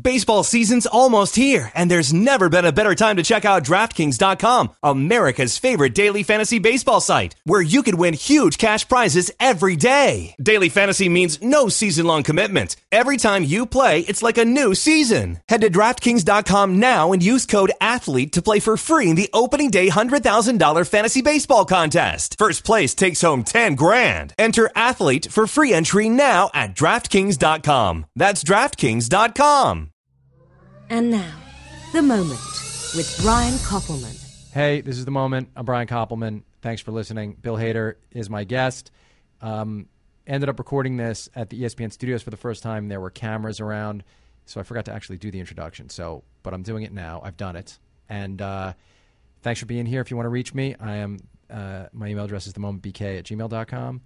[0.00, 4.70] Baseball season's almost here, and there's never been a better time to check out DraftKings.com,
[4.82, 10.36] America's favorite daily fantasy baseball site, where you could win huge cash prizes every day.
[10.40, 12.76] Daily fantasy means no season long commitment.
[12.92, 15.40] Every time you play, it's like a new season.
[15.48, 19.70] Head to DraftKings.com now and use code ATHLETE to play for free in the opening
[19.70, 22.36] day $100,000 fantasy baseball contest.
[22.38, 24.34] First place takes home 10 grand.
[24.38, 28.06] Enter ATHLETE for free entry now at DraftKings.com.
[28.14, 29.87] That's DraftKings.com.
[30.90, 31.34] And now,
[31.92, 32.40] The Moment
[32.96, 34.24] with Brian Koppelman.
[34.52, 35.50] Hey, this is the moment.
[35.54, 36.44] I'm Brian Koppelman.
[36.62, 37.34] Thanks for listening.
[37.34, 38.90] Bill Hader is my guest.
[39.42, 39.88] Um,
[40.26, 42.88] ended up recording this at the ESPN studios for the first time.
[42.88, 44.02] There were cameras around,
[44.46, 45.90] so I forgot to actually do the introduction.
[45.90, 47.20] So, but I'm doing it now.
[47.22, 47.78] I've done it.
[48.08, 48.72] And uh,
[49.42, 50.00] thanks for being here.
[50.00, 51.18] If you want to reach me, I am.
[51.50, 54.00] Uh, my email address is themomentbk at gmail.com.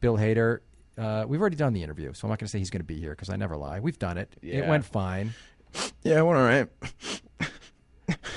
[0.00, 0.60] Bill Hader.
[0.96, 2.86] Uh, we've already done the interview, so I'm not going to say he's going to
[2.86, 3.80] be here because I never lie.
[3.80, 4.34] We've done it.
[4.42, 5.32] It went fine.
[6.04, 6.68] Yeah, it went all right.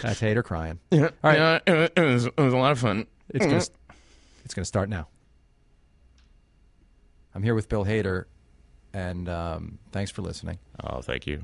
[0.04, 0.80] That's Hader crying.
[0.92, 1.62] Yeah, All right.
[1.66, 3.08] yeah, it, it was it was a lot of fun.
[3.30, 3.64] It's gonna
[4.44, 5.08] it's gonna start now.
[7.34, 8.26] I'm here with Bill Hader,
[8.94, 10.60] and um, thanks for listening.
[10.84, 11.42] Oh, thank you.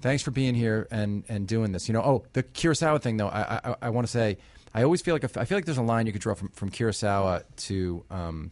[0.00, 1.88] Thanks for being here and, and doing this.
[1.88, 3.28] You know, oh, the Kurosawa thing though.
[3.28, 4.38] I I, I want to say
[4.74, 6.48] I always feel like if, I feel like there's a line you could draw from
[6.50, 8.50] from Kurosawa to um,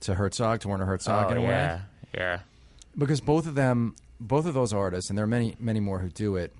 [0.00, 1.82] to Herzog to Werner Herzog oh, in a yeah, way
[2.14, 2.38] yeah.
[2.96, 6.08] because both of them, both of those artists, and there are many many more who
[6.08, 6.54] do it.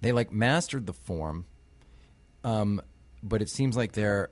[0.00, 1.46] They like mastered the form,
[2.44, 2.80] um,
[3.22, 4.30] but it seems like they're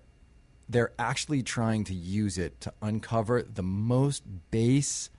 [0.68, 5.10] they're actually trying to use it to uncover the most base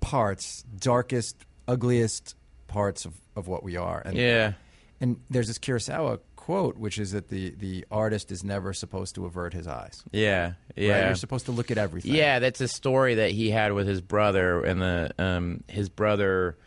[0.00, 1.36] parts, darkest,
[1.66, 2.36] ugliest
[2.68, 4.02] parts of, of what we are.
[4.04, 4.52] And, Yeah.
[5.00, 9.24] And there's this Kurosawa quote, which is that the, the artist is never supposed to
[9.24, 10.02] avert his eyes.
[10.12, 10.54] Yeah, right?
[10.76, 11.06] yeah.
[11.06, 12.14] You're supposed to look at everything.
[12.14, 16.58] Yeah, that's a story that he had with his brother, and the um, his brother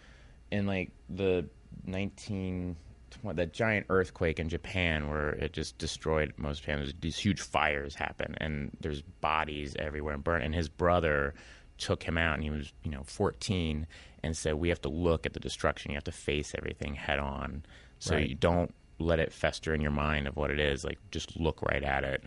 [0.50, 1.45] in like the
[1.86, 2.75] nineteen
[3.23, 6.78] that giant earthquake in Japan where it just destroyed most of Japan.
[6.80, 10.44] There's these huge fires happen, and there's bodies everywhere and burnt.
[10.44, 11.35] And his brother
[11.78, 13.85] took him out, and he was you know 14,
[14.23, 15.91] and said, "We have to look at the destruction.
[15.91, 17.63] You have to face everything head on,
[18.00, 18.29] so Right.
[18.29, 21.62] you don't." Let it fester in your mind of what it is like just look
[21.62, 22.24] right at it.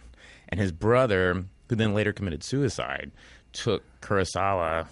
[0.48, 3.10] And his brother who then later committed suicide
[3.52, 4.86] took kurosawa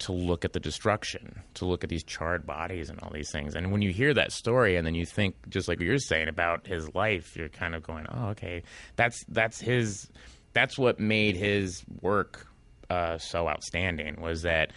[0.00, 3.54] to look at the destruction to look at these charred bodies and all these things.
[3.54, 6.66] And when you hear that story and then you think just like you're saying about
[6.66, 8.62] his life you're kind of going oh okay.
[8.96, 10.08] That's that's his
[10.52, 12.46] that's what made his work
[12.90, 14.72] uh, so outstanding was that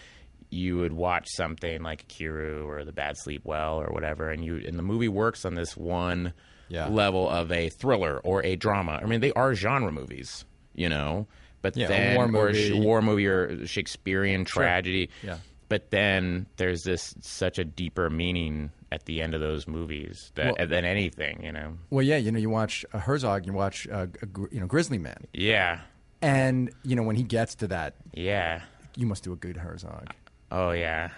[0.50, 4.62] you would watch something like Ikiru or The Bad Sleep Well or whatever, and you
[4.66, 6.34] and the movie works on this one
[6.70, 6.88] Yeah.
[6.88, 9.00] level of a thriller or a drama.
[9.02, 11.28] I mean, they are genre movies, you know,
[11.62, 12.80] but Yeah, then war or a movie.
[12.80, 15.10] war movie or Shakespearean tragedy.
[15.24, 15.38] Yeah.
[15.70, 20.56] But then there's this such a deeper meaning at the end of those movies that
[20.58, 21.78] Well- than anything, you know.
[21.90, 24.98] Well, yeah, you know, you watch uh, Herzog, you watch, uh, gr- you know, Grizzly
[24.98, 25.82] Man, Yeah,
[26.22, 28.62] and you know when he gets to that, yeah.
[28.96, 30.14] you must do a good Herzog.
[30.52, 31.10] Oh yeah,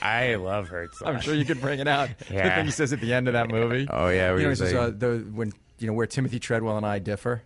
[0.00, 1.08] I love Herzog.
[1.08, 2.10] I'm sure you could bring it out.
[2.18, 3.86] the thing he says at the end of that movie.
[3.90, 6.76] Oh, yeah, where you know, says like- uh, the when you know where Timothy Treadwell
[6.76, 7.42] and I differ.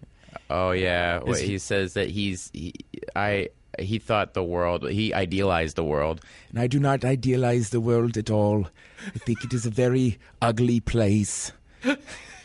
[0.49, 2.75] Oh yeah, Well, he- he says that he's he,
[3.17, 6.21] I he thought the world he idealized the world,
[6.51, 8.67] and I do not idealize the world at all.
[9.15, 11.53] I think it is a very ugly place.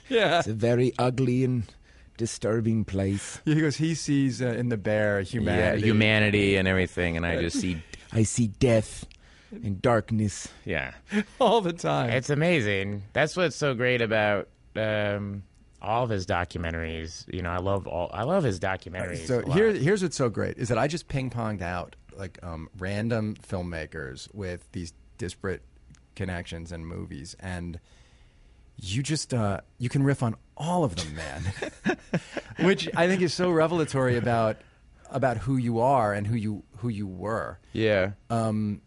[0.07, 1.63] Yeah, It's a very ugly and
[2.15, 3.41] disturbing place.
[3.43, 3.77] he goes.
[3.77, 5.81] He sees uh, in the bear humanity.
[5.81, 7.81] Yeah, humanity and everything, and I just see
[8.15, 9.05] I see death
[9.51, 10.47] and darkness.
[10.63, 10.93] Yeah,
[11.39, 12.09] all the time.
[12.11, 13.03] it's amazing.
[13.13, 14.47] That's what's so great about.
[14.75, 15.43] Um,
[15.81, 18.09] all of his documentaries, you know, I love all.
[18.11, 19.27] I love his documentaries.
[19.27, 22.69] So here, here's what's so great is that I just ping ponged out like um,
[22.79, 25.61] random filmmakers with these disparate
[26.15, 27.79] connections and movies, and
[28.77, 31.97] you just uh, you can riff on all of them, man.
[32.65, 34.57] Which I think is so revelatory about
[35.15, 37.57] about who you are and who you who you were.
[37.73, 38.81] yeah, Um,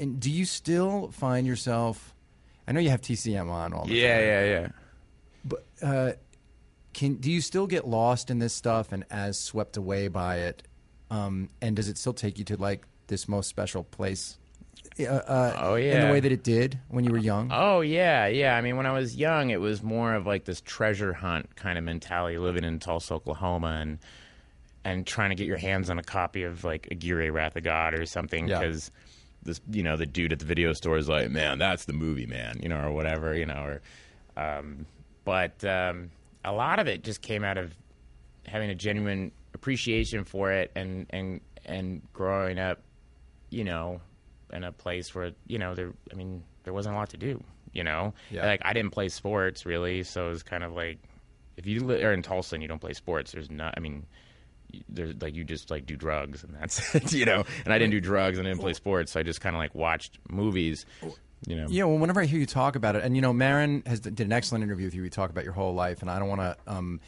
[0.00, 2.14] and do you still find yourself?
[2.66, 4.24] I know you have TCM on all the yeah, time.
[4.26, 4.60] yeah, yeah.
[4.60, 4.68] Yeah.
[5.44, 6.12] But uh,
[6.92, 10.62] can do you still get lost in this stuff and as swept away by it?
[11.10, 14.38] Um, and does it still take you to like this most special place?
[14.98, 17.50] Uh, uh, Oh, in the way that it did when you were young.
[17.52, 18.56] Oh yeah, yeah.
[18.56, 21.76] I mean, when I was young, it was more of like this treasure hunt kind
[21.78, 23.98] of mentality, living in Tulsa, Oklahoma, and
[24.86, 27.92] and trying to get your hands on a copy of like Aguirre Wrath of God
[27.92, 28.60] or something Yeah.
[28.60, 28.90] because
[29.42, 32.26] this, you know, the dude at the video store is like, man, that's the movie,
[32.26, 33.82] man, you know, or whatever, you know, or.
[34.36, 34.86] Um,
[35.24, 36.10] but um,
[36.44, 37.74] a lot of it just came out of
[38.46, 42.80] having a genuine appreciation for it and and and growing up,
[43.50, 44.00] you know,
[44.52, 45.92] in a place where you know there.
[46.12, 47.42] I mean, there wasn't a lot to do.
[47.72, 48.46] You know, Yeah.
[48.46, 50.98] like I didn't play sports really, so it was kind of like
[51.56, 53.74] if you are in Tulsa and you don't play sports, there's not.
[53.76, 54.06] I mean,
[54.88, 57.12] there's like you just like do drugs and that's it.
[57.12, 59.40] You know, and I didn't do drugs and I didn't play sports, so I just
[59.40, 60.86] kind of like watched movies.
[61.46, 63.82] You know, Yeah, well, whenever I hear you talk about it, and you know, Marin
[63.86, 65.02] has did an excellent interview with you.
[65.02, 66.98] We talk about your whole life, and I don't want to um,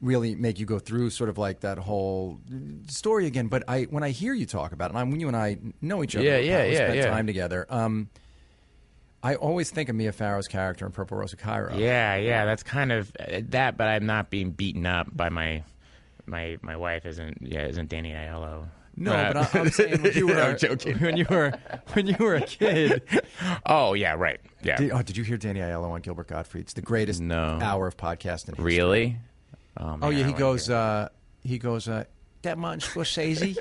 [0.00, 2.40] really make you go through sort of like that whole
[2.88, 3.46] story again.
[3.46, 5.58] But I, when I hear you talk about it, and I, when you and I
[5.80, 7.06] know each other, Yeah, we yeah, yeah, spent yeah.
[7.10, 7.64] time together.
[7.70, 8.10] Um,
[9.22, 11.76] I always think of Mia Farrow's character in Purple Rose of Cairo.
[11.76, 15.62] Yeah, yeah, that's kind of uh, that, but I'm not being beaten up by my
[16.26, 18.66] my my wife isn't yeah isn't Danny Aiello.
[18.98, 20.96] No, Uh, but I, I'm saying when you were I'm joking.
[20.98, 21.52] when you were
[21.92, 23.02] when you were a kid.
[23.66, 24.76] oh yeah, right, yeah.
[24.76, 26.62] Did, oh, did you hear Danny Aiello on Gilbert Gottfried?
[26.64, 27.58] It's the greatest No.
[27.60, 28.56] hour of podcasting.
[28.56, 28.64] history.
[28.64, 29.16] really?
[29.76, 30.70] Oh, Oh yeah, he goes.
[30.70, 31.08] Uh,
[31.44, 31.88] he goes.
[31.88, 32.04] Uh,
[32.42, 33.38] that Martin Scorsese.
[33.48, 33.56] he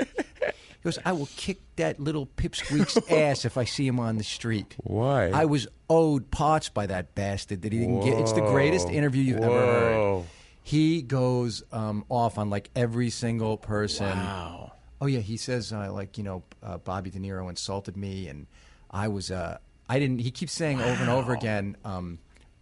[0.86, 0.98] goes.
[1.04, 4.76] I will kick that little pipsqueak's ass if I see him on the street.
[4.84, 5.32] Why?
[5.32, 8.18] I was owed parts by that bastard that he didn't get.
[8.20, 10.24] It's the greatest interview you've ever heard.
[10.66, 14.08] He goes um, off on like every single person.
[14.18, 14.72] Wow.
[15.00, 18.48] Oh yeah, he says uh, like you know uh, Bobby De Niro insulted me, and
[18.90, 20.22] I was uh, I didn't.
[20.22, 21.78] He keeps saying over and over again.
[21.86, 22.18] Um,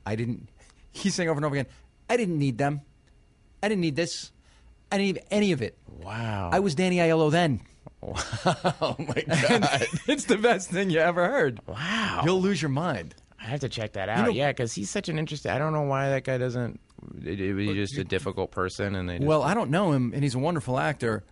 [0.06, 0.50] I didn't.
[0.92, 1.68] He's saying over and over again.
[2.10, 2.82] I didn't need them.
[3.64, 4.34] I didn't need this.
[4.92, 5.78] I didn't need any of it.
[5.88, 6.50] Wow.
[6.52, 7.62] I was Danny Aiello then.
[8.04, 9.88] oh my god.
[10.08, 11.62] it's the best thing you ever heard.
[11.68, 12.24] wow.
[12.26, 13.16] You'll lose your mind.
[13.40, 14.26] I have to check that out.
[14.26, 15.52] know- yeah, because he's such an interesting.
[15.52, 16.82] I don't know why that guy doesn't.
[17.68, 19.18] Was just a difficult person, and they.
[19.18, 21.24] Just, Well, I don't know him, and he's a wonderful actor.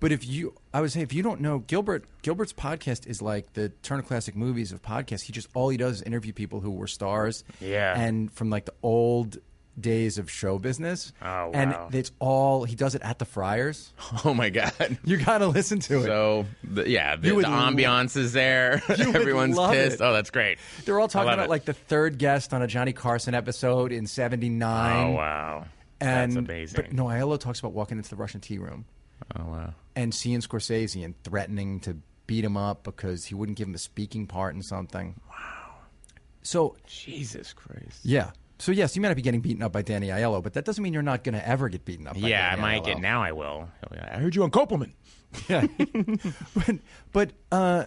[0.00, 3.52] But if you, I would say, if you don't know Gilbert, Gilbert's podcast is like
[3.52, 5.22] the Turner Classic Movies of podcasts.
[5.24, 8.00] He just all he does is interview people who were stars, Yeah.
[8.00, 9.36] and from like the old
[9.80, 11.12] days of show business.
[11.22, 13.92] Oh, And it's all he does it at the Friars.
[14.24, 14.98] oh my god.
[15.04, 16.04] You got to listen to it.
[16.04, 18.82] So the, yeah, the, the ambiance is there.
[18.88, 19.96] Everyone's pissed.
[19.96, 20.04] it.
[20.04, 20.58] Oh, that's great.
[20.84, 21.50] They're all talking about it.
[21.50, 25.06] like the third guest on a Johnny Carson episode in '79.
[25.06, 25.66] Oh wow,
[26.00, 26.76] and that's amazing.
[26.76, 28.84] but no, Aiello talks about walking into the Russian tea room.
[29.38, 29.74] Oh wow.
[29.96, 31.96] and seeing Scorsese and threatening to
[32.26, 35.20] beat him up because he wouldn't give him a speaking part in something.
[35.28, 35.36] Wow.
[36.42, 38.00] So Jesus Christ.
[38.02, 38.30] yeah.
[38.60, 40.82] So yes, you might not be getting beaten up by Danny Aiello, but that doesn't
[40.84, 42.14] mean you're not going to ever get beaten up.
[42.20, 42.86] by Yeah, I might Aiello.
[42.86, 43.22] get now.
[43.22, 43.68] I will.
[43.90, 44.92] I heard you on Copeland.
[45.48, 45.64] Yeah.
[46.54, 46.76] but
[47.12, 47.84] but uh,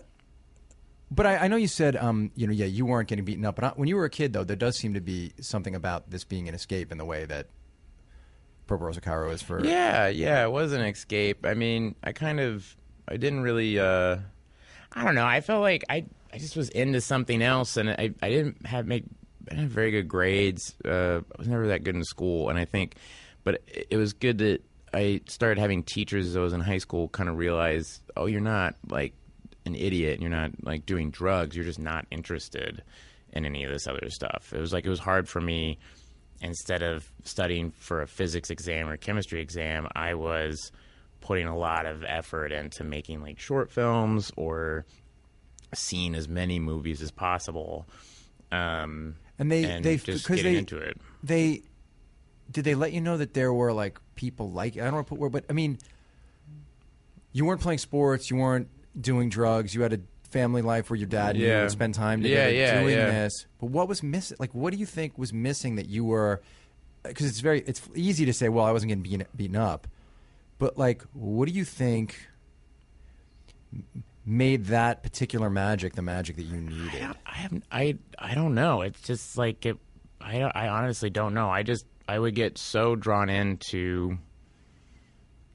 [1.12, 3.56] but I, I know you said um, you know yeah you weren't getting beaten up,
[3.56, 6.10] but I, when you were a kid though, there does seem to be something about
[6.10, 7.48] this being an escape in the way that
[8.70, 11.46] Rose of Cairo is for Yeah, yeah, it was an escape.
[11.46, 12.76] I mean, I kind of,
[13.08, 14.18] I didn't really, uh,
[14.94, 15.26] I don't know.
[15.26, 18.88] I felt like I, I just was into something else, and I, I didn't have
[18.88, 19.04] make,
[19.50, 20.76] I didn't very good grades.
[20.86, 22.96] Uh, I was never that good in school, and I think,
[23.44, 24.62] but it, it was good that
[24.94, 27.10] I started having teachers as I was in high school.
[27.10, 29.14] Kind of realize, oh, you're not like
[29.66, 31.56] an idiot, and you're not like doing drugs.
[31.56, 32.84] You're just not interested
[33.34, 34.54] in any of this other stuff.
[34.54, 35.80] It was like it was hard for me
[36.44, 40.72] instead of studying for a physics exam or chemistry exam, I was
[41.22, 44.86] putting a lot of effort into making like short films or
[45.74, 47.88] seeing as many movies as possible.
[48.52, 50.98] Um, And they- and they- just 'cause getting they- into it.
[51.22, 51.64] they
[52.52, 55.10] did they let you know that there were like people like I don't want to
[55.10, 55.78] put word, but I mean,
[57.32, 58.68] you weren't playing sports, you weren't
[59.00, 60.00] doing drugs, you had a
[60.30, 61.62] family life where your dad and you Yeah.
[61.64, 63.06] would spend time Yeah, together yeah, doing yeah.
[63.24, 63.46] this.
[63.60, 64.38] But what was missing?
[64.40, 66.42] Like, what do you think was missing that you were?
[67.04, 69.88] Because it's very it's easy to say, well, I wasn't getting beaten, beaten up,
[70.60, 72.28] but like, what do you think?
[74.26, 77.16] Made that particular magic the magic that you needed.
[77.26, 78.82] I have I I don't know.
[78.82, 79.78] It's just like it.
[80.22, 81.50] I I honestly don't know.
[81.50, 84.18] I just I would get so drawn into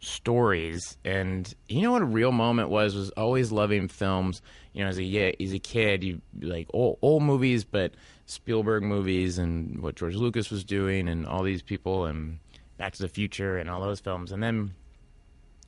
[0.00, 4.42] stories, and you know what a real moment was was always loving films.
[4.72, 7.94] You know, as a yeah, as a kid, you like old old movies, but
[8.26, 12.38] Spielberg movies and what George Lucas was doing, and all these people, and
[12.76, 14.74] Back to the Future, and all those films, and then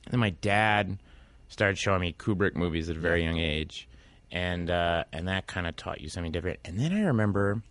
[0.09, 0.97] then my dad
[1.51, 3.87] started showing me Kubrick movies at a very young age,
[4.31, 6.59] and uh, and that kind of taught you something different.
[6.65, 7.61] And then I remember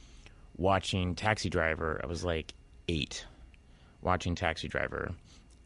[0.56, 2.00] watching Taxi Driver.
[2.04, 2.52] I was like
[2.88, 3.24] eight,
[4.02, 5.12] watching Taxi Driver,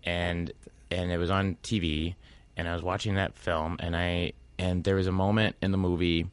[0.04, 0.52] and
[0.90, 2.14] and it was on TV,
[2.56, 5.78] and I was watching that film, and I and there was a moment in the
[5.78, 6.26] movie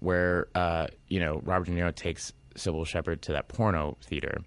[0.00, 4.42] where uh, you know Robert De Niro takes Cybill Shepherd to that porno theater.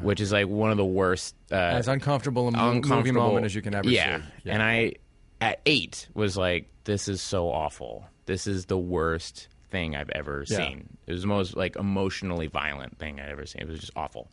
[0.00, 1.34] Which is like one of the worst.
[1.50, 4.18] Uh, As uncomfortable a mo- uncomfortable moment as you can ever yeah.
[4.18, 4.50] see.
[4.50, 4.92] And I,
[5.40, 8.06] at eight, was like, "This is so awful.
[8.26, 10.56] This is the worst thing I've ever Yeah.
[10.56, 10.96] seen.
[11.06, 13.62] It was the most like emotionally violent thing I'd ever seen.
[13.62, 14.30] It was just awful."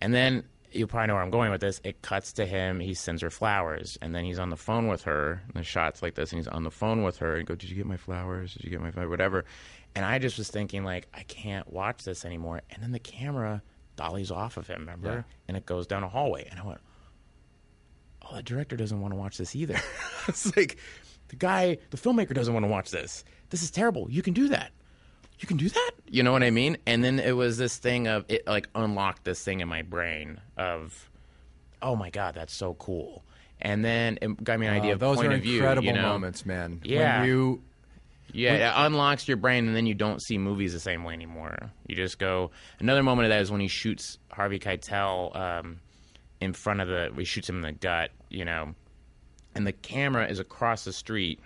[0.00, 1.80] And then you probably know where I'm going with this.
[1.82, 2.78] It cuts to him.
[2.78, 5.42] He sends her flowers, and then he's on the phone with her.
[5.46, 7.70] And the shots like this, and he's on the phone with her, and go, "Did
[7.70, 8.52] you get my flowers?
[8.54, 9.08] Did you get my flowers?
[9.10, 9.44] Whatever."
[9.94, 12.60] And I just was thinking like, I can't watch this anymore.
[12.70, 13.62] And then the camera
[13.96, 15.08] dollies off of him, remember?
[15.26, 15.34] Yeah.
[15.48, 16.46] And it goes down a hallway.
[16.48, 16.80] And I went,
[18.30, 19.80] oh, the director doesn't want to watch this either.
[20.28, 20.78] it's like
[21.28, 23.24] the guy, the filmmaker doesn't want to watch this.
[23.50, 24.06] This is terrible.
[24.10, 24.70] You can do that.
[25.40, 25.90] You can do that.
[26.08, 26.78] You know what I mean?
[26.86, 30.40] And then it was this thing of it like unlocked this thing in my brain
[30.56, 31.08] of,
[31.80, 33.22] oh my god, that's so cool.
[33.60, 35.56] And then it got me an idea Uh, of those point are of view.
[35.58, 36.02] incredible you know?
[36.02, 36.80] moments, man.
[36.82, 37.20] Yeah.
[37.20, 37.62] When you
[38.32, 41.56] Yeah, it unlocks your brain, and then you don't see movies the same way anymore.
[41.86, 42.50] You just go.
[42.80, 45.80] Another moment of that is when he shoots Harvey Keitel um,
[46.40, 47.12] in front of the.
[47.16, 48.74] He shoots him in the gut, you know,
[49.54, 51.40] and the camera is across the street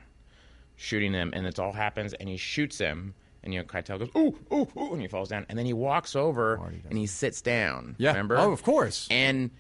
[0.77, 4.09] shooting him, and it all happens, and he shoots him, and you know Keitel goes
[4.17, 7.41] ooh ooh ooh, and he falls down, and then he walks over and he sits
[7.41, 7.95] down.
[7.99, 8.11] Yeah.
[8.11, 8.37] remember?
[8.39, 9.07] Oh, of course.
[9.11, 9.51] And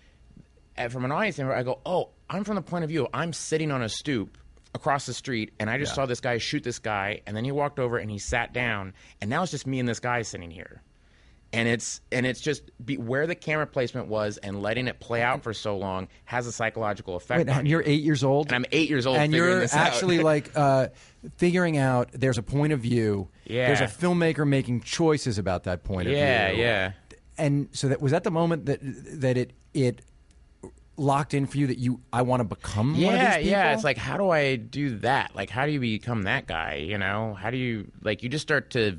[0.77, 3.33] uh, from an audience member, I go, oh, I'm from the point of view, I'm
[3.33, 4.39] sitting on a stoop
[4.75, 7.53] across the street, and I just saw this guy shoot this guy, and then he
[7.53, 10.51] walked over and he sat down, and now it's just me and this guy sitting
[10.51, 10.83] here.
[11.55, 15.21] And it's and it's just be, where the camera placement was and letting it play
[15.21, 17.47] out for so long has a psychological effect.
[17.47, 17.73] Wait, and you.
[17.73, 20.89] you're eight years old, And I'm eight years old and figuring you're actually like uh,
[21.37, 22.09] figuring out.
[22.13, 23.29] There's a point of view.
[23.45, 23.67] Yeah.
[23.67, 26.63] There's a filmmaker making choices about that point of yeah, view.
[26.63, 26.93] yeah.
[27.11, 27.17] Yeah.
[27.37, 30.01] And so that was that the moment that that it it
[30.97, 33.51] locked in for you that you I want to become one of Yeah, these people.
[33.51, 33.75] yeah.
[33.75, 35.35] It's like, how do I do that?
[35.35, 36.77] Like, how do you become that guy?
[36.77, 38.23] You know, how do you like?
[38.23, 38.99] You just start to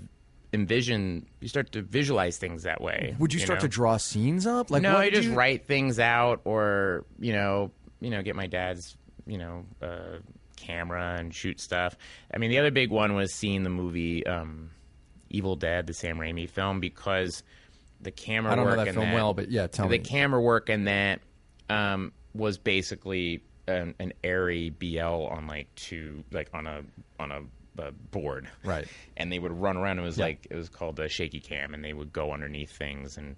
[0.53, 1.25] envision.
[1.41, 3.15] You start to visualize things that way.
[3.19, 3.63] would you start know?
[3.63, 4.71] to draw scenes up?
[4.71, 8.47] Like no, I just you- write things out, or you know, you know, get my
[8.47, 8.95] dad's,
[9.25, 10.19] you know, uh,
[10.57, 11.97] camera and shoot stuff.
[12.33, 14.69] I mean, the other big one was seeing the movie um,
[15.29, 17.43] Evil Dead, the Sam Raimi film, because
[18.01, 20.03] the camera I don't know work that film that, well, but yeah, tell the me.
[20.03, 21.21] camera work in that
[21.69, 26.83] um, was basically an, an Arri BL on like two, like on a
[27.19, 27.41] on a,
[27.77, 28.87] a board, Right.
[29.17, 29.99] and they would run around.
[29.99, 33.17] It was like it was called a shaky cam, and they would go underneath things,
[33.17, 33.35] and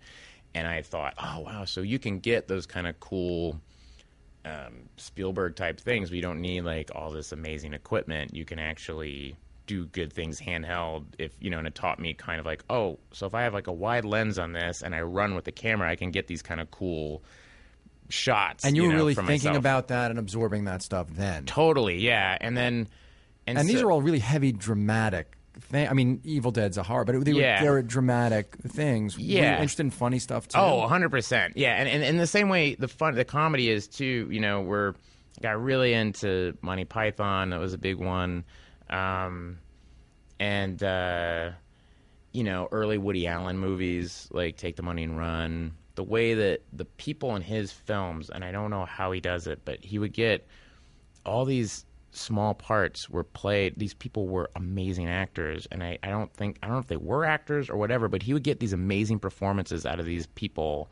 [0.54, 3.60] and I thought, oh wow, so you can get those kind of cool
[4.46, 8.36] um, Spielberg type things, We don't need like all this amazing equipment.
[8.36, 11.06] You can actually do good things handheld.
[11.18, 13.54] If you know, and it taught me kind of like, oh, so if I have
[13.56, 16.28] like a wide lens on this and I run with the camera, I can get
[16.28, 17.24] these kind of cool
[18.10, 18.64] shots.
[18.66, 19.58] and you, were know, really thinking myself.
[19.58, 21.46] about that and absorbing that stuff then.
[21.46, 22.88] totally, yeah, and then.
[23.48, 25.88] And, and these are all really heavy dramatic thing.
[25.88, 29.18] I mean, Evil Dead's a horror, but they were, they were dramatic things.
[29.18, 29.54] Were Yeah.
[29.56, 30.58] interested in funny stuff too.
[30.58, 31.54] Oh, 100%.
[31.56, 34.62] Yeah, and, and in the same way the fun the comedy is too, you know,
[34.62, 34.94] we're
[35.42, 38.44] got really into Monty Python, that was a big one.
[38.90, 39.60] Um
[40.40, 41.52] and uh
[42.34, 45.72] you know, early Woody Allen movies like Take the Money and Run.
[45.96, 49.48] The way that the people in his films, and I don't know how he does
[49.48, 50.46] it, but he would get
[51.26, 51.86] all these
[52.16, 53.74] small parts were played.
[53.78, 56.98] These people were amazing actors, and I, I don't think I don't know if they
[56.98, 60.90] were actors or whatever, but he would get these amazing performances out of these people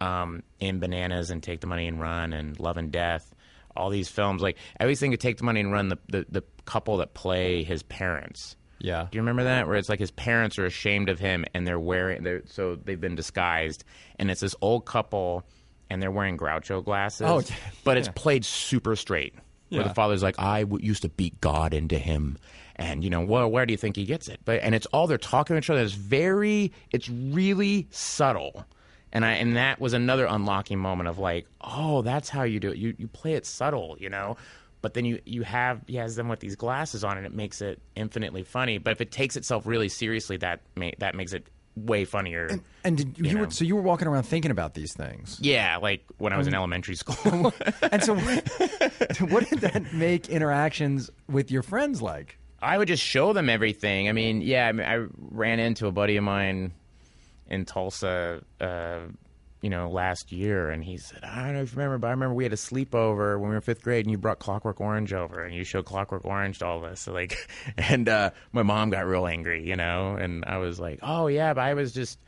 [0.00, 3.34] um, in Bananas and Take the Money and Run and Love and Death.
[3.76, 6.26] All these films, like I always think of Take the Money and Run, the the,
[6.28, 8.56] the couple that play his parents.
[8.78, 9.06] yeah.
[9.10, 9.66] Do you remember that?
[9.66, 13.00] Where it's like his parents are ashamed of him and they're wearing, they're, so they've
[13.00, 13.84] been disguised.
[14.18, 15.44] And it's this old couple
[15.88, 17.26] and they're wearing Groucho glasses.
[17.26, 17.54] Oh, yeah.
[17.84, 19.34] But it's played super straight.
[19.68, 22.38] Where the father's like, I w- used to beat God into him.
[22.76, 24.40] And, you know, well, where do you think he gets it?
[24.44, 25.80] But And it's all they're talking to each other.
[25.80, 28.66] It's very, it's really subtle.
[29.12, 32.70] And I and that was another unlocking moment of like, oh, that's how you do
[32.70, 32.76] it.
[32.76, 34.36] You you play it subtle, you know.
[34.82, 37.62] But then you you have he has them with these glasses on, and it makes
[37.62, 38.76] it infinitely funny.
[38.78, 41.46] But if it takes itself really seriously, that ma- that makes it
[41.76, 42.58] way funnier.
[42.82, 45.38] And did, you, you were so you were walking around thinking about these things.
[45.40, 47.52] yeah, like when I was in Um, elementary school.
[47.92, 48.48] and so, what,
[49.30, 52.38] what did that make interactions with your friends like?
[52.62, 54.08] I would just show them everything.
[54.08, 56.72] I mean, yeah, I, mean, I ran into a buddy of mine
[57.48, 59.00] in Tulsa, uh,
[59.60, 62.10] you know, last year, and he said, I don't know if you remember, but I
[62.10, 65.12] remember we had a sleepover when we were fifth grade, and you brought Clockwork Orange
[65.12, 67.00] over, and you showed Clockwork Orange to all of us.
[67.00, 67.36] So like,
[67.76, 71.54] and uh, my mom got real angry, you know, and I was like, oh yeah,
[71.54, 72.18] but I was just,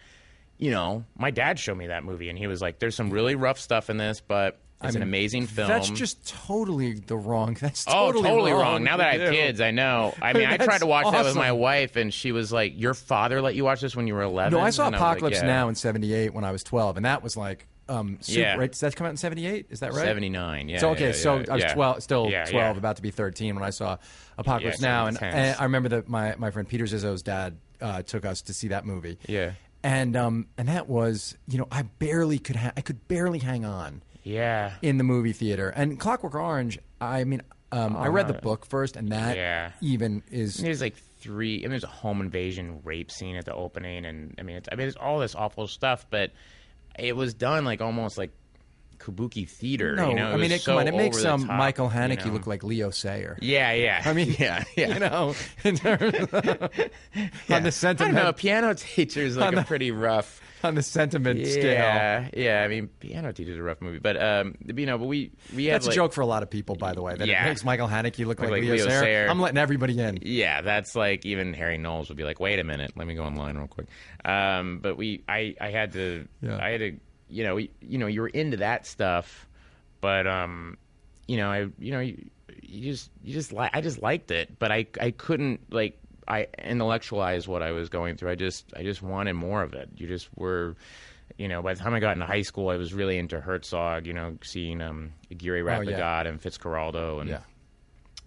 [0.57, 3.35] you know, my dad showed me that movie, and he was like, there's some really
[3.35, 5.69] rough stuff in this, but it's an amazing film.
[5.69, 7.57] That's just totally the wrong.
[7.61, 8.85] That's Oh, totally, totally wrong.
[8.85, 10.15] Now that I have kids, I know.
[10.23, 12.95] I mean, I tried to watch that with my wife, and she was like, "Your
[12.95, 14.57] father let you watch this when you were 11?
[14.57, 16.97] No, I saw And was like, Apocalypse "Yeah." Now in '78 when I was 12,
[16.97, 18.41] and that was like um, super.
[18.41, 18.57] Yeah.
[18.57, 18.71] Right?
[18.71, 19.67] Did that come out in '78?
[19.71, 20.05] Is that right?
[20.05, 20.69] 79.
[20.69, 20.79] Yeah.
[20.79, 21.75] So okay, yeah, so I was yeah.
[21.75, 22.79] 12, still Yeah, 12, yeah.
[22.79, 23.97] about to be 13 when I saw
[24.37, 28.25] Apocalypse Now, and, and I remember that my my friend Peter Zizzo's dad uh, took
[28.25, 29.19] us to see that movie.
[29.27, 29.53] Yeah.
[29.83, 33.65] and um, and that was you know I barely could ha- I could barely hang
[33.65, 34.75] on Yeah.
[34.83, 35.69] in the movie theater.
[35.71, 37.43] And Clockwork Orange, I mean,
[37.73, 39.73] um, I read the book first, and that Yeah.
[39.81, 41.59] even is There's like three.
[41.59, 44.69] I mean, there's a home invasion rape scene at the opening, and I mean, it's,
[44.71, 46.31] I mean, it's all this awful stuff, but
[46.99, 48.31] it was done like almost like
[48.99, 49.95] kabuki theater.
[49.97, 50.33] No, you know?
[50.33, 52.33] I mean, it, come so on, it makes um, top, Michael you Haneke know?
[52.33, 53.39] look like Leo Sayer.
[53.41, 54.03] Yeah, yeah.
[54.05, 54.95] I mean, yeah, yeah.
[54.95, 56.71] You know, in terms of- on the
[57.49, 57.71] I don't know.
[57.71, 60.41] sentiment, Piano teacher's like a pretty rough.
[60.65, 61.63] on the sentiment scale.
[61.73, 62.63] Yeah, yeah.
[62.65, 65.77] I mean, piano teacher's a rough movie, but um, you know, but we we had
[65.83, 67.15] That's a joke for a lot of people, by the way.
[67.15, 67.45] That Yeah.
[67.45, 69.01] it makes Michael Haneke look like, like Leo, Leo Sayer.
[69.01, 69.27] Sayer.
[69.31, 70.19] I'm letting everybody in.
[70.23, 73.23] Yeah, that's like even Harry Knowles would be like, "Wait a minute, let me go
[73.23, 73.87] online real quick."
[74.25, 76.59] Um, but we, I, I had to, Yeah.
[76.61, 76.97] I had to,
[77.29, 79.47] you know, you know, you were into that stuff,
[80.01, 80.77] but um,
[81.27, 82.25] you know, I, you know, you,
[82.63, 86.47] you just, you just like, I just liked it, but I, I couldn't like, I
[86.63, 88.31] intellectualize what I was going through.
[88.31, 89.89] I just, I just wanted more of it.
[89.97, 90.77] You just were.
[91.37, 94.07] You know, by the time I got into high school, I was really into Herzog.
[94.07, 95.97] You know, seeing um, Aguirre, Wrath Oh, yeah.
[95.97, 97.41] God, and Fitzcarraldo, and Yeah.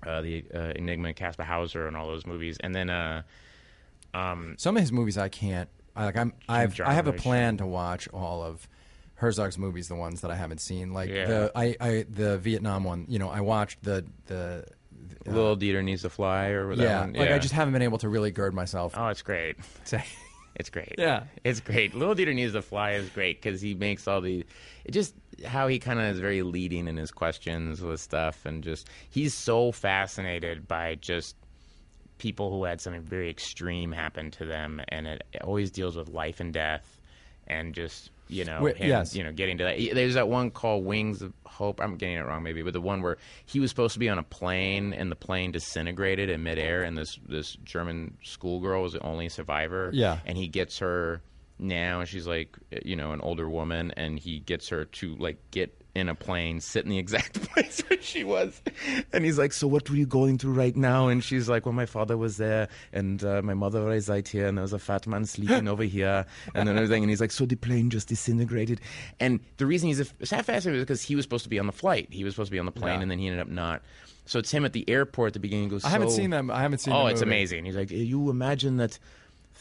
[0.06, 2.58] uh, the uh, Enigma, Kaspar Hauser, and all those movies.
[2.62, 3.24] And then, uh,
[4.14, 5.68] um, Some of his movies I can't.
[5.94, 6.32] I, like I'm.
[6.48, 6.80] I've.
[6.80, 8.66] I have a plan to watch all of
[9.22, 10.94] Herzog's movies, the ones that I haven't seen.
[10.94, 11.26] Like Yeah.
[11.28, 13.06] the I, I the Vietnam one.
[13.08, 14.66] You know, I watched the the.
[15.28, 17.14] Uh, Little Dieter needs to fly, or that yeah, one.
[17.14, 18.94] like I just haven't been able to really gird myself.
[18.98, 19.56] Oh, it's great.
[19.86, 20.02] to-
[20.56, 20.96] It's great.
[20.98, 21.24] Yeah.
[21.44, 21.94] it's great.
[21.94, 24.44] Little Dieter needs to fly is great because he makes all the.
[24.84, 25.14] It just
[25.46, 29.34] how he kind of is very leading in his questions with stuff, and just he's
[29.36, 31.36] so fascinated by just
[32.18, 36.10] people who had something very extreme happen to them, and it, it always deals with
[36.10, 37.00] life and death,
[37.48, 39.16] and just you know him, yes.
[39.16, 39.78] you know getting to that.
[39.94, 41.82] There's that one called Wings of Hope.
[41.82, 44.18] I'm getting it wrong maybe, but the one where he was supposed to be on
[44.18, 49.04] a plane and the plane disintegrated in midair, and this this German schoolgirl was the
[49.04, 49.92] only survivor.
[49.94, 50.20] Yeah.
[50.26, 51.22] and he gets her
[51.60, 55.38] now, and she's like you know an older woman, and he gets her to like
[55.52, 58.62] get in a plane, sit in the exact place where she was,
[59.12, 61.74] and he's like, "So what were you going through right now?" And she's like, "Well,
[61.74, 64.80] my father was there, and uh, my mother was right here, and there was a
[64.80, 68.08] fat man sleeping over here, and then everything." And he's like, "So the plane just
[68.08, 68.80] disintegrated."
[69.20, 71.72] And the reason he's so fascinated is because he was supposed to be on the
[71.74, 72.08] flight.
[72.10, 73.02] He was supposed to be on the plane, Yeah.
[73.02, 73.82] and then he ended up not.
[74.26, 75.68] So it's him at the airport at the beginning.
[75.70, 76.52] Goes, I haven't "So- seen them.
[76.52, 76.94] I haven't seen.
[76.94, 77.32] Oh, it's movie.
[77.36, 77.66] amazing.
[77.66, 78.98] He's like, you imagine that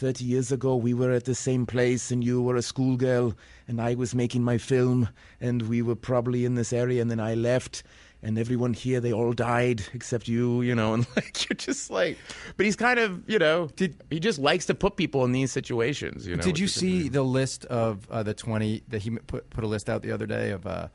[0.01, 3.35] 30 years ago we were at the same place and you were a schoolgirl
[3.69, 5.11] and I was making my film
[5.43, 7.83] and we were probably in this area and then I left
[8.23, 12.17] and everyone here they all died except you, you know, and like you're just like
[12.57, 15.53] but he's kind of, you know, Did- he just likes to put people in these
[15.53, 16.43] situations, you know.
[16.43, 19.91] Did you see the list of uh, the twenty that he put put a list
[19.91, 20.89] out the other day of uh,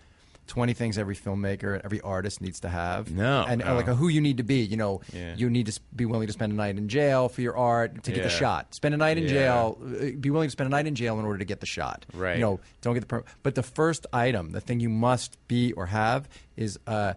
[0.48, 3.12] twenty things every filmmaker, and every artist needs to have?
[3.12, 3.76] No, and no.
[3.76, 4.60] like a who you need to be.
[4.62, 5.36] You know, Yeah.
[5.36, 8.12] you need to be willing to spend a night in jail for your art to
[8.12, 8.74] get the shot.
[8.76, 9.30] Spend a night in Yeah.
[9.30, 9.78] jail.
[9.82, 12.06] uh, Be willing to spend a night in jail in order to get the shot.
[12.14, 12.36] Right.
[12.38, 13.08] You know, don't get the.
[13.08, 17.14] Per- but the first item, the thing you must be or have, is uh,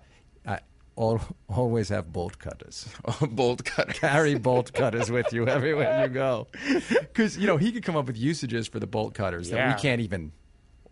[0.46, 0.58] uh,
[0.96, 2.88] al- always have bolt cutters.
[3.30, 3.92] bolt cutter?
[3.92, 6.46] carry bolt cutters with you everywhere you go.
[7.18, 9.80] Because, you know, he could come up with usages for the bolt cutters that we
[9.82, 10.30] can't even.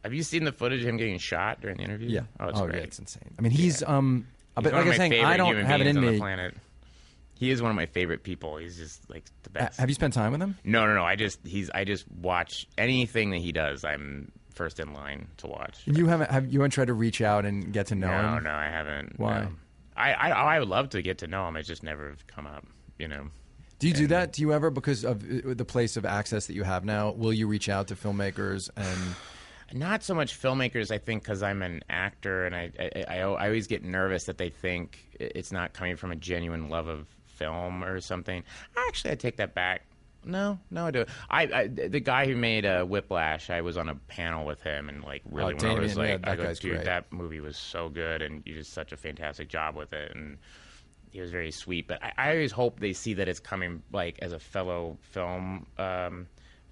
[0.07, 2.09] Have you seen the footage of him getting shot during the interview?
[2.09, 2.21] Yeah.
[2.41, 2.83] Oh, it's yeah, great.
[2.85, 3.35] it's insane.
[3.39, 6.13] I mean, he's, um, He's but like I'm saying, I don't have it in me.
[6.13, 6.55] the planet.
[7.35, 8.57] He is one of my favorite people.
[8.57, 9.79] He's just like the Uh, best.
[9.81, 10.57] have you spent time with him?
[10.65, 11.05] No, no, no.
[11.05, 13.85] I just he's I just watch anything that he does.
[13.85, 15.83] I'm first in line to watch.
[15.85, 18.45] You haven't, have you haven't tried to reach out and get to know No, him?
[18.45, 19.19] no, no, I haven't.
[19.19, 19.41] Why?
[19.41, 19.49] no.
[19.99, 21.57] I, I I would love to get to know him.
[21.57, 22.65] It's just never come up.
[22.99, 23.27] You know.
[23.81, 24.33] Do you do that?
[24.33, 27.35] Do you ever, because of uh, the place of access that you have now, will
[27.35, 28.99] you reach out to filmmakers and.
[29.73, 33.47] Not so much filmmakers, I think, because I'm an actor, and I, I, I, I
[33.47, 37.83] always get nervous that they think it's not coming from a genuine love of film
[37.83, 38.45] or something.
[38.89, 39.83] Actually, I take that back.
[40.25, 41.05] No, no, I do.
[41.31, 44.89] I, I the guy who made uh, Whiplash, I was on a panel with him,
[44.89, 46.85] and like really, Oh, when I Damien, was like, yeah, that I go, dude, great."
[46.85, 50.39] that movie was so good, and you did such a fantastic job with it, and
[51.13, 51.87] he was very sweet.
[51.87, 55.67] But I, I always hope they see that it's coming like as a fellow film
[55.79, 56.27] um,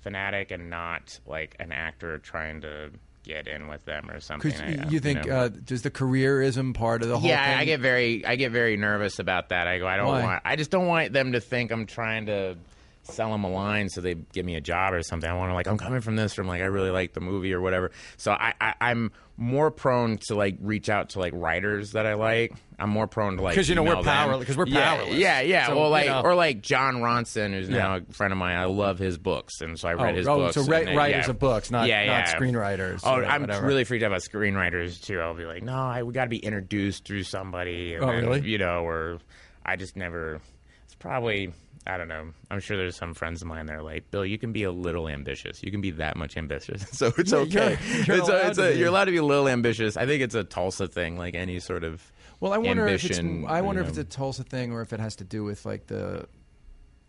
[0.05, 2.91] fanatic and not like an actor trying to
[3.25, 4.53] get in with them or something.
[4.53, 5.35] I- you think, know.
[5.35, 7.59] uh, does the careerism part of the whole yeah, thing?
[7.59, 9.67] I- I get very, I get very nervous about that.
[9.67, 10.23] I go, I don't Why?
[10.23, 12.57] want, I just don't want them to think I'm trying to
[13.05, 15.29] sell them a line so they give me a job or something.
[15.29, 17.53] I want to like, I'm coming from this from like, I really like the movie
[17.53, 17.91] or whatever.
[18.17, 22.15] So I, I I'm more prone to like reach out to like writers that I
[22.15, 22.55] like.
[22.79, 24.15] I'm more prone to like because you know, we're email them.
[24.31, 25.15] power- 'cause we're yeah, powerless.
[25.17, 25.67] Yeah, yeah.
[25.67, 26.21] So, well, you like know.
[26.23, 28.01] or like Jon Ronson, who's now Yeah.
[28.09, 28.57] a friend of mine.
[28.57, 30.55] I love his books, and so I read Oh, his oh, books.
[30.55, 31.31] so and then- writers yeah.
[31.31, 33.67] of books, not- yeah, not screenwriters Oh, I'm whatever.
[33.67, 35.21] really freaked out about screenwriters too.
[35.21, 37.95] I'll be like, no, I, we got to be introduced through somebody.
[37.95, 38.41] And Oh, then, really?
[38.49, 39.19] You know, or
[39.67, 40.41] I just never.
[40.85, 41.53] It's probably.
[41.87, 42.31] I don't know.
[42.51, 44.73] I'm sure there's some friends of mine that are like, Bill, you can be a
[44.73, 45.63] little ambitious.
[45.63, 46.83] You can be that much ambitious.
[46.93, 47.79] So it's Yeah, okay.
[47.87, 48.79] you're- you're it's allowed it's to be.
[48.79, 49.97] you're allowed to be a little ambitious.
[49.99, 53.19] I think it's a Tulsa thing, like any sort of Well, I wonder if it's.
[53.19, 55.67] I wonder you if it's a Tulsa thing or if it has to do with
[55.67, 56.27] like the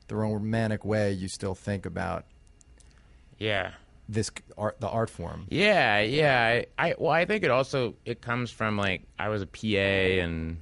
[0.08, 2.26] the romantic way you still think about
[3.40, 3.72] Yeah.
[4.08, 5.48] this art, the art form.
[5.50, 6.62] Yeah, yeah.
[6.78, 10.22] I, I well, I think it also it comes from like I was a PA
[10.24, 10.58] and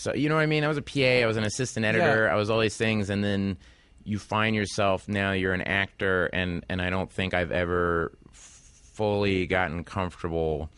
[0.00, 0.64] so you know what I mean.
[0.64, 1.00] I was a PA.
[1.00, 2.24] I was an assistant editor.
[2.26, 2.32] Yeah.
[2.32, 3.58] I was all these things, and then
[4.04, 9.46] you find yourself now you're an actor, and and I don't think I've ever fully
[9.46, 10.70] gotten comfortable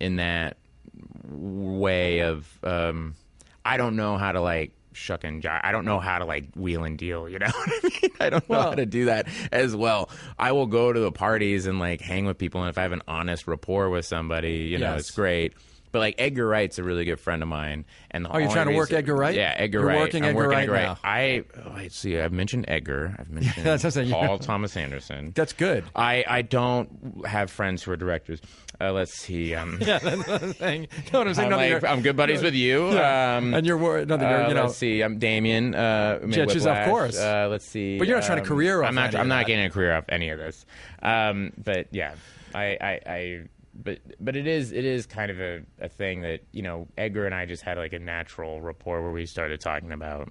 [0.00, 0.56] in that
[1.24, 3.14] way of um,
[3.64, 5.60] I don't know how to like shuck and jive.
[5.62, 7.28] I don't know how to like wheel and deal.
[7.28, 8.10] You know what I mean?
[8.20, 10.10] I don't know Well- how to do that as well.
[10.38, 12.92] I will go to the parties and like hang with people, and if I have
[12.92, 15.00] an honest rapport with somebody, you know, Yes.
[15.00, 15.52] it's great.
[15.92, 18.68] But like Edgar Wright's a really good friend of mine, and the Oh, you're trying
[18.68, 19.34] to work reason- Edgar Wright?
[19.34, 20.00] Yeah, Edgar You're Wright.
[20.00, 20.82] working I'm Edgar working Wright Edgar Wright.
[20.84, 20.98] now.
[21.04, 23.14] I oh, wait, see, I've mentioned Edgar.
[23.18, 24.10] I've mentioned That's what I'm saying.
[24.10, 25.32] Paul Thomas Anderson.
[25.34, 25.84] That's good.
[25.96, 28.40] I, I don't have friends who are directors.
[28.80, 29.54] Uh, let's see.
[29.54, 30.88] Um, Yeah, that's what I'm saying.
[31.12, 31.52] No, what I'm saying.
[31.52, 32.88] I'm, like, I'm good buddies with you.
[32.90, 34.08] Um, and you're worried.
[34.08, 35.02] No, that you're, uh, you know, let's see.
[35.02, 35.74] I'm Damien.
[35.74, 36.88] Uh, made Judges, of Whiplash.
[36.88, 37.18] course.
[37.18, 37.98] Uh, let's see.
[37.98, 39.06] But you're not trying to um, career off I'm not.
[39.06, 39.46] any of I'm not that.
[39.46, 40.64] getting a career off any of this.
[41.02, 42.14] Um, but yeah,
[42.54, 43.40] I, I, I,
[43.82, 47.26] but but it is it is kind of a, a thing that you know Edgar
[47.26, 50.30] and I just had like a natural rapport where we started talking about,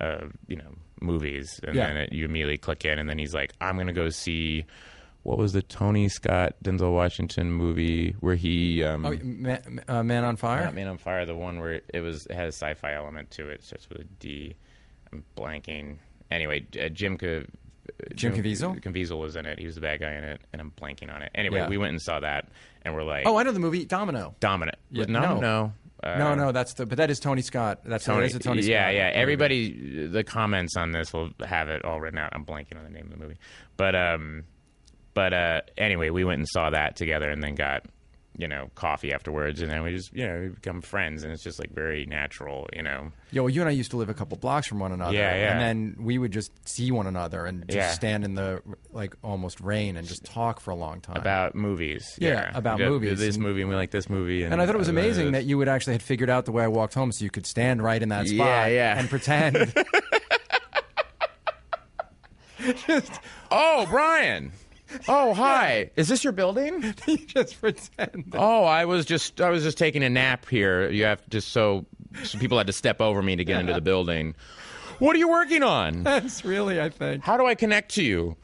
[0.00, 1.88] uh, you know, movies, and Yeah.
[1.88, 4.64] then it, you immediately click in, and then he's like, I'm gonna go see.
[5.22, 10.24] What was the Tony Scott Denzel Washington movie where he um, oh, man, uh, Man
[10.24, 10.64] on Fire.
[10.64, 13.48] not Man on Fire, the one where it was it had a sci-fi element to
[13.50, 13.56] it.
[13.56, 14.54] It starts with a D.
[15.12, 15.98] I'm blanking.
[16.30, 17.44] Anyway, uh, Jim Ca-
[18.14, 18.80] Jim Caviezel?
[18.82, 19.58] Caviezel was in it.
[19.58, 21.30] He was the bad guy in it, and I'm blanking on it.
[21.34, 21.68] Anyway, Yeah.
[21.68, 22.48] we went and saw that,
[22.82, 24.34] and we're like, Oh, I know the movie Domino.
[24.40, 24.78] dominant.
[24.90, 25.40] Yeah, no, no.
[25.40, 26.86] no, uh, no, no, that's the.
[26.86, 27.80] But that is Tony Scott.
[27.84, 28.94] That's Tony, that is a Tony yeah, Scott.
[28.94, 29.06] yeah.
[29.08, 29.18] movie.
[29.20, 32.30] Everybody, the comments on this will have it all written out.
[32.32, 33.36] I'm blanking on the name of the movie,
[33.76, 34.44] but um,
[35.14, 37.84] but uh, anyway, we went and saw that together, and then got
[38.40, 41.42] you know coffee afterwards, and then we just you know we become friends, and it's
[41.42, 43.12] just like very natural, you know.
[43.32, 45.14] Yo, you and I used to live a couple blocks from one another.
[45.14, 45.52] Yeah, yeah.
[45.52, 47.90] And then we would just see one another and just Yeah.
[47.92, 48.60] stand in the
[48.92, 51.16] like almost rain and just talk for a long time.
[51.16, 52.16] about movies.
[52.18, 53.18] Yeah, about We movies.
[53.20, 54.42] This movie, and we like this movie.
[54.42, 56.44] And, and I thought it was uh, amazing that you would actually had figured out
[56.46, 58.98] the way I walked home, so you could stand right in that spot Yeah, yeah.
[58.98, 59.72] and pretend.
[63.52, 64.52] Oh, Brian.
[65.08, 65.90] Oh, hi.
[65.96, 66.94] Is this your building?
[67.06, 68.32] you just pretend.
[68.34, 70.90] Oh, I was just I was just taking a nap here.
[70.90, 71.86] You have just so,
[72.24, 74.34] so people had to step over me to get into the building.
[74.98, 76.02] What are you working on?
[76.02, 77.24] That's really, I think.
[77.24, 78.36] How do I connect to you?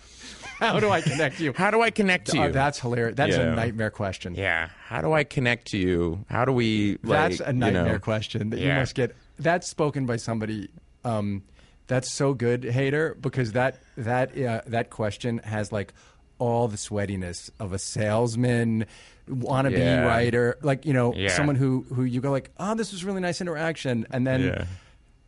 [0.59, 1.53] How do I connect you?
[1.53, 2.45] How do I connect to you?
[2.45, 3.15] Oh, that's hilarious.
[3.17, 3.53] That's Yeah.
[3.53, 4.35] a nightmare question.
[4.35, 4.71] yeah.
[4.87, 6.25] How do I connect to you?
[6.31, 6.93] How do we?
[7.03, 9.15] Like, That's a you nightmare know- question that you must get.
[9.39, 10.71] That's spoken by somebody.
[11.05, 11.43] Um,
[11.89, 15.93] that's so good, Hader, because that that uh, that question has like
[16.39, 18.87] all the sweatiness of a salesman,
[19.29, 20.07] wannabe Yeah.
[20.07, 21.29] writer, like you know, Yeah.
[21.29, 24.65] someone who who you go like, oh, this was really nice interaction, and then Yeah.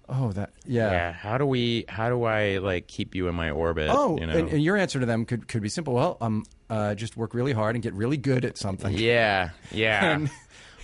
[0.09, 0.90] oh that yeah.
[0.90, 1.12] Yeah.
[1.12, 1.85] How do we?
[1.88, 3.88] How do I like keep you in my orbit?
[3.92, 4.37] Oh, you know?
[4.37, 5.94] and, and your answer to them could, could be simple.
[5.94, 8.92] Well, um, uh, just work really hard and get really good at something.
[8.97, 10.12] Yeah, yeah.
[10.14, 10.31] And-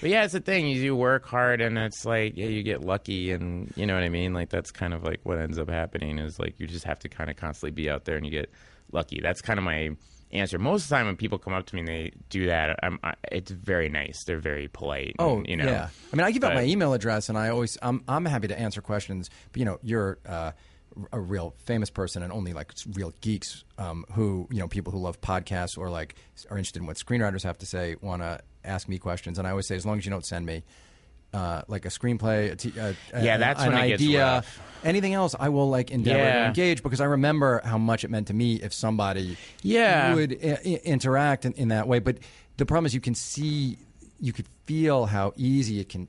[0.00, 0.66] but yeah, it's the thing.
[0.66, 4.02] You do work hard, and it's like yeah, you get lucky, and you know what
[4.02, 4.34] I mean.
[4.34, 7.08] Like that's kind of like what ends up happening is like you just have to
[7.08, 8.50] kind of constantly be out there, and you get
[8.92, 9.20] lucky.
[9.22, 9.90] That's kind of my
[10.34, 10.58] answer.
[10.58, 12.98] Most of the time, when people come up to me and they do that, I'm,
[13.02, 14.24] I, it's very nice.
[14.24, 15.16] They're very polite.
[15.18, 15.64] Oh, and, you know.
[15.64, 15.88] yeah.
[16.12, 18.58] I mean, I give out my email address, and I always I'm I'm happy to
[18.58, 19.30] answer questions.
[19.52, 20.52] But you know, you're uh,
[21.12, 24.98] a real famous person, and only like real geeks um, who you know people who
[24.98, 26.16] love podcasts or like
[26.50, 29.38] are interested in what screenwriters have to say want to ask me questions.
[29.38, 30.64] And I always say, as long as you don't send me.
[31.34, 34.60] Uh, like a screenplay, a t- uh, Yeah, that's an when it gets idea, rough.
[34.84, 38.28] anything else, I will like endeavor to engage because I remember how much it meant
[38.28, 40.14] to me if somebody Yeah.
[40.14, 41.98] would I- I- interact in, in that way.
[41.98, 42.18] But
[42.56, 43.78] the problem is, you can see,
[44.20, 46.06] you could feel how easy it can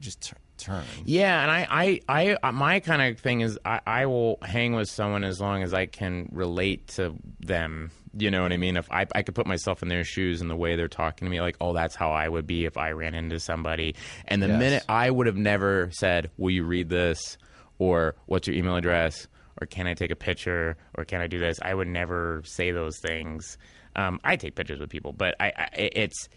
[0.00, 0.84] just turn.
[1.04, 4.88] Yeah, and I, I, I my kind of thing is I, I will hang with
[4.88, 7.90] someone as long as I can relate to them.
[8.16, 8.76] You know what I mean?
[8.76, 11.30] If I, I could put myself in their shoes and the way they're talking to
[11.30, 13.94] me, like, oh, that's how I would be if I ran into somebody.
[14.26, 14.58] And the Yes.
[14.58, 17.38] minute I would have never said, "Will you read this?"
[17.78, 19.28] or "What's your email address?"
[19.60, 22.72] or "Can I take a picture?" or "Can I do this?" I would never say
[22.72, 23.56] those things.
[23.94, 26.28] Um, I take pictures with people, but I, I it's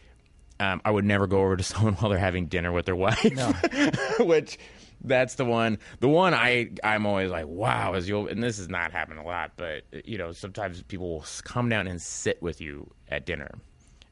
[0.62, 3.24] um, I would never go over to someone while they're having dinner with their wife.
[4.20, 4.60] Which
[5.04, 5.80] that's the one.
[6.00, 9.24] The one I I'm always like, wow, is you and this has not happened a
[9.24, 13.50] lot, but you know sometimes people will come down and sit with you at dinner.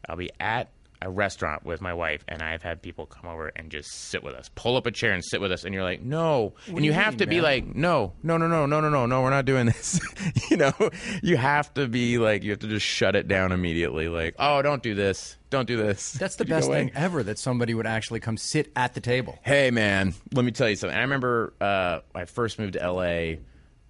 [0.07, 3.69] I'll be at a restaurant with my wife, and I've had people come over and
[3.69, 6.01] just sit with us, pull up a chair and sit with us, and you're like,
[6.01, 8.89] no, and you you have mean, to be like, no, no, no, no, no, no,
[8.89, 9.99] no, no, we're not doing this.
[10.51, 10.73] you know,
[11.21, 14.09] you have to be like, you have to just shut it down immediately.
[14.09, 16.13] Like, oh, don't do this, don't do this.
[16.13, 19.39] That's the Could best thing ever that somebody would actually come sit at the table.
[19.41, 20.97] Hey man, let me tell you something.
[20.97, 23.35] I remember uh, I first moved to LA.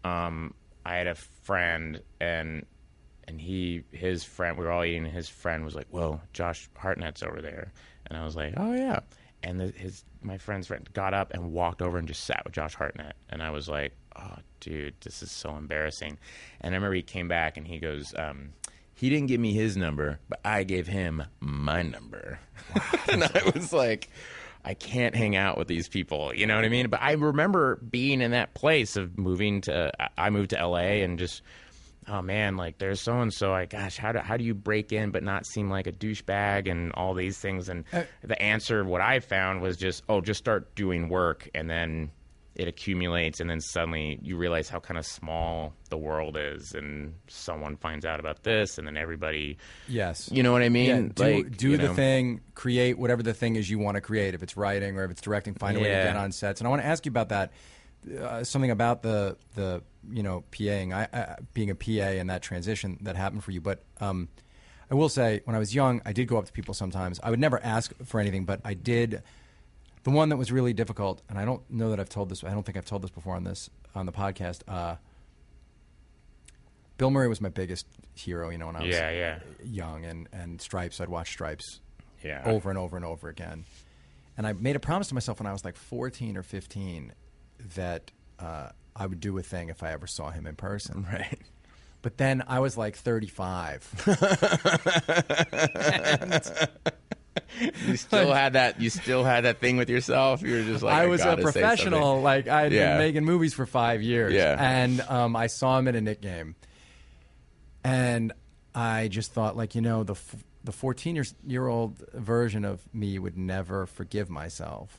[0.03, 0.53] Um,
[0.85, 2.65] I had a friend and
[3.29, 5.05] and he his friend we were all eating.
[5.05, 7.71] and His friend was like, "Whoa, Josh Hartnett's over there,"
[8.07, 9.01] and I was like, "Oh yeah."
[9.43, 12.53] And the, his my friend's friend got up and walked over and just sat with
[12.53, 16.17] Josh Hartnett, and I was like, "Oh, dude, this is so embarrassing."
[16.59, 18.49] And I remember he came back and he goes, um,
[18.95, 22.39] "He didn't give me his number, but I gave him my number,"
[23.11, 24.09] and I was like.
[24.65, 26.35] I can't hang out with these people.
[26.35, 26.89] You know what I mean?
[26.89, 29.89] But I remember being in that place of moving to.
[30.17, 31.41] I moved to LA and just,
[32.09, 33.51] oh man, like there's so and so.
[33.51, 36.69] Like, gosh, how do how do you break in but not seem like a douchebag
[36.69, 37.69] and all these things?
[37.69, 37.85] And
[38.23, 42.11] the answer, what I found was just, oh, just start doing work, and then
[42.55, 47.13] it accumulates, and then suddenly you realize how kind of small the world is, and
[47.27, 49.57] someone finds out about this, and then everybody.
[49.87, 50.29] Yes.
[50.29, 50.87] You know what I mean?
[50.87, 51.93] Yeah, do Like, do the know.
[51.93, 54.33] thing, create whatever the thing is you want to create.
[54.33, 56.59] If it's writing or if it's directing, find a way to get on sets.
[56.59, 57.51] And I want to ask you about that.
[58.19, 62.41] Uh, something about the the you know PAing, I, I, being a PA and that
[62.41, 63.61] transition that happened for you.
[63.61, 64.27] But um,
[64.91, 67.19] I will say, when I was young, I did go up to people sometimes.
[67.23, 69.21] I would never ask for anything, but I did.
[70.03, 72.43] The one that was really difficult, and I don't know that I've told this.
[72.43, 74.61] I don't think I've told this before on this on the podcast.
[74.67, 74.95] Uh,
[76.97, 78.49] Bill Murray was my biggest hero.
[78.49, 79.39] You know, when I was Yeah, yeah.
[79.63, 80.99] young and and Stripes.
[80.99, 81.79] I'd watch Stripes
[82.23, 82.41] Yeah.
[82.45, 83.65] over and over and over again.
[84.37, 87.11] And I made a promise to myself when I was like 14 or 15
[87.75, 91.05] that uh, I would do a thing if I ever saw him in person.
[91.11, 91.39] Right.
[92.01, 94.05] But then I was like 35.
[97.85, 98.79] You still had that.
[98.79, 100.41] You still had that thing with yourself.
[100.41, 102.21] You were just like, I I was a professional.
[102.21, 102.91] Like I'd Yeah.
[102.91, 104.33] been making movies for five years.
[104.33, 104.55] Yeah.
[104.59, 106.55] And um, I saw him at a Knicks game,
[107.83, 108.31] and
[108.73, 112.81] I just thought, like, you know, the f- the 14 year, year old version of
[112.93, 114.97] me would never forgive myself,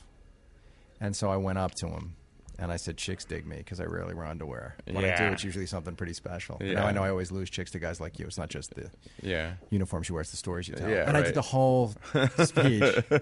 [0.99, 2.15] and so I went up to him.
[2.61, 4.75] And I said, "Chicks dig me because I rarely wear underwear.
[4.85, 5.31] When I do, Yeah.
[5.31, 6.57] it's usually something pretty special.
[6.61, 6.73] Yeah.
[6.75, 8.27] Now I know I always lose chicks to guys like you.
[8.27, 9.53] It's not just the Yeah.
[9.71, 10.87] uniforms you wear; it's the stories you tell.
[10.89, 11.93] Yeah, and I did the whole
[12.45, 12.83] speech.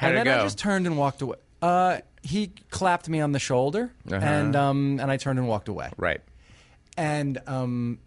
[0.00, 1.36] And then I just turned and walked away.
[1.60, 4.16] Uh, he clapped me on the shoulder, Uh-huh.
[4.24, 5.90] and um, and I turned and walked away.
[5.96, 6.20] Right.
[6.96, 7.98] And um,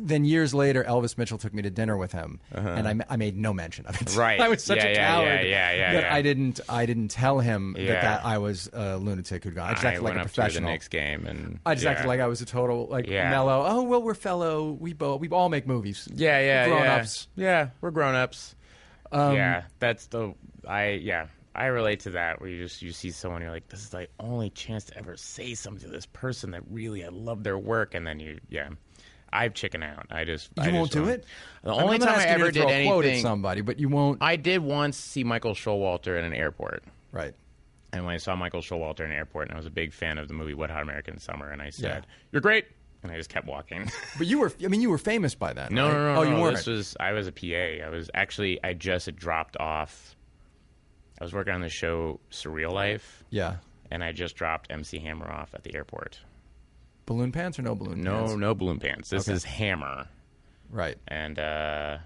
[0.00, 3.36] then years later, Elvis Mitchell took me to dinner with him, and I, I made
[3.36, 4.08] no mention of it.
[4.08, 4.20] Uh-huh.
[4.20, 4.40] Right.
[4.40, 6.14] I was such Yeah, a coward yeah, yeah, yeah, that yeah.
[6.14, 8.00] I didn't I didn't tell him that, Yeah.
[8.00, 9.70] that I was a lunatic who'd gone.
[9.70, 10.70] I just I like went a up to the professional.
[10.70, 11.90] Knicks game and I just yeah.
[11.92, 13.30] acted like I was a total like Yeah.
[13.30, 13.64] mellow.
[13.66, 14.72] Oh well, we're fellow.
[14.72, 16.08] We both we all make movies.
[16.14, 16.96] Yeah, yeah, grown yeah.
[16.96, 17.28] ups.
[17.36, 18.54] Yeah, we're grown ups.
[19.12, 20.34] Um, yeah, that's the
[20.68, 21.26] I yeah.
[21.52, 24.06] I relate to that where you just you see someone you're like this is the
[24.20, 27.92] only chance to ever say something to this person that really I love their work
[27.94, 28.68] and then you yeah
[29.32, 31.24] I've chicken out I just You I won't just do it.
[31.62, 33.08] the only I'm not time I asking you ever to throw did a quote at
[33.08, 34.22] anything somebody, but you won't.
[34.22, 37.34] I did once see Michael Showalter in an airport right.
[37.92, 40.18] and when I saw Michael Showalter in an airport and I was a big fan
[40.18, 42.10] of the movie Wet Hot American Summer and I said Yeah.
[42.32, 42.66] you're great
[43.02, 44.52] and I just kept walking But you were.
[44.62, 45.72] I mean, you were famous by then.
[45.72, 45.92] No, right?
[45.94, 46.20] no, no.
[46.20, 46.40] Oh, you no.
[46.42, 46.56] weren't.
[46.56, 47.86] This was I was a PA.
[47.86, 50.16] I was actually I just had dropped off.
[51.20, 53.56] I was working on the show Surreal Life, yeah.
[53.90, 56.18] and I just dropped MC Hammer off at the airport.
[57.10, 58.30] Balloon pants or no balloon No, pants?
[58.30, 59.08] no no balloon pants.
[59.10, 59.34] This Okay.
[59.34, 60.06] is Hammer,
[60.70, 60.96] Right.
[61.08, 61.98] and uh,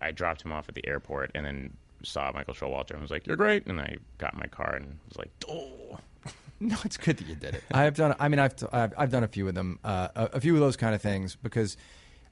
[0.00, 3.26] I dropped him off at the airport, and then saw Michael Showalter and was like,
[3.26, 5.98] "You're great," and I got in my car and was like, "Oh."
[6.60, 7.64] No, it's good that you did it.
[7.72, 8.14] I've done.
[8.20, 10.60] I mean, I've I've, I've done a few of them, uh, a, a few of
[10.60, 11.76] those kind of things because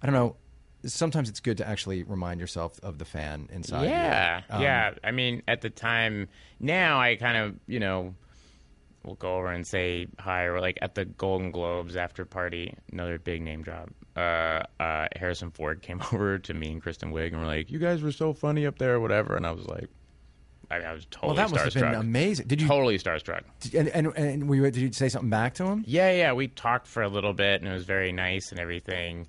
[0.01, 0.37] I don't know.
[0.87, 3.87] Sometimes it's good to actually remind yourself of the fan inside.
[3.91, 4.95] Yeah, Um, yeah.
[5.03, 6.29] I mean, at the time,
[6.61, 8.15] now I kind of, you know,
[9.05, 13.19] will go over and say hi, or like at the Golden Globes after party, another
[13.19, 13.91] big name drop.
[14.17, 17.79] Uh, uh, Harrison Ford came over to me and Kristen Wiig and were like, "You
[17.79, 19.89] guys were so funny up there, or whatever," and I was like,
[20.71, 22.47] I, mean, I was totally Well, that must have been amazing.
[22.47, 22.69] Did you?
[22.69, 23.43] Totally starstruck.
[23.61, 25.85] did- and and, and were did you say something back to him?
[25.87, 26.33] Yeah, yeah.
[26.33, 29.27] We talked for a little bit, and it was very nice and everything.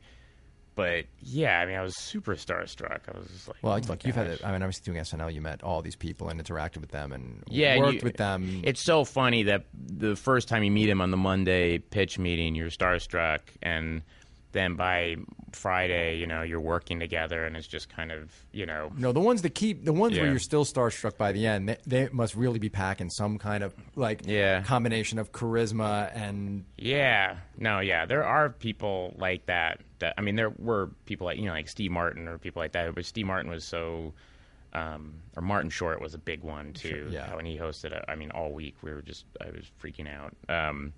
[0.76, 3.00] But yeah, I mean, I was super starstruck.
[3.14, 4.40] I was just like, Well, oh look, you've had.
[4.44, 5.34] I mean, I was doing SNL.
[5.34, 8.62] You met all these people and interacted with them and yeah, worked you- with them.
[8.64, 12.56] It's so funny that the first time you meet him on the Monday pitch meeting,
[12.56, 14.02] you're starstruck, and
[14.52, 15.16] then by
[15.52, 19.20] Friday, you know, you're working together, and it's just kind of, you know, No, the
[19.20, 22.36] ones that keep the ones where you're still starstruck by the end, they, they must
[22.36, 24.62] really be packing some kind of like Yeah.
[24.64, 29.82] combination of charisma and yeah, no, yeah, there are people like that.
[30.00, 32.74] That I mean, there were people like you know, like Steve Martin or people like
[32.74, 34.14] that, but Steve Martin was so.
[34.74, 37.08] Um, or Martin Short was a big one too.
[37.10, 37.34] yeah.
[37.34, 40.36] When he hosted, it, I mean, all week we were just, I was freaking out.
[40.50, 40.92] Um,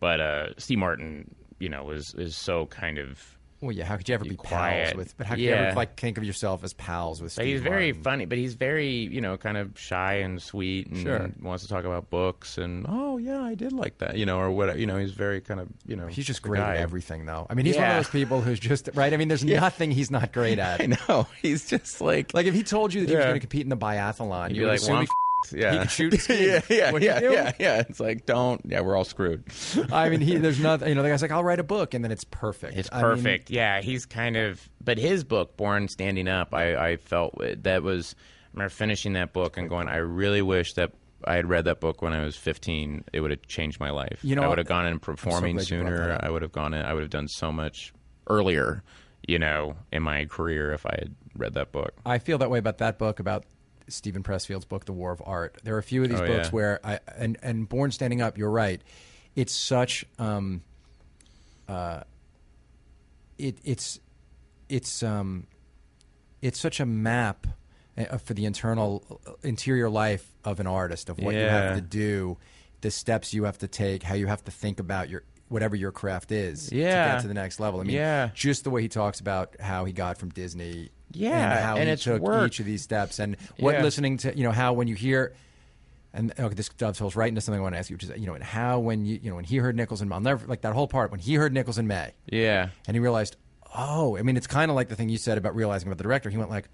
[0.00, 3.84] but uh, Steve Martin, you know, was is so kind of Well, yeah.
[3.84, 4.86] How could you ever be, quiet.
[4.88, 5.16] pals with?
[5.18, 7.34] But how could you ever like think of yourself as pals with?
[7.34, 8.02] But Steve he's very Martin?
[8.02, 11.30] funny, but he's very, you know, kind of shy and sweet, and Sure.
[11.42, 12.58] wants to talk about books.
[12.58, 15.40] And oh yeah, I did like that, you know, or what, you know, he's very
[15.40, 16.74] kind of, you know, He's just great guy.
[16.76, 17.46] at everything, though.
[17.50, 19.12] I mean, he's one of those people who's just right.
[19.12, 20.80] I mean, there's nothing he's not great at.
[20.80, 23.40] I know he's just like, Like if he told you that he was going to
[23.40, 25.04] compete in the biathlon, You'd be like, well,
[25.52, 27.84] yeah, he could shoot yeah, yeah, What yeah, yeah, yeah.
[27.88, 29.44] It's like, don't, yeah, we're all screwed.
[29.92, 30.88] I mean, he, there's nothing.
[30.88, 32.76] You know, the guy's like, I'll write a book, and then it's perfect.
[32.76, 33.50] It's I mean, perfect.
[33.50, 34.68] yeah, he's kind of.
[34.82, 38.14] But his book, Born Standing Up, I, I felt that was.
[38.18, 40.92] I remember finishing that book and going, I really wish that
[41.26, 43.04] I had read that book when I was 15.
[43.12, 44.20] It would have changed my life.
[44.22, 46.18] You know I would have gone in performing glad you brought that sooner.
[46.22, 46.84] I would have gone in.
[46.84, 47.92] I would have done so much
[48.28, 48.82] earlier,
[49.26, 51.94] you know, in my career if I had read that book.
[52.04, 53.44] I feel that way about that book, about
[53.88, 55.58] Steven Pressfield's book, The War of Art.
[55.64, 56.50] There are a few of these Oh, books yeah.
[56.52, 58.38] where I and and Born Standing Up.
[58.38, 58.80] You're right.
[59.36, 60.62] It's such um,
[61.68, 62.00] uh,
[63.38, 64.00] it it's
[64.68, 65.46] it's um,
[66.42, 67.46] it's such a map
[67.98, 71.80] uh, for the internal uh, interior life of an artist of what you have to
[71.80, 72.36] do,
[72.80, 75.92] the steps you have to take, how you have to think about your whatever your
[75.92, 77.06] craft is yeah.
[77.06, 77.78] to get to the next level.
[77.80, 78.30] I mean, Yeah.
[78.34, 81.88] just the way he talks about how he got from Disney, Yeah, and how and
[81.90, 82.46] he took work.
[82.48, 83.82] each of these steps, and what Yeah.
[83.82, 85.32] listening to, you know, how when you hear.
[86.16, 88.26] And okay, this dovetails right into something I want to ask you, which is, you
[88.26, 90.60] know, and how when you, you know, when he heard Nichols and I'll never like
[90.60, 92.68] that whole part when he heard Nichols and May, Yeah.
[92.86, 93.34] and he realized,
[93.76, 96.04] oh, I mean, it's kind of like the thing you said about realizing about the
[96.04, 96.30] director.
[96.30, 96.68] He went like,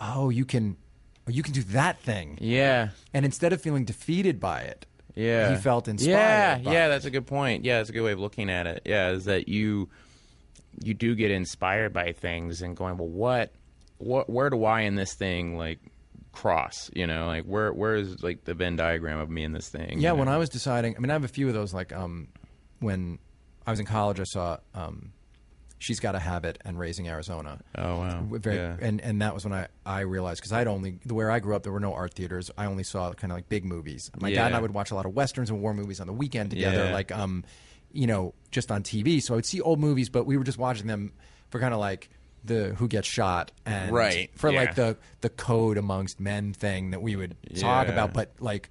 [0.00, 0.76] oh, you can,
[1.26, 2.90] you can do that thing, Yeah.
[3.12, 4.86] and instead of feeling defeated by it,
[5.16, 5.50] Yeah.
[5.50, 6.12] he felt inspired.
[6.12, 6.88] Yeah, yeah, it.
[6.90, 7.64] that's a good point.
[7.64, 8.82] Yeah, that's a good way of looking at it.
[8.84, 9.88] Yeah, is that you
[10.82, 13.52] you do get inspired by things and going, well, what,
[13.98, 15.78] what, where do I in this thing like
[16.32, 16.90] cross?
[16.94, 20.00] You know, like where, where is like the Venn diagram of me in this thing?
[20.00, 20.28] Yeah, you when?
[20.28, 21.72] I was deciding, I mean, I have a few of those.
[21.74, 22.28] Like um,
[22.80, 23.18] when
[23.66, 25.12] I was in college, I saw um,
[25.78, 28.26] "She's Gotta Have It" and "Raising Arizona." Oh wow.
[28.30, 28.76] Very, yeah.
[28.80, 31.54] and and that was when I I realized because I'd only the where I grew
[31.56, 32.50] up there were no art theaters.
[32.58, 34.10] I only saw kind of like big movies.
[34.20, 36.12] My dad and I would watch a lot of westerns and war movies on the
[36.12, 36.92] weekend together, Yeah.
[36.92, 37.44] like um,
[37.94, 39.22] you know, just on TV.
[39.22, 41.12] So I would see old movies, but we were just watching them
[41.50, 42.10] for kind of like
[42.44, 44.60] the who gets shot and Right, for yeah.
[44.60, 47.92] like the the code amongst men thing that we would talk Yeah.
[47.94, 48.68] about, but like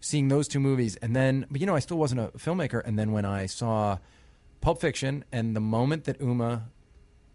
[0.00, 2.98] seeing those two movies and then but you know I still wasn't a filmmaker and
[2.98, 3.98] then when I saw
[4.60, 6.68] Pulp Fiction and the moment that Uma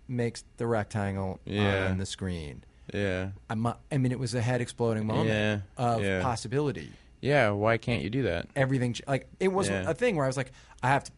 [0.08, 1.88] makes the rectangle Yeah.
[1.90, 3.30] on the screen yeah.
[3.50, 7.52] I, mu- I mean it was a head exploding moment Yeah, of possibility Yeah.
[7.52, 8.48] Why can't you do that?
[8.56, 9.90] everything like it was Yeah.
[9.90, 10.52] a thing where I was like
[10.84, 11.12] I have to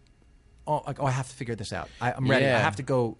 [0.67, 2.83] oh, like, oh I have to figure this out I, I'm ready I have to
[2.83, 3.17] go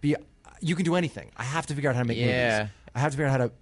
[0.00, 0.16] be
[0.60, 2.58] you can do anything I have to figure out how to make Yeah.
[2.58, 3.52] movies I have to figure out how to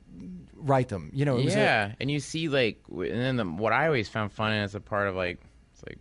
[0.56, 3.44] write them you know it was a- yeah, and you see like, and then the,
[3.44, 5.40] what I always found fun as a part of like,
[5.72, 5.98] it's like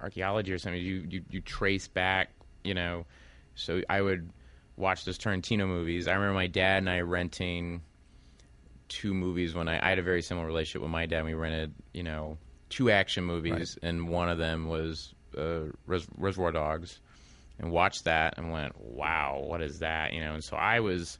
[0.00, 0.80] archaeology or something.
[0.82, 2.30] You you you trace back,
[2.64, 3.06] you know.
[3.54, 4.30] So I would
[4.76, 6.06] watch those Tarantino movies.
[6.06, 7.80] I remember my dad and I renting
[8.88, 11.24] two movies when I, I had a very similar relationship with my dad.
[11.24, 12.38] We rented, you know,
[12.70, 17.00] two action movies, and one of them was uh, Res- Reservoir Dogs,
[17.58, 20.34] and watched that and went, "Wow, what is that?" You know.
[20.34, 21.18] And so I was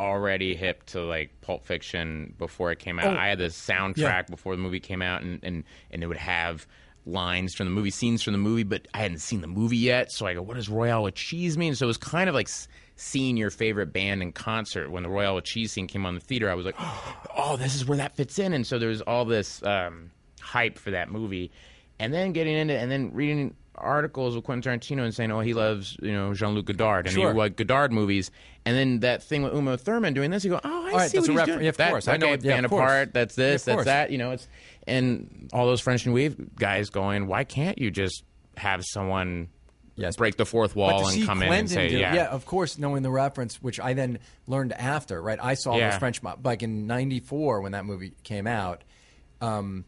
[0.00, 3.14] already hip to like Pulp Fiction before it came out.
[3.16, 3.18] Oh.
[3.18, 4.22] I had the soundtrack Yeah.
[4.22, 6.66] before the movie came out, and, and and it would have
[7.04, 10.12] lines from the movie, scenes from the movie, but I hadn't seen the movie yet.
[10.12, 12.48] So I go, "What does Royale with cheese mean?" So it was kind of like
[12.96, 14.90] seeing your favorite band in concert.
[14.90, 16.76] When the Royal cheese scene came on the theater, I was like,
[17.36, 20.78] "Oh, this is where that fits in." And so there was all this um, hype
[20.78, 21.50] for that movie,
[21.98, 25.54] and then getting into and then reading articles with Quentin Tarantino and saying, "Oh, he
[25.54, 27.32] loves you know Jean Luc Godard and Sure.
[27.32, 28.30] he like Godard movies,"
[28.66, 31.10] and then that thing with Uma Thurman doing this, you go, "Oh, I All right,
[31.10, 32.06] see that's what a he's doing." yeah, of That- course.
[32.08, 32.82] I know it- yeah, band of course.
[32.82, 33.14] apart.
[33.14, 33.62] That's this.
[33.66, 34.10] of that's that.
[34.10, 34.46] You know, it's
[34.86, 38.24] and all those French New Wave guys going, "Why can't you just
[38.58, 39.48] have someone?"
[39.96, 40.16] Yes.
[40.16, 43.10] break the fourth wall and come in and say, do- "Yeah, of course, knowing the
[43.10, 45.38] reference, which I then learned after, right?
[45.42, 45.90] I saw Yeah.
[45.90, 48.82] those French, mo- like in '94 when that movie came out.
[49.40, 49.84] Um,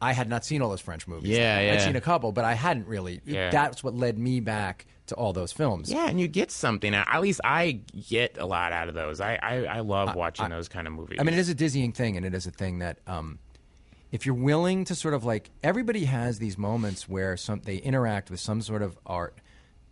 [0.00, 1.30] I had not seen all those French movies.
[1.36, 1.72] Yeah, yeah.
[1.74, 3.20] I'd seen a couple, but I hadn't really.
[3.24, 3.50] Yeah.
[3.50, 5.90] That's what led me back to all those films.
[5.90, 6.94] Yeah, and you get something.
[6.94, 9.20] At least I get a lot out of those.
[9.20, 11.18] I I, I love watching those kind of movies.
[11.20, 13.38] I mean, it is a dizzying thing, and it is a thing that um,
[14.10, 18.30] if you're willing to sort of like everybody has these moments where some they interact
[18.30, 19.38] with some sort of art,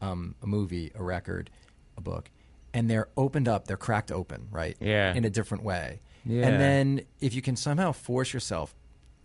[0.01, 1.51] um, a movie, a record,
[1.97, 2.31] a book,
[2.73, 4.77] and they're opened up, they're cracked open, right?
[4.81, 5.15] Yeah.
[5.15, 6.01] in a different way.
[6.25, 6.47] Yeah.
[6.47, 8.75] And then if you can somehow force yourself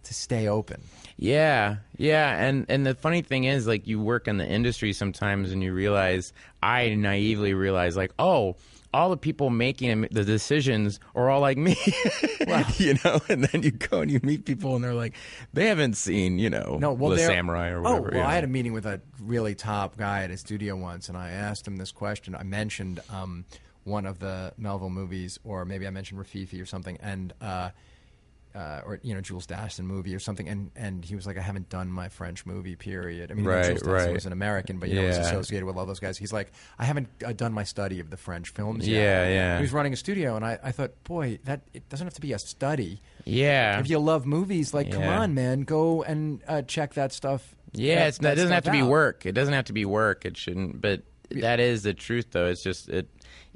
[0.03, 0.81] to stay open.
[1.17, 5.51] Yeah, yeah, and and the funny thing is, like, you work in the industry sometimes,
[5.51, 8.55] and you realize, I naively realize, like, oh,
[8.93, 11.77] all the people making the decisions are all like me,
[12.77, 13.19] you know.
[13.29, 15.13] And then you go and you meet people, and they're like,
[15.53, 18.01] they haven't seen, you know, No, well, the samurai or Oh, whatever.
[18.11, 21.07] well, you I had a meeting with a really top guy at a studio once,
[21.09, 22.35] and I asked him this question.
[22.35, 23.45] I mentioned um,
[23.83, 27.69] one of the Melville movies, or maybe I mentioned Rififi or something, and uh,
[28.55, 31.41] uh, or you know Jules Dassin movie or something, and and he was like, I
[31.41, 32.75] haven't done my French movie.
[32.75, 33.31] Period.
[33.31, 34.13] I mean, Right, Jules Dassin right.
[34.13, 36.17] was an American, but you know, was associated with all those guys.
[36.17, 38.87] He's like, I haven't uh, done my study of the French films.
[38.87, 39.01] yet.
[39.01, 39.57] Yeah, yeah.
[39.57, 42.21] He was running a studio, and I, I thought, boy, that it doesn't have to
[42.21, 43.01] be a study.
[43.25, 47.55] Yeah, If you love movies, like, come on, man, go and uh, check that stuff.
[47.73, 49.25] Yeah, that- it's not, it doesn't have to stuff be work.
[49.25, 50.25] It doesn't have to be work.
[50.25, 50.81] It shouldn't.
[50.81, 52.47] But that is the truth, though.
[52.47, 53.07] It's just it.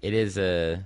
[0.01, 0.85] It is a.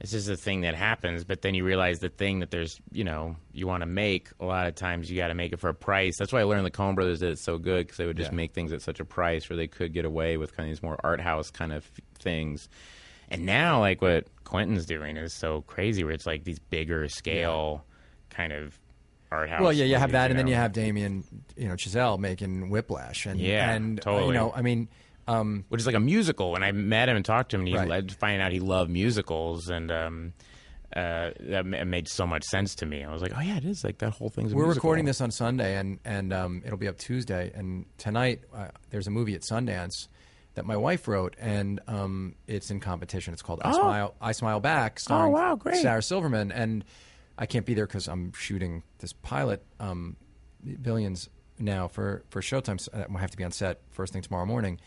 [0.00, 1.24] It's just a thing that happens.
[1.24, 4.28] But then you realize the thing that there's, you know, you want to make.
[4.40, 6.16] A lot of times you got to make it for a price.
[6.18, 8.30] That's why I learned the Coen Brothers did it so good because they would just
[8.30, 8.36] Yeah.
[8.36, 10.82] make things at such a price where they could get away with kind of these
[10.82, 12.68] more art house kind of f- things.
[13.28, 17.84] And now, like what Quentin's doing is so crazy, where it's like these bigger scale
[18.30, 18.78] kind of
[19.30, 19.60] art house.
[19.60, 21.24] Well, yeah, you have movies, that, and then you have Damien,
[21.56, 24.26] you know, Chazelle making Whiplash, and Yeah, and uh, totally.
[24.28, 24.88] you know, I mean,
[25.28, 26.54] um, which is like a musical.
[26.54, 27.88] And I met him and talked to him, and he Right.
[27.88, 30.32] led finding out he loved musicals, and um,
[30.96, 33.04] uh, that made so much sense to me.
[33.04, 34.52] I was like, oh yeah, it is like that whole thing's.
[34.52, 34.80] A we're musical.
[34.88, 39.06] recording this on Sunday, and and um, it'll be up Tuesday, and tonight uh, there's
[39.06, 40.08] a movie at Sundance
[40.54, 43.32] that my wife wrote, and um, it's in competition.
[43.32, 43.74] It's called I Oh.
[43.74, 45.76] Smile, I Smile Back, starring wow, great.
[45.80, 46.84] Sarah Silverman, and
[47.38, 50.16] I can't be there because I'm shooting this pilot, um,
[50.82, 52.80] Billions now for for Showtime.
[52.80, 54.80] So I have to be on set first thing tomorrow morning.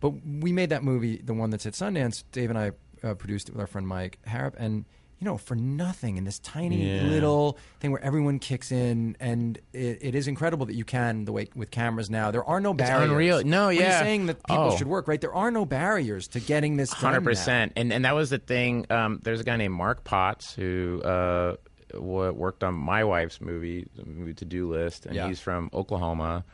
[0.00, 2.24] But we made that movie, the one that's at Sundance.
[2.32, 2.72] Dave and I
[3.02, 4.84] uh, produced it with our friend Mike Harrop, and
[5.20, 7.02] you know, for nothing in this tiny Yeah.
[7.02, 11.32] little thing where everyone kicks in, and it, it is incredible that you can the
[11.32, 12.30] way with cameras now.
[12.30, 13.10] There are no barriers.
[13.10, 13.42] unreal.
[13.44, 13.82] No, When yeah.
[13.90, 14.76] you're saying that people Oh.
[14.76, 15.20] should work right.
[15.20, 17.72] There are no barriers to getting this done Hundred percent.
[17.74, 18.86] and and that was the thing.
[18.90, 21.56] Um, there's a guy named Mark Potts who uh,
[21.98, 25.26] worked on my wife's movie, the movie To Do List, and Yeah.
[25.26, 26.44] he's from Oklahoma.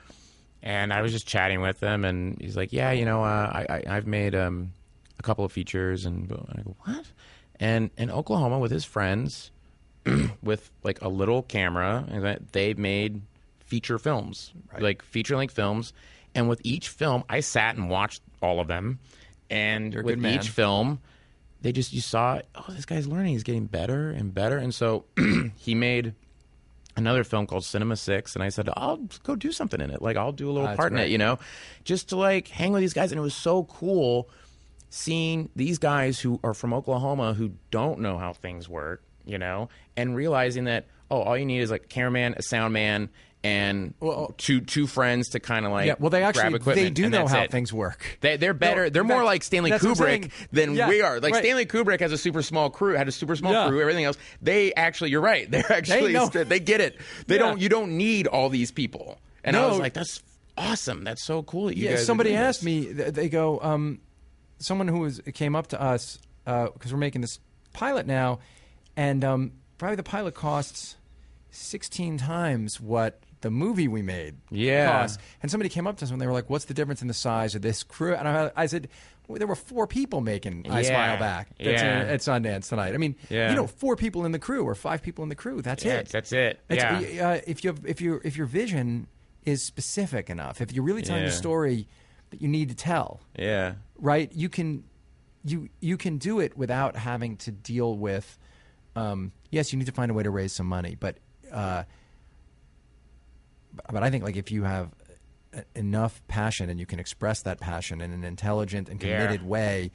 [0.64, 3.66] And I was just chatting with him, and he's like, "Yeah, you know, uh, I,
[3.68, 4.72] I I've made um,
[5.18, 7.04] a couple of features." And I go, "What?"
[7.60, 9.50] And in Oklahoma, with his friends,
[10.42, 12.06] with like a little camera,
[12.52, 13.20] they made
[13.60, 15.92] feature films, like feature length films.
[16.34, 18.98] And with each film, I sat and watched all of them.
[19.50, 21.00] And You're with each film,
[21.60, 23.32] they just you saw, oh, this guy's learning.
[23.32, 24.58] He's getting better and better.
[24.58, 25.04] And so
[25.56, 26.14] he made
[26.96, 30.02] another film called Cinema Six, and I said, I'll go do something in it.
[30.02, 31.38] Like I'll do a little ah, That's part in it, you know,
[31.84, 33.12] just to like hang with these guys.
[33.12, 34.28] And it was so cool
[34.90, 39.68] seeing these guys who are from Oklahoma who don't know how things work, you know,
[39.96, 43.08] and realizing that oh, all you need is like a cameraman, a sound man,
[43.44, 46.76] and Well, two two friends to kind of like Yeah, well, they grab actually equipment,
[46.76, 47.50] they do know how it.
[47.50, 48.18] things work.
[48.22, 48.84] They, they're better.
[48.84, 51.20] No, they're more like Stanley that's what I'm Kubrick than Yeah, we are.
[51.20, 51.44] Like right.
[51.44, 53.68] Stanley Kubrick has a super small crew, had a super small Yeah.
[53.68, 54.16] crew, everything else.
[54.40, 55.48] They actually, you're right.
[55.50, 56.28] They're actually know.
[56.28, 56.98] they, they get it.
[57.26, 57.60] They don't.
[57.60, 59.18] You don't need all these people.
[59.44, 60.22] And I was like, that's
[60.56, 61.04] awesome.
[61.04, 61.66] That's so cool.
[61.66, 62.64] That you yeah, guys somebody asked this.
[62.64, 62.86] me.
[62.92, 64.00] They go, um,
[64.58, 67.40] someone who was came up to us because we're making this
[67.74, 68.38] pilot now,
[68.96, 70.96] and um, probably the pilot costs
[71.50, 74.90] sixteen times what the movie we made Yeah.
[74.90, 75.20] cost.
[75.42, 77.14] And somebody came up to us and they were like, "What's the difference in the
[77.14, 78.88] size of this crew?" And I, I said.
[79.26, 80.88] Well, there were four people making I Yeah.
[80.88, 82.02] Smile Back that's Yeah.
[82.02, 82.92] in- at Sundance tonight.
[82.92, 83.48] I mean, Yeah.
[83.48, 85.62] you know, four people in the crew or five people in the crew.
[85.62, 86.08] That's Yeah, it.
[86.10, 86.60] that's it.
[86.68, 87.30] It's- Yeah.
[87.30, 89.06] uh, if you have, if your if your vision
[89.46, 91.88] is specific enough, if you're really telling the story
[92.32, 93.76] that you need to tell, Yeah.
[93.96, 94.30] right?
[94.34, 94.84] You can
[95.42, 98.38] you you can do it without having to deal with.
[98.94, 101.16] Um, yes, you need to find a way to raise some money, but
[101.50, 101.84] uh,
[103.92, 104.90] but I think like if you have
[105.74, 109.18] enough passion and you can express that passion in an intelligent and Yeah.
[109.20, 109.90] committed way,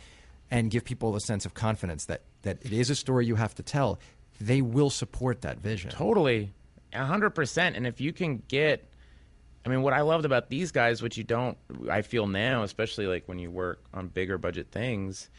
[0.51, 3.53] and give people a sense of confidence that that it is a story you have
[3.55, 3.99] to tell,
[4.41, 5.91] they will support that vision.
[5.91, 6.51] Totally,
[6.93, 7.75] a hundred percent.
[7.75, 8.87] And if you can get,
[9.65, 11.57] I mean, what I loved about these guys, which you don't,
[11.89, 15.29] I feel now, especially like when you work on bigger budget things,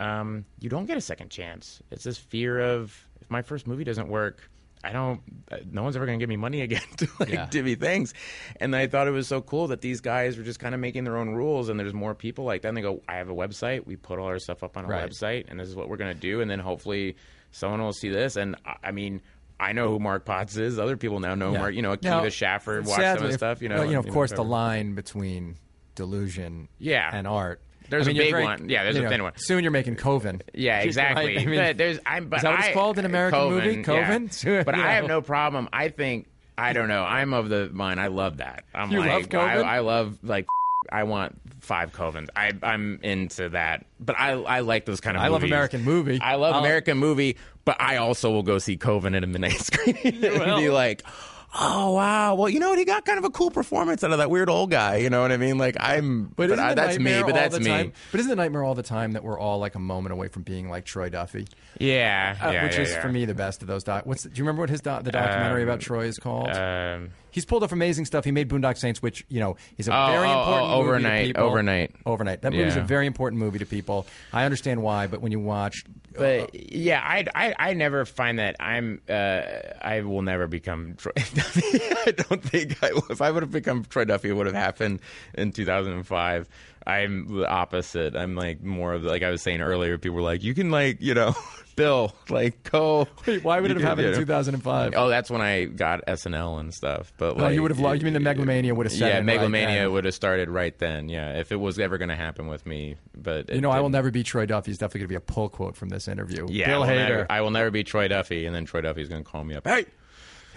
[0.00, 1.80] um, you don't get a second chance.
[1.92, 4.50] It's this fear of if my first movie doesn't work.
[4.84, 5.20] I don't.
[5.50, 7.46] uh, No one's ever going to give me money again to like Yeah.
[7.46, 8.14] do me things,
[8.60, 11.04] and I thought it was so cool that these guys were just kind of making
[11.04, 12.68] their own rules, and there's more people like that.
[12.68, 13.86] And they go, "I have a website.
[13.86, 15.08] We put all our stuff up on a Right.
[15.10, 17.16] website, and this is what we're going to do." And then hopefully,
[17.50, 18.36] someone will see this.
[18.36, 19.20] And I- I mean,
[19.60, 20.78] I know who Mark Potts is.
[20.78, 21.58] Other people now know Yeah.
[21.58, 21.74] Mark.
[21.74, 22.84] You know, Akiva Now, Shafford.
[22.84, 23.60] Watch some sadly, of the stuff.
[23.62, 25.56] You know, well, you know, of and, course, the line between
[25.96, 27.10] delusion, Yeah.
[27.12, 27.60] and art.
[27.90, 28.68] There's I mean, a big very- one.
[28.68, 29.32] Yeah, there's a know, thin one.
[29.36, 30.42] Soon you're making Coven.
[30.54, 31.36] Yeah, exactly.
[31.36, 31.42] Right?
[31.42, 33.54] I mean, but there's, I'm, but is that what it's I- called in American Coven,
[33.64, 33.76] movie?
[33.78, 33.82] yeah.
[33.82, 34.30] Coven?
[34.64, 35.68] but You I have no problem.
[35.72, 36.26] I think
[36.56, 37.04] I don't know.
[37.04, 38.00] I'm of the mind.
[38.00, 38.64] I love that.
[38.74, 39.46] I'm You like, love Coven?
[39.64, 40.46] I, I love like.
[40.90, 42.28] I want five Covens.
[42.36, 45.22] I, I'm into that, but I I like those kind of.
[45.22, 45.42] I love.
[45.42, 46.18] American movie.
[46.20, 49.52] I love I'll- American movie, but I also will go see Coven at a midnight
[49.60, 52.78] screening and be like, oh wow, well you know what?
[52.78, 54.96] He got kind of a cool performance out of that weird old guy.
[54.96, 55.58] You know what I mean?
[55.58, 57.22] Like I'm, but, isn't I, that's me.
[57.22, 57.66] But that's me.
[57.66, 60.28] time- But isn't the nightmare all the time that we're all like a moment away
[60.28, 61.46] from being like Troy Duffy?
[61.78, 63.00] Yeah, Uh, yeah, which yeah, is yeah.
[63.00, 63.84] for me the best of those.
[63.84, 66.50] Doc- What's do you remember what his doc- the documentary Um, about Troy is called?
[66.50, 68.24] Um, He's pulled off amazing stuff.
[68.24, 71.26] He made Boondock Saints, which you know is a Oh, very oh, oh, important Overnight,
[71.26, 71.44] people.
[71.44, 71.94] Overnight.
[72.06, 72.42] Overnight.
[72.42, 74.06] That movie's a very important movie to people.
[74.32, 75.84] I understand why, but when you watch,
[76.16, 79.42] But yeah, I, I I never find that I'm uh,
[79.80, 81.62] I will never become Troy Duffy.
[82.06, 85.00] I don't think I, if I would have become Troy Duffy, it would have happened
[85.34, 86.48] in 2005.
[86.88, 88.16] I'm the opposite.
[88.16, 89.98] I'm like more of the, like I was saying earlier.
[89.98, 91.34] People were like, you can like you know,
[91.76, 93.06] Bill, like go.
[93.26, 94.22] Wait, why would it have happened in you know.
[94.22, 94.94] 2005?
[94.96, 97.12] Oh, that's when I got SNL and stuff.
[97.18, 99.18] But Oh, like, you would have loved- you mean the Megalomania would have set Yeah,
[99.18, 101.08] in right Megalomania would have started right then.
[101.08, 102.96] Yeah, if it was ever going to happen with me.
[103.16, 104.70] But you know, I will never be Troy Duffy.
[104.70, 106.46] It's definitely going to be a pull quote from this interview.
[106.48, 107.08] Yeah, Bill I will, Hader.
[107.08, 109.54] never, I will never be Troy Duffy, and then Troy Duffy's going to call me
[109.54, 109.66] up.
[109.66, 109.84] Hey,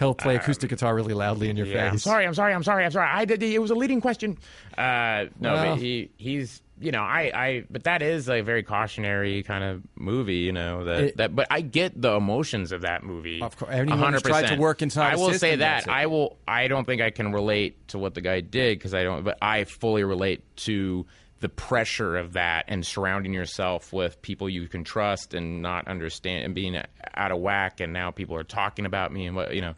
[0.02, 2.02] He'll play acoustic guitar really loudly in your yeah, I'm face.
[2.02, 3.08] sorry, I'm sorry, I'm sorry, I'm sorry.
[3.08, 3.42] I did.
[3.42, 4.36] It was a leading question.
[4.76, 5.74] Uh, no, Well.
[5.74, 9.82] but he he's you know I I but that is a very cautionary kind of
[9.94, 10.38] movie.
[10.38, 13.40] You know that It- that but I get the emotions of that movie.
[13.40, 13.70] Of course.
[13.72, 15.88] Anyone who's tried to work inside I a will say that.
[15.88, 16.36] I will.
[16.48, 19.22] I don't think I can relate to what the guy did because I don't.
[19.22, 21.06] But I fully relate to
[21.42, 26.44] the pressure of that and surrounding yourself with people you can trust and not understand
[26.44, 26.80] and being
[27.14, 27.80] out of whack.
[27.80, 29.74] And now people are talking about me and what you know.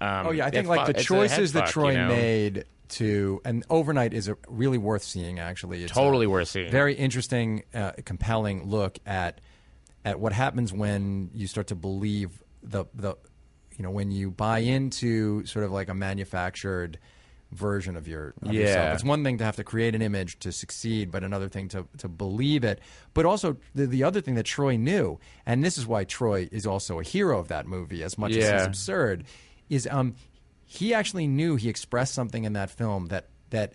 [0.00, 2.08] Um, Oh yeah, I think like fu- the choices that fuck, Troy you know?
[2.08, 5.40] made to and overnight is a, really worth seeing.
[5.40, 6.70] Actually, it's Totally worth seeing.
[6.70, 9.40] Very interesting, uh, compelling look at
[10.04, 13.16] at what happens when you start to believe the the
[13.76, 17.00] you know when you buy into sort of like a manufactured
[17.52, 18.60] version of your of Yeah.
[18.60, 18.94] yourself.
[18.94, 21.86] It's one thing to have to create an image to succeed, but another thing to
[21.98, 22.80] to believe it.
[23.14, 26.66] But also the, the other thing that Troy knew, and this is why Troy is
[26.66, 28.56] also a hero of that movie, as much as Yeah.
[28.58, 29.24] it's absurd,
[29.68, 30.14] is um
[30.64, 33.72] he actually knew he expressed something in that film that that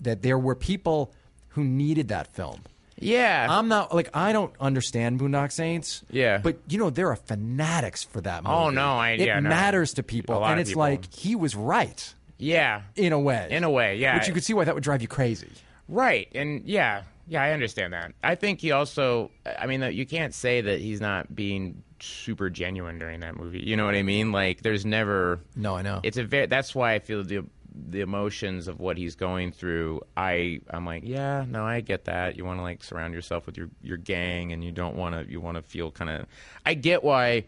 [0.00, 1.12] that there were people
[1.50, 2.62] who needed that film.
[2.98, 6.02] Yeah, I'm not like I don't understand Boondock Saints.
[6.10, 6.38] Yeah.
[6.38, 8.54] but you know there are fanatics for that movie.
[8.54, 9.48] Oh, no, I- it yeah, no.
[9.48, 10.80] matters to A people, and it's people.
[10.82, 13.48] like he was right yeah, in a way.
[13.50, 14.16] In a way, yeah.
[14.16, 15.50] Which you could see why that would drive you crazy.
[15.88, 18.12] Right, and yeah, yeah, I understand that.
[18.22, 22.98] I think he also, I mean, you can't say that he's not being super genuine
[22.98, 23.60] during that movie.
[23.60, 24.32] You know what I mean?
[24.32, 25.40] Like, there's never.
[25.54, 26.00] No, I know.
[26.02, 26.46] It's a very.
[26.46, 30.02] That's why I feel the the emotions of what he's going through.
[30.16, 32.36] I I'm like, yeah, no, I get that.
[32.36, 35.30] You want to like surround yourself with your your gang, and you don't want to.
[35.30, 36.26] You want to feel kind of.
[36.66, 37.44] I get why.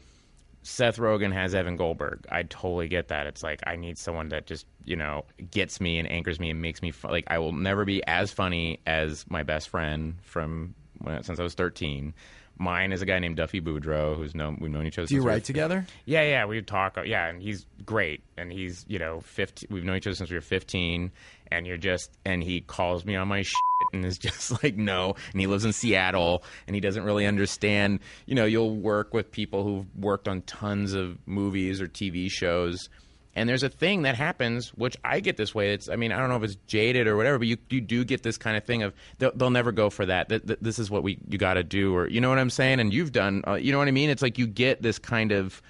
[0.64, 2.26] Seth Rogen has Evan Goldberg.
[2.30, 3.26] I totally get that.
[3.26, 6.60] It's like I need someone that just you know gets me and anchors me and
[6.60, 11.22] makes me like I will never be as funny as my best friend from when,
[11.22, 12.14] since I was thirteen.
[12.56, 15.08] Mine is a guy named Duffy Boudreau, who's known we've known each other.
[15.08, 15.84] Do you we write together?
[16.06, 16.96] yeah, yeah, we talk.
[17.04, 20.36] Yeah, and he's great, and he's you know, 15, We've known each other since we
[20.36, 21.10] were fifteen,
[21.50, 23.54] and you're just, and he calls me on my shit,
[23.92, 28.00] and is just like no, and he lives in Seattle, and he doesn't really understand.
[28.26, 32.88] You know, you'll work with people who've worked on tons of movies or TV shows.
[33.36, 35.72] And there's a thing that happens, which I get this way.
[35.72, 38.04] It's, I mean, I don't know if it's jaded or whatever, but you, you do
[38.04, 40.28] get this kind of thing of they'll, they'll never go for that.
[40.28, 42.48] Th- th- This is what we you got to do, or you know what I'm
[42.48, 42.78] saying.
[42.78, 44.08] And you've done, uh, you know what I mean.
[44.08, 45.60] It's like you get this kind of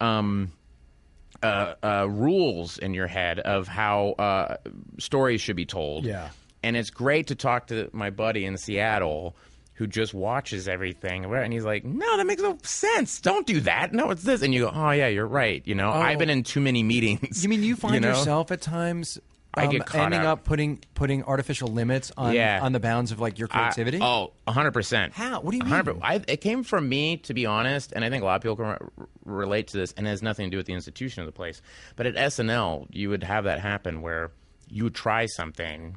[0.00, 0.52] um,
[1.42, 4.56] uh, uh, rules in your head of how uh,
[5.00, 6.04] stories should be told.
[6.06, 6.30] Yeah.
[6.62, 9.34] And it's great to talk to my buddy in Seattle
[9.74, 13.18] who just watches everything and he's like, "No, that makes no sense.
[13.20, 13.94] Don't do that.
[13.94, 16.42] No, it's this." And you go, "Oh yeah, you're right." You know, I've been in
[16.42, 17.42] too many meetings.
[17.42, 18.08] You mean you find know?
[18.10, 19.18] yourself at times
[19.54, 20.40] I um, get caught ending up.
[20.40, 22.60] up putting putting artificial limits on Yeah.
[22.62, 24.00] on the bounds of like your I- creativity?
[24.02, 25.12] oh, 100%.
[25.12, 25.40] How?
[25.40, 25.94] What do you 100.
[25.94, 26.02] mean?
[26.04, 28.56] I, it came from me, to be honest, and I think a lot of people
[28.56, 31.26] can re- relate to this, and it has nothing to do with the institution of
[31.26, 31.62] the place.
[31.96, 34.30] But at SNL, you would have that happen where
[34.68, 35.96] you would try something,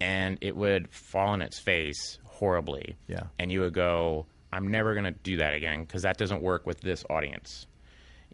[0.00, 2.96] and it would fall on its face horribly.
[3.06, 3.24] Yeah.
[3.38, 6.66] And you would go, I'm never going to do that again because that doesn't work
[6.66, 7.66] with this audience.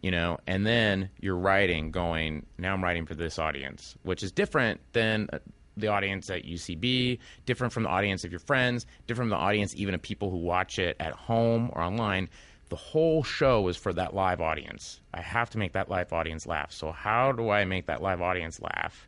[0.01, 4.31] You know, and then you're writing, going, now I'm writing for this audience, which is
[4.31, 5.39] different than uh,
[5.75, 9.75] the audience at UCB, different from the audience of your friends, different from the audience
[9.75, 12.29] even of people who watch it at home or online.
[12.69, 14.99] The whole show is for that live audience.
[15.13, 16.71] I have to make that live audience laugh.
[16.71, 19.07] So, how do I make that live audience laugh?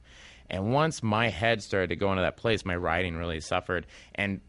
[0.49, 3.85] And once my head started to go into that place, my writing really suffered.
[4.15, 4.41] And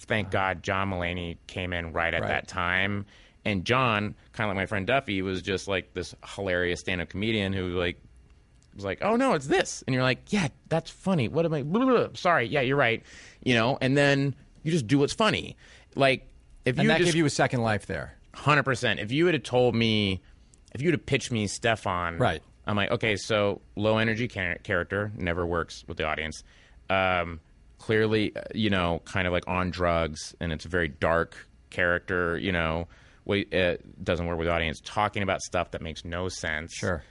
[0.00, 2.28] thank God John Mulaney came in right at Right.
[2.28, 3.06] that time.
[3.44, 7.52] And John, kind of like my friend Duffy, was just like this hilarious stand-up comedian
[7.52, 7.98] who like
[8.74, 11.62] was like, "Oh no, it's this," and you're like, "Yeah, that's funny." What am I?
[11.62, 12.08] Blah, blah, blah.
[12.14, 13.02] Sorry, yeah, you're right.
[13.44, 15.56] You know, and then you just do what's funny.
[15.94, 16.26] Like
[16.64, 18.16] if And you that just gave you a second life there.
[18.34, 18.98] hundred percent.
[18.98, 20.22] If you would have told me,
[20.74, 22.42] if you have pitched me Stefan, Right.
[22.66, 26.42] I'm like, okay, so low energy char- character never works with the audience.
[26.90, 27.40] Um,
[27.78, 31.36] clearly, uh, you know, kind of like on drugs, and it's a very dark
[31.70, 32.38] character.
[32.38, 32.88] You know,
[33.24, 34.80] wait, it doesn't work with the audience.
[34.84, 37.02] Talking about stuff that makes no sense Sure.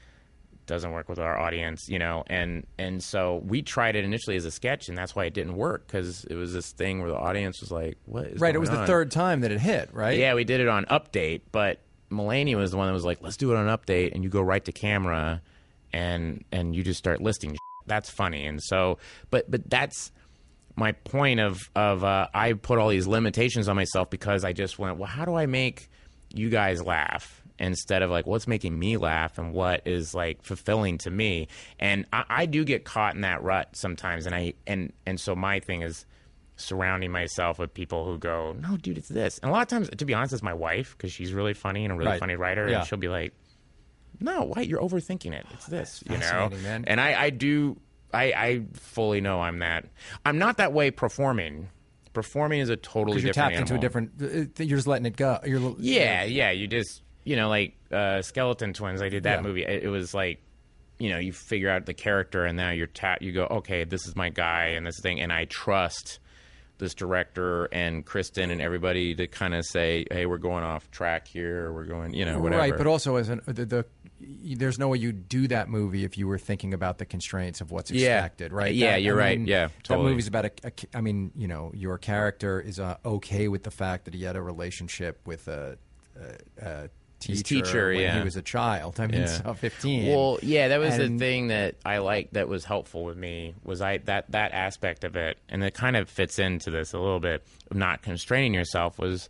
[0.66, 4.46] doesn't work with our audience, you know, and and so we tried it initially as
[4.46, 7.18] a sketch, and that's why it didn't work because it was this thing where the
[7.18, 8.56] audience was like, "What is Right.
[8.56, 9.90] It was the third time that it hit.
[9.94, 10.18] Right.
[10.18, 11.80] Yeah, we did it on Update, but
[12.14, 14.30] Mulaney was the one that was like, "Let's do it on an Update," and you
[14.30, 15.42] go right to camera,
[15.92, 17.58] and and you just start listing.
[17.86, 18.98] That's funny, and so,
[19.30, 20.12] but but that's
[20.76, 24.80] my point of of uh, I put all these limitations on myself because I just
[24.80, 25.90] went, well, how do I make
[26.34, 27.42] you guys laugh?
[27.60, 31.48] Instead of like what's making me laugh and what is like fulfilling to me,
[31.80, 35.36] and I, I do get caught in that rut sometimes, and I and and so
[35.36, 36.06] my thing is
[36.56, 39.90] surrounding myself with people who go, "No, dude, it's this." And a lot of times,
[39.98, 42.20] to be honest, it's my wife because she's really funny and a really Right.
[42.20, 42.80] funny writer, Yeah.
[42.80, 43.34] and she'll be like,
[44.20, 45.46] "No, why you're overthinking it?
[45.54, 46.50] It's this," you know.
[46.62, 46.86] man.
[46.88, 47.80] And I, I do,
[48.14, 49.86] I, I fully know I'm that.
[50.26, 51.70] I'm not that way performing.
[52.14, 54.12] Performing is a totally you're different tapped into a different.
[54.22, 55.40] uh, You're just letting it go.
[55.46, 55.76] You're.
[55.80, 56.52] Yeah, yeah.
[56.52, 59.02] You just, you know, like uh, Skeleton Twins.
[59.02, 59.42] I did that Yeah.
[59.42, 59.64] movie.
[59.64, 60.40] It, it was like,
[61.00, 63.24] you know, you figure out the character, and now you're tap.
[63.24, 66.20] You go, okay, this is my guy, and this thing, and I trust
[66.80, 71.28] this director and Kristen and everybody to kind of say, hey, we're going off track
[71.28, 72.62] here, or we're going, you know, whatever.
[72.62, 73.86] Right, but also as an the, the
[74.20, 77.72] there's no way you'd do that movie if you were thinking about the constraints of
[77.72, 78.20] what's Yeah.
[78.20, 78.74] expected, right?
[78.74, 79.38] Yeah, That- you're I right.
[79.40, 82.96] mean, Yeah, that movie's about a, a I mean, you know, your character is uh,
[83.06, 85.78] okay with the fact that he had a relationship with a,
[86.62, 86.90] a, a
[87.24, 88.18] teacher, His teacher, when yeah.
[88.18, 89.00] he was a child.
[89.00, 89.26] I mean, Yeah.
[89.28, 90.10] so 15.
[90.14, 93.56] Well, yeah, that was And- the thing that I liked that was helpful with me
[93.64, 97.00] was I that that aspect of it, and it kind of fits into this a
[97.00, 98.98] little bit of not constraining yourself.
[99.00, 99.30] Was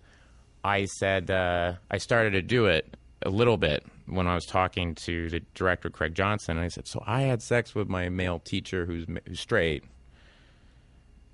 [0.64, 4.96] I said uh, I started to do it a little bit when I was talking
[4.96, 6.58] to the director Craig Johnson.
[6.58, 9.86] And I said, so I had sex with my male teacher who's, who's straight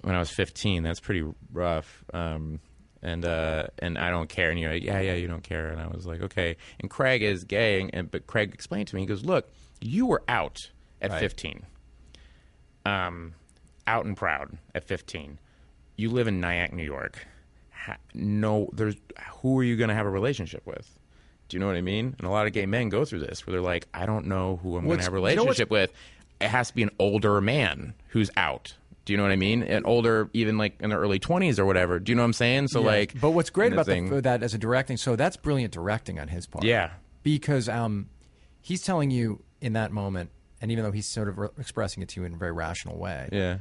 [0.01, 0.83] when I was 15.
[0.83, 2.03] That's pretty rough.
[2.13, 2.59] Um,
[3.01, 4.49] and uh, and I don't care.
[4.51, 5.67] And you're like, yeah, yeah, you don't care.
[5.69, 6.57] And I was like, okay.
[6.79, 9.01] And Craig is gay, and, and but Craig explained to me.
[9.01, 9.49] He goes, look,
[9.81, 10.57] you were out
[11.01, 11.19] at Right.
[11.19, 11.65] 15,
[12.85, 13.33] um,
[13.87, 15.37] out and proud at 15.
[15.95, 17.25] You live in Nyack, New York.
[17.71, 18.95] Ha- no, there's
[19.41, 20.97] who are you going to have a relationship with?
[21.47, 22.15] Do you know what I mean?
[22.19, 24.59] And a lot of gay men go through this where they're like, I don't know
[24.61, 25.91] who I'm going to have a you know relationship with.
[26.39, 28.75] It has to be an older man who's out.
[29.09, 29.63] Do you know what I mean?
[29.63, 31.97] An older, even like in their early 20s or whatever.
[31.97, 32.67] Do you know what I'm saying?
[32.67, 32.85] So Yeah.
[32.85, 36.27] like, but what's great about the, that as a directing, so that's brilliant directing on
[36.27, 36.63] his part.
[36.63, 36.91] Yeah.
[37.23, 38.07] because um,
[38.61, 40.29] he's telling you in that moment,
[40.61, 42.99] and even though he's sort of re- expressing it to you in a very rational
[42.99, 43.57] way, yeah,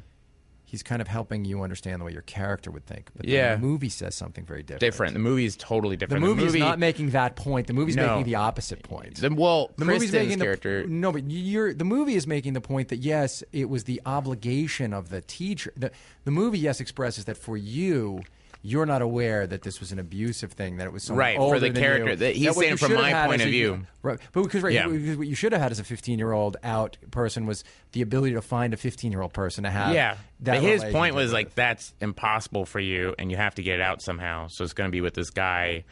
[0.71, 3.09] he's kind of helping you understand the way your character would think.
[3.17, 3.55] But Yeah.
[3.55, 4.81] the movie says something very different.
[4.81, 5.13] different.
[5.15, 6.23] The movie is totally different.
[6.23, 7.69] The movie, is not making that point.
[7.69, 8.09] The movie's No.
[8.09, 9.15] making the opposite point.
[9.17, 10.83] The, well, The movie's Kristen's making character.
[10.83, 14.03] the no, but you're the movie is making the point that yes, it was the
[14.05, 15.73] obligation of the teacher.
[15.75, 15.91] The
[16.25, 18.21] the movie yes expresses that for you,
[18.61, 20.79] you're not aware that this was an abusive thing.
[20.79, 22.11] That it was someone Right, for the than character.
[22.11, 22.17] you.
[22.17, 23.87] That- he's That saying from my point of a- view.
[24.03, 24.87] Right, but because right, Yeah.
[24.89, 28.35] what you should have had as a 15 year old out person was the ability
[28.35, 29.95] to find a 15 year old person to have.
[29.95, 31.33] yeah, that but his point was with.
[31.35, 34.49] like that's impossible for you, and you have to get it out somehow.
[34.49, 35.85] So it's going to be with this guy,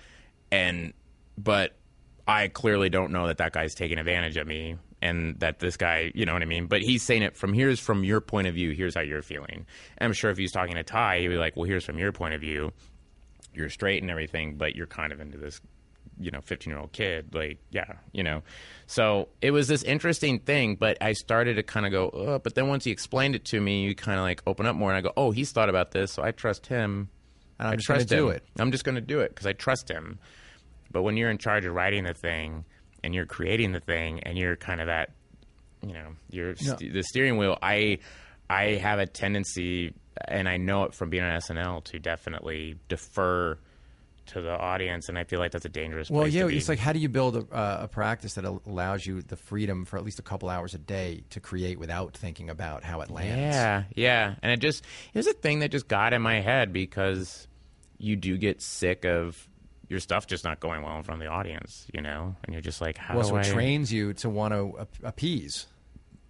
[0.50, 0.92] and
[1.38, 1.76] but
[2.26, 4.76] I clearly don't know that that guy's taking advantage of me,
[5.07, 6.66] and that this guy, you know what I mean.
[6.66, 8.72] But he's saying it from here's from your point of view.
[8.72, 9.66] Here's how you're feeling.
[9.98, 12.12] And I'm sure if he's talking to Ty, he'd be like, well, here's from your
[12.12, 12.72] point of view.
[13.54, 15.61] You're straight and everything, but you're kind of into this
[16.18, 18.42] you know 15 year old kid like yeah you know
[18.86, 22.54] so it was this interesting thing but i started to kind of go oh, but
[22.54, 24.96] then once he explained it to me you kind of like open up more and
[24.96, 27.11] i go oh he's thought about this so i trust him
[27.59, 28.36] And I'm I just gonna trust do him.
[28.36, 28.44] it.
[28.59, 30.18] i'm just going to do it because i trust him
[30.90, 32.64] but when you're in charge of writing the thing
[33.07, 35.11] and you're creating the thing and you're kind of at
[35.86, 37.98] you know you're st- the steering wheel i
[38.50, 39.94] i have a tendency
[40.26, 43.57] and i know it from being on snl to definitely defer
[44.26, 46.57] to the audience and i feel like that's a dangerous Well, place yeah, to be.
[46.57, 49.84] it's like how do you build a, uh, a practice that allows you the freedom
[49.84, 53.11] for at least a couple hours a day to create without thinking about how it
[53.11, 53.38] lands.
[53.54, 54.34] Yeah, yeah.
[54.42, 54.84] And it just
[55.14, 57.46] it was a thing that just got in my head because
[57.98, 59.46] you do get sick of
[59.89, 62.34] your stuff just not going well in front of the audience, you know?
[62.45, 65.66] And you're just like, how Well, so it I trains you to want to appease.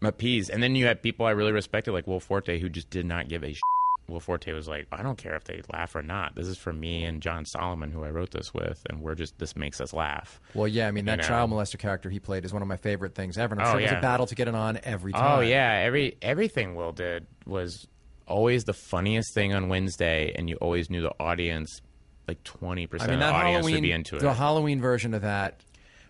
[0.03, 0.51] appease?
[0.51, 3.29] And then you had people I really respected like Will Forte who just did not
[3.29, 3.61] give a sh-
[4.09, 6.37] Will Forte was like, I don't care if they laugh or not.
[6.37, 9.37] This is for me and John Solomon, who I wrote this with, and we're just
[9.39, 10.41] this makes us laugh.
[10.55, 11.29] Well, yeah, I mean that You know.
[11.29, 13.55] child molester character he played is one of my favorite things ever.
[13.55, 15.39] And I'm Oh, sure it was a battle to get it on every oh, time.
[15.39, 17.89] Oh yeah, every everything Will did was
[18.29, 21.81] always the funniest thing on Wednesday, and you always knew the audience,
[22.29, 24.21] like twenty percent I mean of the that audience Halloween, would be into it.
[24.21, 25.61] the Halloween version of that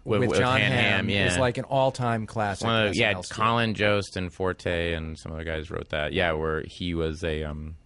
[0.04, 1.26] With- with, with John Han Hamm yeah.
[1.26, 2.66] is like an all-time classic.
[2.66, 3.30] One of the- yeah, SNL.
[3.30, 6.12] Colin Jost and Forte and some other guys wrote that.
[6.12, 7.76] Yeah, where he was a um,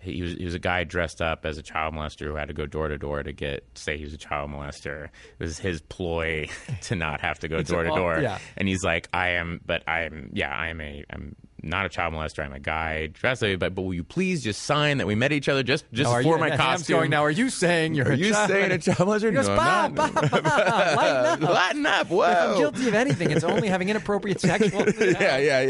[0.00, 2.54] he was he was a guy dressed up as a child molester who had to
[2.54, 5.06] go door to door to get say he was a child molester.
[5.06, 5.10] It
[5.44, 6.48] was his ploy
[6.82, 8.38] to not have to go door to door.
[8.56, 12.14] And he's like, I am, but I'm yeah, I am a I'm not a child
[12.14, 12.44] molester.
[12.44, 15.32] I'm a guy dressed up, but but will you please just sign that we met
[15.32, 16.96] each other just just Now, for you, my costume?
[16.96, 17.24] going now.
[17.24, 18.50] Are you saying you're Are a you child?
[18.50, 19.26] saying a child molester?
[19.28, 20.30] He goes, no, Bob, I'm not.
[20.30, 21.50] Bob, Bob, lighten up.
[21.50, 22.06] Lighten up!
[22.08, 22.22] Whoa!
[22.30, 24.88] If I'm guilty of anything, it's only having inappropriate sexual.
[25.00, 25.60] yeah, yeah,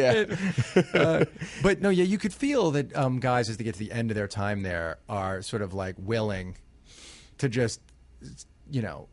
[0.74, 0.82] yeah.
[0.94, 1.24] Uh,
[1.62, 4.10] but no, yeah, you could feel that um, guys, as they get to the end
[4.10, 6.56] of their time there, are sort of like willing
[7.38, 7.80] to just,
[8.70, 9.08] you know,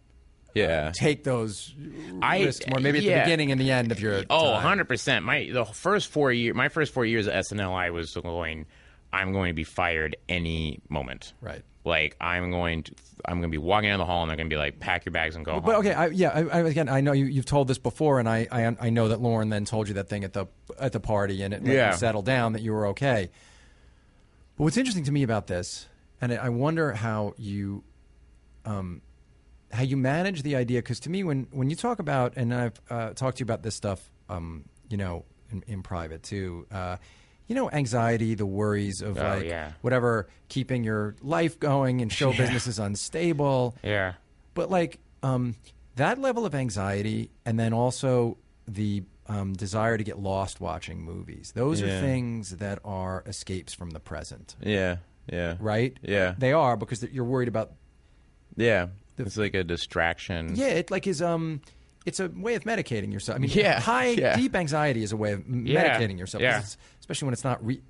[0.55, 0.91] Yeah.
[0.95, 1.73] take those
[2.21, 2.79] I- risks more.
[2.79, 4.79] Maybe at the beginning and the end of your Oh, time.
[4.79, 5.23] 100%.
[5.23, 8.65] My the first 4 year my first 4 years at SNL I was going
[9.13, 11.33] I'm going to be fired any moment.
[11.41, 11.61] Right.
[11.83, 12.93] Like I'm going to
[13.25, 15.05] I'm going to be walking down the hall and they're going to be like pack
[15.05, 15.85] your bags and go But home.
[15.85, 16.29] okay, I, yeah.
[16.29, 19.07] I, I, again, I know you, you've told this before, and I, I, I know
[19.07, 20.45] that Lorne then told you that thing at the
[20.79, 21.91] at the party, and it Yeah.
[21.91, 23.29] you settle down that you were okay.
[24.57, 25.87] But what's interesting to me about this,
[26.21, 27.83] and I wonder how you,
[28.63, 29.01] um,
[29.71, 32.79] how you manage the idea, because to me, when when you talk about, and I've
[32.89, 36.65] uh, talked to you about this stuff, um, you know, in, in private too.
[36.71, 36.97] Uh,
[37.47, 39.73] you know, anxiety, the worries of Oh, like yeah.
[39.81, 44.13] whatever, keeping your life going, and show business is unstable Yeah.
[44.55, 45.55] but like um,
[45.95, 48.37] that level of anxiety and then also
[48.67, 53.91] the um, desire to get lost watching movies those are things that are escapes from
[53.91, 54.97] the present Yeah.
[55.31, 55.55] Yeah.
[55.59, 56.33] right Yeah.
[56.37, 57.73] they are because you're worried about
[58.55, 58.87] Yeah.
[59.17, 60.55] It's like a distraction.
[60.55, 61.61] yeah it like is um
[62.05, 64.35] it's a way of medicating yourself i mean Yeah, high yeah.
[64.35, 66.61] deep anxiety is a way of m- Yeah, medicating yourself yeah.
[66.99, 67.81] especially when it's not re-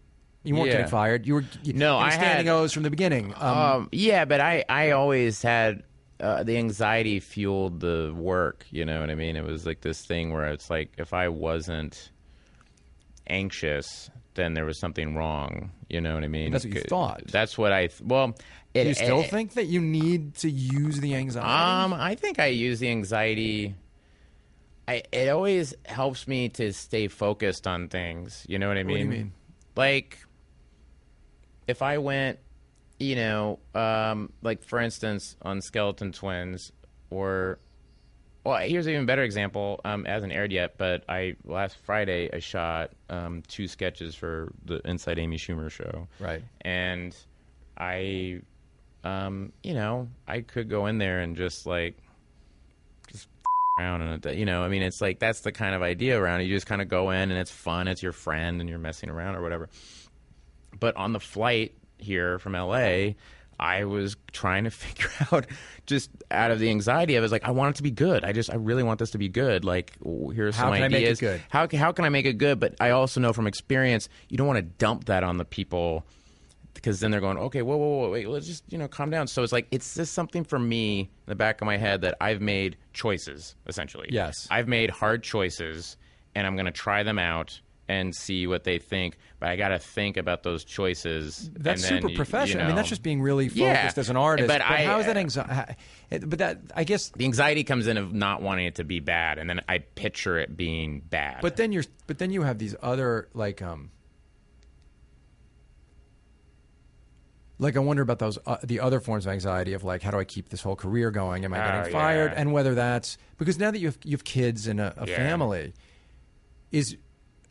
[0.43, 3.33] you weren't getting fired you were you, No, I standing had- O's from the beginning
[3.37, 5.83] um, Um, yeah, but I, I always had
[6.19, 8.65] uh, the anxiety fueled the work.
[8.71, 9.35] You know what I mean?
[9.35, 12.09] It was like this thing where it's like if I wasn't
[13.27, 15.71] anxious, then there was something wrong.
[15.89, 16.51] You know what I mean?
[16.51, 17.23] That's what you thought.
[17.27, 17.87] That's what I.
[17.87, 18.35] Th- well,
[18.75, 22.15] it, do you still it- think that you need to use the anxiety Um, I
[22.15, 23.73] think I use the anxiety.
[24.87, 28.45] I it always helps me to stay focused on things.
[28.47, 29.07] You know what I mean?
[29.07, 29.33] What do you mean?
[29.75, 30.19] Like,
[31.67, 32.39] if I went,
[32.99, 36.71] you know, um, like for instance, on Skeleton Twins,
[37.09, 37.59] or
[38.43, 39.81] well, here's an even better example.
[39.83, 44.53] Um, it hasn't aired yet, but I last Friday I shot um, two sketches for
[44.65, 47.15] the Inside Amy Schumer show right and
[47.77, 48.41] I,
[49.05, 51.95] um, you know, I could go in there and just like,
[53.11, 53.27] just
[53.79, 56.45] around and you know, I mean, it's like that's the kind of idea around it.
[56.45, 57.87] You just kind of go in and it's fun.
[57.87, 59.69] It's your friend and you're messing around or whatever.
[60.77, 63.11] But on the flight here from LA,
[63.59, 65.45] I was trying to figure out
[65.85, 67.15] just out of the anxiety.
[67.15, 68.25] I was like, I want it to be good.
[68.25, 69.63] I just, I really want this to be good.
[69.63, 69.93] Like,
[70.33, 71.19] here's How some can I make it ideas.
[71.19, 71.41] good?
[71.49, 72.59] How how can I make it good?
[72.59, 76.05] But I also know from experience, you don't want to dump that on the people
[76.75, 79.25] because then they're going, okay, whoa, whoa, whoa, wait, let's just you know calm down.
[79.27, 82.15] So it's like it's just something for me in the back of my head that
[82.21, 84.07] I've made choices essentially.
[84.11, 84.47] Yes.
[84.51, 85.97] I've made hard choices,
[86.35, 89.15] and I'm going to try them out and see what they think.
[89.39, 91.51] But I got to think about those choices.
[91.53, 92.61] That's and then, super professional.
[92.61, 93.91] you I mean, that's just being really focused Yeah.
[93.95, 94.47] as an artist.
[94.47, 95.75] But I- how is that anxiety?
[96.09, 97.09] But that I guess.
[97.09, 100.39] the anxiety comes in of not wanting it to be bad, and then I picture
[100.39, 101.41] it being bad.
[101.41, 101.83] But then you're.
[102.07, 103.91] But then you have these other like um.
[107.57, 110.19] Like I wonder about those uh, the other forms of anxiety of like how do
[110.19, 111.45] I keep this whole career going?
[111.45, 112.31] Am I Oh, getting fired?
[112.33, 112.41] yeah.
[112.41, 115.15] And whether that's because now that you have you have kids and a, a Yeah.
[115.15, 115.73] family,
[116.71, 116.97] is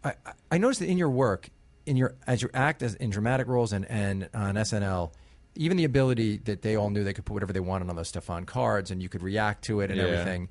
[0.03, 0.15] I,
[0.51, 1.49] I- noticed that in your work,
[1.87, 5.13] in your as you act as in dramatic roles and and on SNL,
[5.55, 8.09] even the ability that they all knew they could put whatever they wanted on those
[8.09, 10.07] stuff on cards and you could react to it and Yeah.
[10.07, 10.49] everything.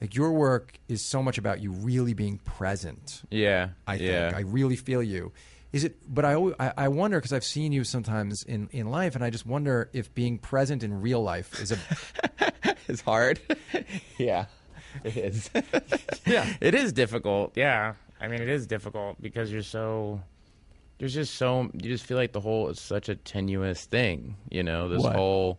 [0.00, 3.22] Like your work is so much about you really being present.
[3.30, 4.32] yeah, I think yeah.
[4.34, 5.32] I really feel you.
[5.76, 5.96] Is it?
[6.08, 9.22] But I always, I, I wonder because I've seen you sometimes in in life, and
[9.22, 11.78] I just wonder if being present in real life is a
[12.88, 13.38] It's hard.
[14.18, 14.46] yeah,
[15.04, 15.50] it is.
[16.26, 16.50] Yeah.
[16.60, 17.52] it is difficult.
[17.56, 20.22] Yeah, I mean, it is difficult because you're so.
[20.98, 24.36] There's just so you just feel like the whole is such a tenuous thing.
[24.50, 25.14] You know, this What?
[25.14, 25.58] whole,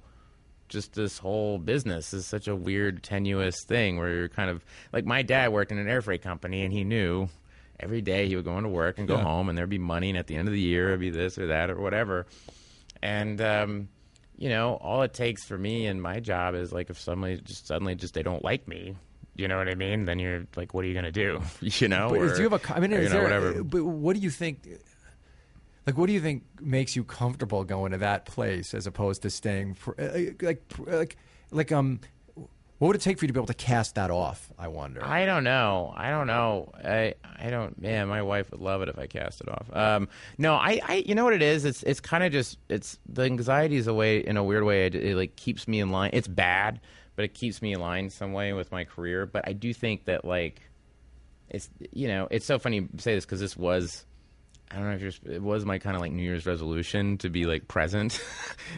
[0.68, 5.05] just this whole business is such a weird tenuous thing where you're kind of like
[5.05, 7.30] my dad worked in an air freight company and he knew.
[7.80, 9.23] Every day he would go into work and go Yeah.
[9.23, 11.38] home, and there'd be money, and at the end of the year, it'd be this
[11.38, 12.25] or that or whatever.
[13.01, 13.89] And um,
[14.38, 17.67] you know, all it takes for me and my job is like if somebody just
[17.67, 18.95] suddenly just they don't like me.
[19.36, 20.05] You know what I mean?
[20.05, 21.41] Then you're like, what are you gonna do?
[21.61, 22.09] you know?
[22.09, 22.75] But or, do you have a?
[22.75, 23.63] I mean, or, is you know, there, whatever.
[23.63, 24.67] But what do you think?
[25.86, 29.30] Like, what do you think makes you comfortable going to that place as opposed to
[29.30, 31.17] staying for uh, like like
[31.51, 31.99] like um?
[32.80, 34.51] What would it take for you to be able to cast that off?
[34.57, 35.03] I wonder.
[35.03, 35.93] I don't know.
[35.95, 36.71] I don't know.
[36.75, 37.80] I I don't.
[37.82, 39.75] Man, my wife would love it if I cast it off.
[39.75, 41.65] Um, no, I, I you know what it is.
[41.65, 44.86] It's it's kind of just it's the anxiety is a way in a weird way.
[44.86, 46.11] It, it like keeps me in line.
[46.13, 46.80] It's bad,
[47.15, 49.25] but it keeps me in line some way with my career.
[49.25, 50.61] But I do think that like
[51.49, 54.05] it's you know it's so funny to say this because this was.
[54.70, 57.30] I don't know if you're, it was my kind of like New Year's resolution to
[57.30, 58.22] be like present.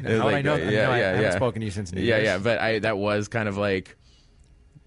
[0.03, 0.71] How would I like, know uh, that?
[0.71, 1.35] Yeah, No, I- I haven't yeah.
[1.35, 2.25] spoken to you since New Yeah, Year's.
[2.25, 2.37] yeah, yeah.
[2.39, 3.97] but I that was kind of like,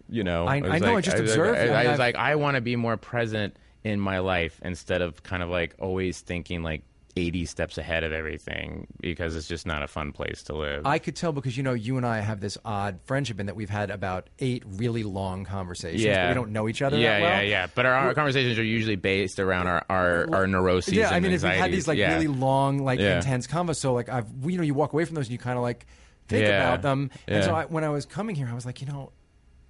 [0.08, 1.66] you know, I- was I know, I just like- observed I.
[1.74, 5.22] I I was like, I want to be more present in my life instead of
[5.24, 6.82] kind of like always thinking like
[7.14, 10.86] 80 steps ahead of everything because it's just not a fun place to live.
[10.86, 13.56] I could tell because you know you and I have this odd friendship in that
[13.56, 16.04] we've had about eight really long conversations.
[16.04, 16.96] but we don't know each other.
[16.96, 17.42] Yeah, that well.
[17.42, 17.66] yeah, yeah.
[17.74, 20.94] But our, our conversations are usually based around our our, our neuroses.
[20.94, 22.14] Yeah, I mean, if we've had these like yeah.
[22.14, 23.16] really long, like Yeah.
[23.16, 25.58] intense convos, so like I've, you know, you walk away from those and you kind
[25.58, 25.86] of like
[26.28, 26.62] think Yeah.
[26.62, 27.10] about them.
[27.28, 29.12] And so I, when I was coming here, I was like, you know,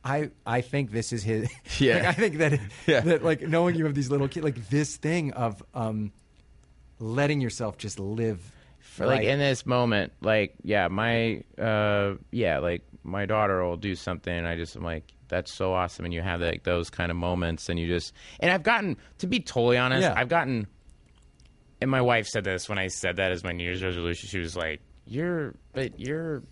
[0.05, 1.49] I I think this is his.
[1.81, 1.95] Yeah.
[1.97, 3.01] like, I think that Yeah.
[3.01, 6.13] that like knowing you have these little kids, like this thing of um,
[7.03, 8.41] letting yourself just live.
[8.81, 13.95] For, like in this moment, like yeah, my uh yeah, like my daughter will do
[13.95, 17.11] something and I just am like that's so awesome and you have like those kind
[17.11, 20.15] of moments and you just and I've gotten to be totally honest, Yeah.
[20.15, 20.67] I've gotten
[21.81, 24.29] and my wife said this when I said that as my New Year's resolution.
[24.29, 26.43] She was like, "You're, but you're,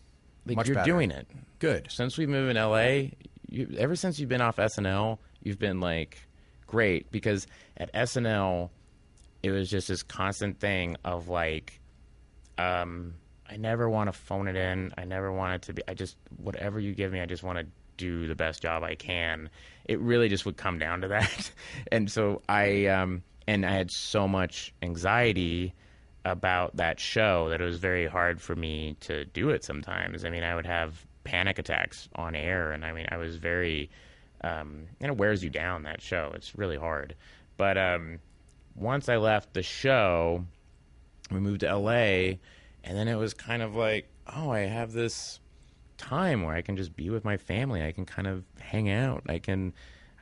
[0.45, 0.91] like Much you're better.
[0.91, 1.29] doing it.
[1.61, 1.87] Good.
[1.89, 3.11] Since we moved in LA,
[3.49, 6.19] you, ever since you've been off SNL, you've been like
[6.67, 7.47] great because
[7.77, 8.71] at SNL,
[9.43, 11.81] it was just this constant thing of like,
[12.59, 13.15] um,
[13.49, 14.93] I never want to phone it in.
[14.97, 15.83] I never want it to be.
[15.89, 17.67] I just whatever you give me, I just want to
[17.97, 19.51] do the best job I can.
[19.85, 21.51] It really just would come down to that,
[21.93, 25.75] and so I um and I had so much anxiety
[26.25, 30.25] about that show that it was very hard for me to do it sometimes.
[30.25, 33.91] I mean, I would have panic attacks on air, and I mean, I was very,
[34.43, 35.83] um, and it wears you down.
[35.85, 37.15] That show, it's really hard.
[37.57, 38.19] But um,
[38.81, 40.45] once I left the show,
[41.31, 42.39] we moved to LA,
[42.83, 45.41] and then it was kind of like, oh, I have this
[45.99, 47.85] time where I can just be with my family.
[47.85, 49.23] I can kind of hang out.
[49.29, 49.75] I can.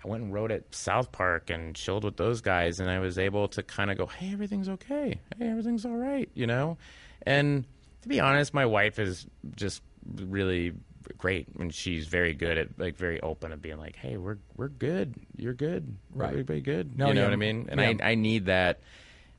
[0.04, 3.18] I went and wrote at South Park and chilled with those guys, and I was
[3.18, 5.20] able to kind of go, "Hey, everything's okay.
[5.36, 6.78] Hey, everything's all right," you know.
[7.22, 7.64] And
[8.02, 9.82] to be honest, my wife is just
[10.16, 10.72] really
[11.16, 14.68] great, and she's very good at like very open at being like, "Hey, we're we're
[14.68, 15.14] good.
[15.36, 15.96] You're good.
[16.12, 16.30] Right.
[16.30, 17.26] Everybody good." No, you know yeah.
[17.26, 17.68] what I mean?
[17.70, 18.06] And Yeah.
[18.06, 18.80] I I need that.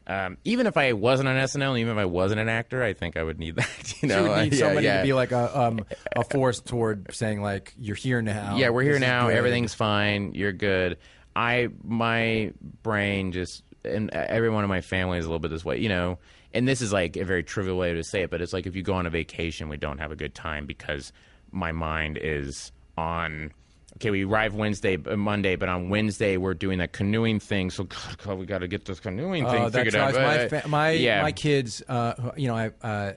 [0.07, 3.15] Um, even if I wasn't on SNL, even if I wasn't an actor, I think
[3.15, 4.01] I would need that.
[4.01, 4.97] You know, you would need Yeah, somebody yeah.
[4.97, 8.57] to be like a um, a force toward saying like you're here now.
[8.57, 9.27] Yeah, we're here now.
[9.27, 10.33] Everything's fine.
[10.33, 10.97] You're good.
[11.35, 15.77] I my brain just and everyone in my family is a little bit this way,
[15.77, 16.17] you know.
[16.53, 18.75] And this is like a very trivial way to say it, but it's like if
[18.75, 21.13] you go on a vacation, we don't have a good time because
[21.51, 23.51] my mind is on.
[23.95, 27.69] Okay, we arrive Wednesday, uh, Monday, but on Wednesday we're doing that canoeing thing.
[27.69, 30.13] So God, God, we got to get this canoeing thing Oh, figured out.
[30.13, 31.21] my fa- my yeah.
[31.21, 31.83] my kids.
[31.87, 33.13] Uh, you know, I uh,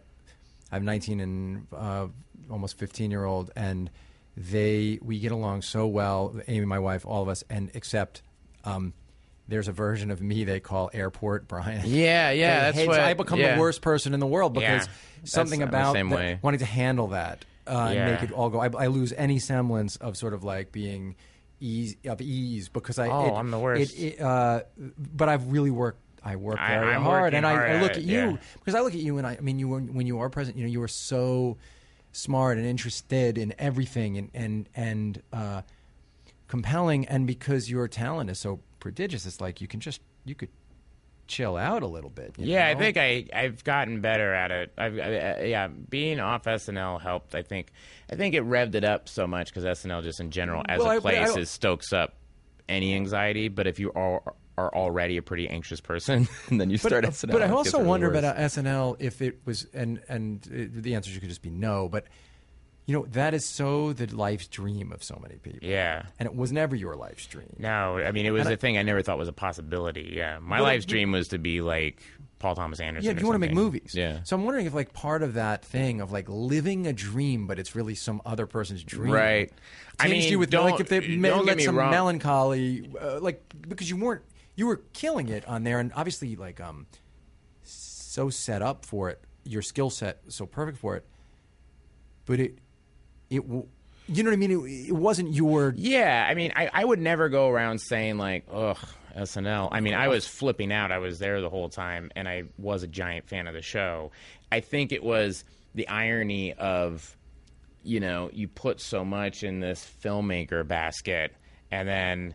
[0.70, 2.08] I have 19 and uh,
[2.50, 3.90] almost 15 year old, and
[4.36, 6.34] they we get along so well.
[6.48, 8.22] Amy, my wife, all of us, and except.
[8.64, 8.94] Um,
[9.48, 11.82] there's a version of me they call Airport Brian.
[11.84, 13.56] Yeah, yeah, that's hates- what- I become yeah.
[13.56, 14.92] the worst person in the world because Yeah,
[15.24, 16.38] something I'm the about way.
[16.40, 18.06] wanting to handle that uh, Yeah.
[18.06, 18.60] and make it all go.
[18.60, 21.16] I, I lose any semblance of sort of like being
[21.60, 23.08] ease of ease because I.
[23.08, 23.94] Oh, it- I'm the worst.
[23.94, 24.62] It, it, uh,
[24.98, 25.98] but I've really worked.
[26.24, 28.36] I work very I'm hard, and I, hard I at look it, at you yeah.
[28.54, 30.56] because I look at you, and I, I mean, you were, when you are present,
[30.56, 31.56] you know, you are so
[32.12, 35.62] smart and interested in everything, and and and uh,
[36.48, 40.50] compelling, and because your talent is so prodigious, it's like you can just you could
[41.32, 42.34] chill out a little bit.
[42.38, 44.72] you Yeah, I think I I've gotten better at it.
[44.76, 47.34] I've I, I- yeah, being off SNL helped.
[47.34, 47.72] I think
[48.10, 50.88] I think it revved it up so much because SNL just in general as Well,
[50.88, 52.14] I- a but I place is stokes up
[52.68, 53.48] any anxiety.
[53.48, 54.22] But if you are
[54.58, 57.32] are already a pretty anxious person, and then you start SNL.
[57.32, 58.18] But I also wonder worse.
[58.18, 61.88] about uh, SNL if it was, and and it, the answer could just be no.
[61.88, 62.04] But
[62.86, 65.60] you know that is so the life's dream of so many people.
[65.62, 66.06] Yeah.
[66.18, 67.54] and it was never your life's dream.
[67.58, 70.12] No, I mean it was And I- a thing I never thought was a possibility.
[70.16, 72.02] Yeah, my Well, life's dream was to be like
[72.40, 73.06] Paul Thomas Anderson.
[73.06, 73.92] Yeah, if you want to make movies.
[73.94, 74.18] Yeah.
[74.24, 77.60] So I'm wondering if like part of that thing of like living a dream, but
[77.60, 79.12] it's really some other person's dream.
[79.12, 79.52] Right.
[80.00, 81.92] I mean, you with don't- like if they don't get me some wrong.
[81.92, 84.22] melancholy, uh, like because you weren't
[84.56, 86.86] you were killing it on there, and obviously like um,
[87.62, 89.20] so set up for it.
[89.44, 91.04] Your skill set so perfect for it,
[92.26, 92.58] but it
[93.32, 93.44] it
[94.08, 94.50] you know what I mean.
[94.50, 98.44] It, it wasn't your Yeah, I mean, I, I would never go around saying like,
[98.52, 98.78] "Ugh,
[99.16, 100.92] SNL." I mean, I was flipping out.
[100.92, 104.10] I was there the whole time, and I was a giant fan of the show.
[104.50, 107.16] I think it was the irony of,
[107.82, 111.34] you know, you put so much in this filmmaker basket,
[111.70, 112.34] and then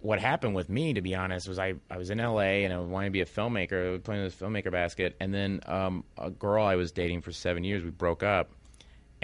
[0.00, 2.78] what happened with me, to be honest, was I, I was in LA and I
[2.78, 6.30] wanted to be a filmmaker, I was playing this filmmaker basket, and then um, a
[6.30, 8.50] girl I was dating for seven years, we broke up,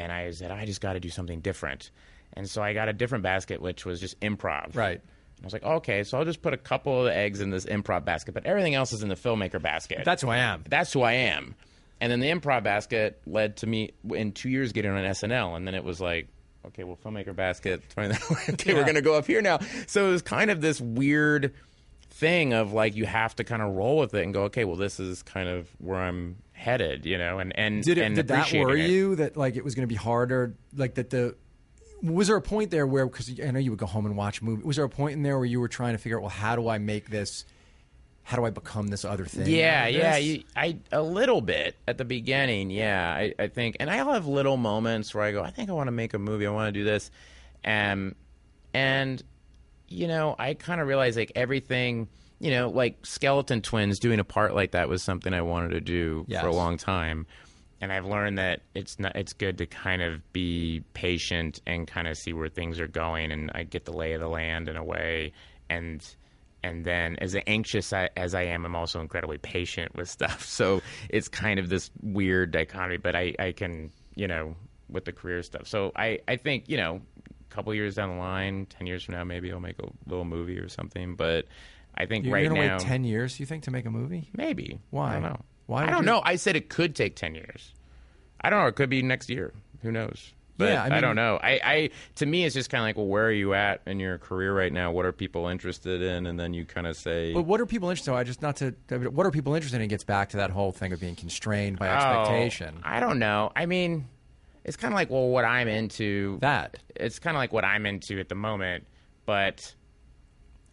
[0.01, 1.90] and I said I just got to do something different,
[2.32, 4.74] and so I got a different basket, which was just improv.
[4.76, 5.01] right.
[5.01, 7.48] And I was like, okay, so I'll just put a couple of the eggs in
[7.48, 10.03] this improv basket, but everything else is in the filmmaker basket.
[10.05, 10.64] That's who I am.
[10.68, 11.55] That's who I am.
[11.98, 15.66] And then the improv basket led to me in two years getting on SNL, and
[15.66, 16.28] then it was like,
[16.66, 19.61] okay, well, filmmaker basket, okay, we're gonna go up here now.
[19.86, 21.55] So it was kind of this weird
[22.11, 24.76] thing of like you have to kind of roll with it and go, okay, well,
[24.76, 28.02] this is kind of where I'm headed, you know, and and Did it?
[28.04, 28.90] and did that worry it.
[28.90, 30.54] you that like it was going to be harder?
[30.76, 31.34] Like that the
[32.02, 34.40] was there a point there where because I know you would go home and watch
[34.40, 34.62] a movie.
[34.62, 36.54] Was there a point in there where you were trying to figure out well how
[36.56, 37.44] do I make this?
[38.22, 39.46] How do I become this other thing?
[39.48, 42.70] Yeah, yeah, you, I a little bit at the beginning.
[42.70, 45.72] Yeah, I, I think, and I'll have little moments where I go, I think I
[45.72, 46.46] want to make a movie.
[46.46, 47.11] I want to do this,
[47.64, 48.14] um,
[48.72, 49.20] and
[49.88, 52.08] you know, I kind of realize like everything.
[52.41, 55.80] You know, like Skeleton Twins doing a part like that was something I wanted to
[55.80, 56.41] do Yes.
[56.43, 57.26] for a long time,
[57.80, 59.14] and I've learned that it's not.
[59.14, 63.30] It's good to kind of be patient and kind of see where things are going,
[63.30, 65.32] and I get the lay of the land in a way,
[65.68, 66.03] and
[66.62, 70.45] and then as anxious as I am, I'm also incredibly patient with stuff.
[70.45, 74.57] So it's kind of this weird dichotomy, but I, I can, you know,
[74.91, 75.66] with the career stuff.
[75.68, 77.01] So I, I think, you know,
[77.51, 80.26] a couple years down the line, 10 years from now, maybe I'll make a little
[80.26, 81.14] movie or something.
[81.14, 81.47] But
[81.97, 82.28] I think right now.
[82.28, 83.38] You're right gonna now, wait ten years.
[83.41, 84.28] You think to make a movie?
[84.36, 84.80] maybe.
[84.91, 85.11] Why?
[85.11, 85.41] I don't know.
[85.66, 86.22] Why I don't you- know.
[86.24, 87.74] I said it could take 10 years.
[88.41, 88.66] I don't know.
[88.66, 89.53] It could be next year.
[89.82, 90.32] Who knows?
[90.57, 91.38] But Yeah, I I, don't know.
[91.43, 93.99] I, I to me, it's just kind of like, well, where are you at in
[94.01, 94.91] your career right now?
[94.93, 96.26] What are people interested in?
[96.26, 98.11] And then you kind of say, But what are people interested?
[98.12, 98.16] in?
[98.18, 98.72] I just not to.
[99.11, 99.82] What are people interested in?
[99.82, 102.80] It gets back to that whole thing of being constrained by Oh, expectation.
[102.82, 103.53] I don't know.
[103.57, 104.07] I mean,
[104.64, 106.38] it's kind of like well, what I'm into.
[106.41, 106.76] That.
[106.97, 108.86] it's kind of like what I'm into at the moment,
[109.24, 109.74] but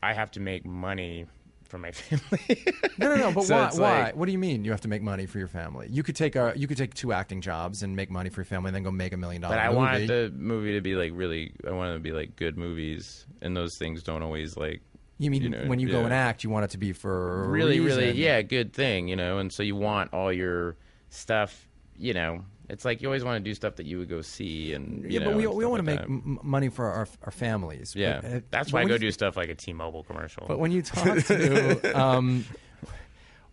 [0.03, 1.25] I have to make money
[1.63, 2.63] for my family.
[2.97, 3.31] No, no, no.
[3.33, 3.69] But So why?
[3.73, 4.03] why?
[4.03, 4.63] like- what do you mean?
[4.63, 5.87] You have to make money for your family?
[5.91, 6.53] You could take a.
[6.55, 8.91] You could take two acting jobs and make money for your family, and then go
[8.91, 9.77] make a million dollar But I movie.
[9.77, 11.51] wanted the movie to be like really.
[11.67, 14.81] I want it to be like good movies, and those things don't always like.
[15.19, 17.49] You mean you know, when you go and act, you want it to be for
[17.49, 19.39] really, really, yeah, good thing, you know.
[19.39, 20.75] And so you want all your
[21.09, 21.67] stuff,
[21.97, 22.45] you know.
[22.69, 25.09] It's like you always want to do stuff that you would go see, and you
[25.11, 27.31] yeah, know, but we, we all want to like make m- money for our, our
[27.31, 27.95] families.
[27.95, 30.45] Yeah, But, uh, that's why I go you- do stuff like a T-Mobile commercial.
[30.47, 32.43] But when you talk to, um,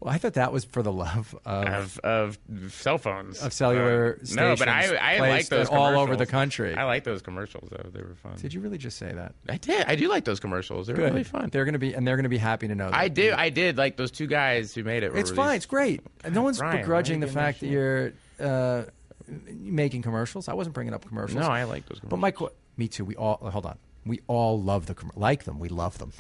[0.01, 4.19] well, I thought that was for the love of, of of cell phones Of cellular
[4.21, 6.75] Uh, no, but I I like those all over the country.
[6.75, 8.33] I like those commercials though; they were fun.
[8.37, 9.35] Did you really just say that?
[9.49, 9.87] I did.
[9.87, 10.89] I do like those commercials.
[10.89, 11.13] They're Good.
[11.13, 11.49] really fun.
[11.53, 12.91] They're going to be, and they're going to be happy to know.
[12.91, 12.99] That.
[12.99, 13.33] I do.
[13.35, 15.13] I did like those two guys who made it.
[15.13, 15.57] were It's really- fine.
[15.57, 16.03] It's great.
[16.29, 18.83] no one's Brian, begrudging the fact that you're uh,
[19.29, 20.49] making commercials.
[20.49, 21.41] I wasn't bringing up commercials.
[21.41, 22.11] No, I like those commercials.
[22.11, 23.05] But my, qu- me too.
[23.05, 23.79] We all hold on.
[24.05, 25.59] We all love the com- like them.
[25.59, 26.13] We love them.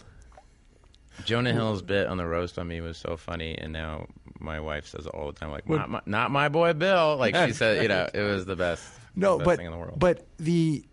[1.25, 4.07] Jonah Hill's bit on the roast on me was so funny, and now
[4.41, 7.17] my wife says it all the time, like, not my, not my boy Bill.
[7.17, 8.85] Like she said, you know, it was the best.
[9.15, 9.99] No, best but thing in the world.
[9.99, 10.85] but the,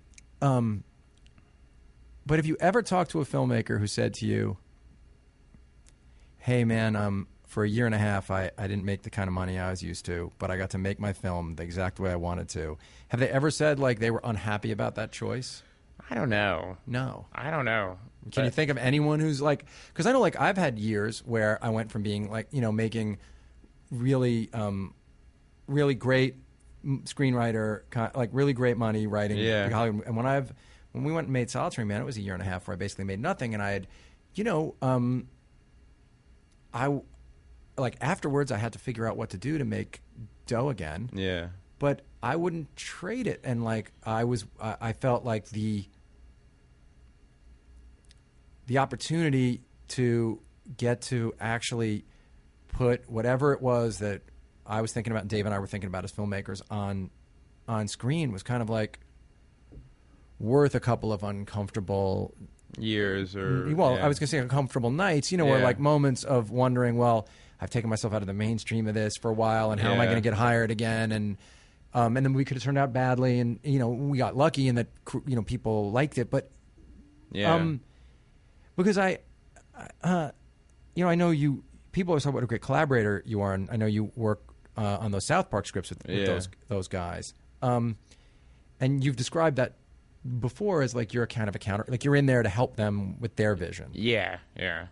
[0.41, 0.83] um,
[2.25, 4.57] but have you ever talked to a filmmaker who said to you,
[6.37, 9.27] "Hey, man, um, for a year and a half, I, I didn't make the kind
[9.27, 11.99] of money I was used to, but I got to make my film the exact
[11.99, 12.77] way I wanted to."
[13.09, 15.61] Have they ever said like they were unhappy about that choice?
[16.09, 16.77] I don't know.
[16.87, 17.25] No.
[17.35, 17.97] I don't know.
[18.31, 19.65] Can you think of anyone who's like?
[19.89, 22.71] Because I know, like, I've had years where I went from being like, you know,
[22.71, 23.17] making
[23.91, 24.93] really, um,
[25.67, 26.35] really great
[26.85, 27.81] screenwriter,
[28.15, 29.37] like really great money writing.
[29.37, 29.69] Yeah.
[29.69, 30.53] Hollywood- And when I've
[30.93, 32.73] when we went and made Solitary Man, it was a year and a half where
[32.75, 33.87] I basically made nothing, and I had,
[34.35, 35.27] you know, um,
[36.73, 37.01] I
[37.81, 40.01] like afterwards I had to figure out what to do to make
[40.47, 41.47] dough again Yeah.
[41.79, 43.41] but I wouldn't trade it.
[43.43, 45.85] And like I was, I, I felt like the
[48.67, 50.39] the opportunity to
[50.77, 52.05] get to actually
[52.69, 54.21] put whatever it was that
[54.65, 57.09] I was thinking about, and Dave and I were thinking about as filmmakers on
[57.67, 58.99] on screen was kind of like
[60.39, 62.33] worth a couple of uncomfortable
[62.79, 64.05] Years or well, yeah.
[64.05, 65.61] I was going to say uncomfortable nights, you know, Yeah.
[65.63, 67.27] like moments of wondering, well,
[67.61, 69.99] I've taken myself out of the mainstream of this for a while, and how am
[70.01, 71.11] I going to get hired again?
[71.11, 71.37] And
[71.93, 74.67] um, and then we could have turned out badly, and you know, we got lucky
[74.67, 74.87] in that
[75.27, 76.49] you know people liked it, but
[77.31, 77.53] yeah.
[77.53, 77.81] um,
[78.75, 79.19] because I,
[80.03, 80.31] uh,
[80.95, 81.63] you know, I know you.
[81.91, 84.41] People always talk about what a great collaborator you are, and I know you work
[84.77, 86.25] uh, on those South Park scripts with, with Yeah.
[86.25, 87.33] those those guys.
[87.61, 87.97] Um,
[88.79, 89.73] and you've described that
[90.39, 92.77] before as like you're a kind of a counter, like you're in there to help
[92.77, 93.89] them with their vision.
[93.91, 94.87] Yeah, yeah.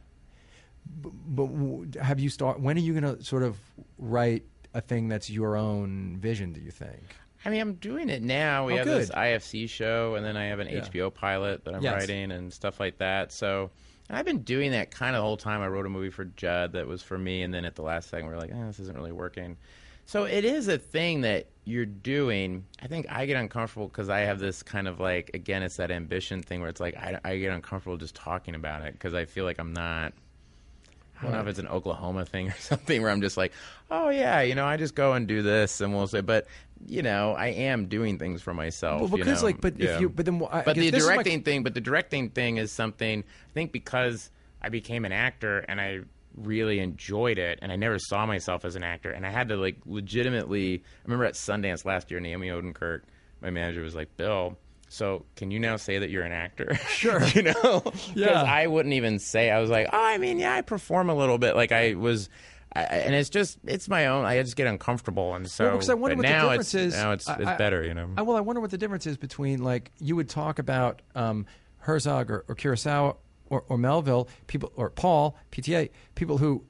[0.90, 2.60] But have you start?
[2.60, 3.58] When are you going to sort of
[3.98, 6.54] write a thing that's your own vision?
[6.54, 7.16] Do you think?
[7.46, 8.66] I mean, I'm doing it now.
[8.66, 9.10] We Oh, have this.
[9.12, 10.80] IFC show, and then I have an Yeah.
[10.82, 11.94] HBO pilot that I'm Yes.
[11.94, 13.32] writing and stuff like that.
[13.32, 13.72] So,
[14.10, 15.62] and I've been doing that kind of the whole time.
[15.62, 18.10] I wrote a movie for Judd that was for me, and then at the last
[18.10, 19.56] second, we are like, eh, this isn't really working.
[20.06, 22.66] So it is a thing that you're doing.
[22.82, 25.92] I think I get uncomfortable because I have this kind of like, again, it's that
[25.92, 29.26] ambition thing where it's like I, I get uncomfortable just talking about it because I
[29.26, 30.14] feel like I'm not.
[31.20, 33.52] I don't know if it's an Oklahoma thing or something where I'm just like,
[33.92, 36.48] oh yeah, you know, I just go and do this and we'll say, but
[36.88, 39.02] you know, I am doing things for myself.
[39.02, 39.48] Well, you because know?
[39.48, 39.96] like, but Yeah.
[39.96, 42.58] if you, but then I, but the is my- directing thing, but the directing thing
[42.58, 44.30] is something I think because
[44.62, 46.00] I became an actor and I
[46.36, 49.58] really enjoyed it and I never saw myself as an actor and I had to
[49.58, 53.02] like legitimately I remember at Sundance last year Naomi Odenkirk
[53.42, 54.58] my manager was like Bill
[54.90, 57.24] so can you now say that you're an actor Sure.
[57.28, 58.42] you know because Yeah.
[58.44, 61.38] I wouldn't even say I was like oh I mean yeah I perform a little
[61.38, 62.28] bit like I was
[62.76, 65.90] I, and it's just it's my own I just get uncomfortable and so Well, because
[65.90, 67.02] I wonder what now the difference it's, is.
[67.02, 69.18] now it's, it's I- better you know I, well, I wonder what the difference is
[69.18, 71.46] between like you would talk about um,
[71.80, 73.16] Herzog or, or Kurosawa
[73.50, 76.64] or, or Melville people or Paul PTA people who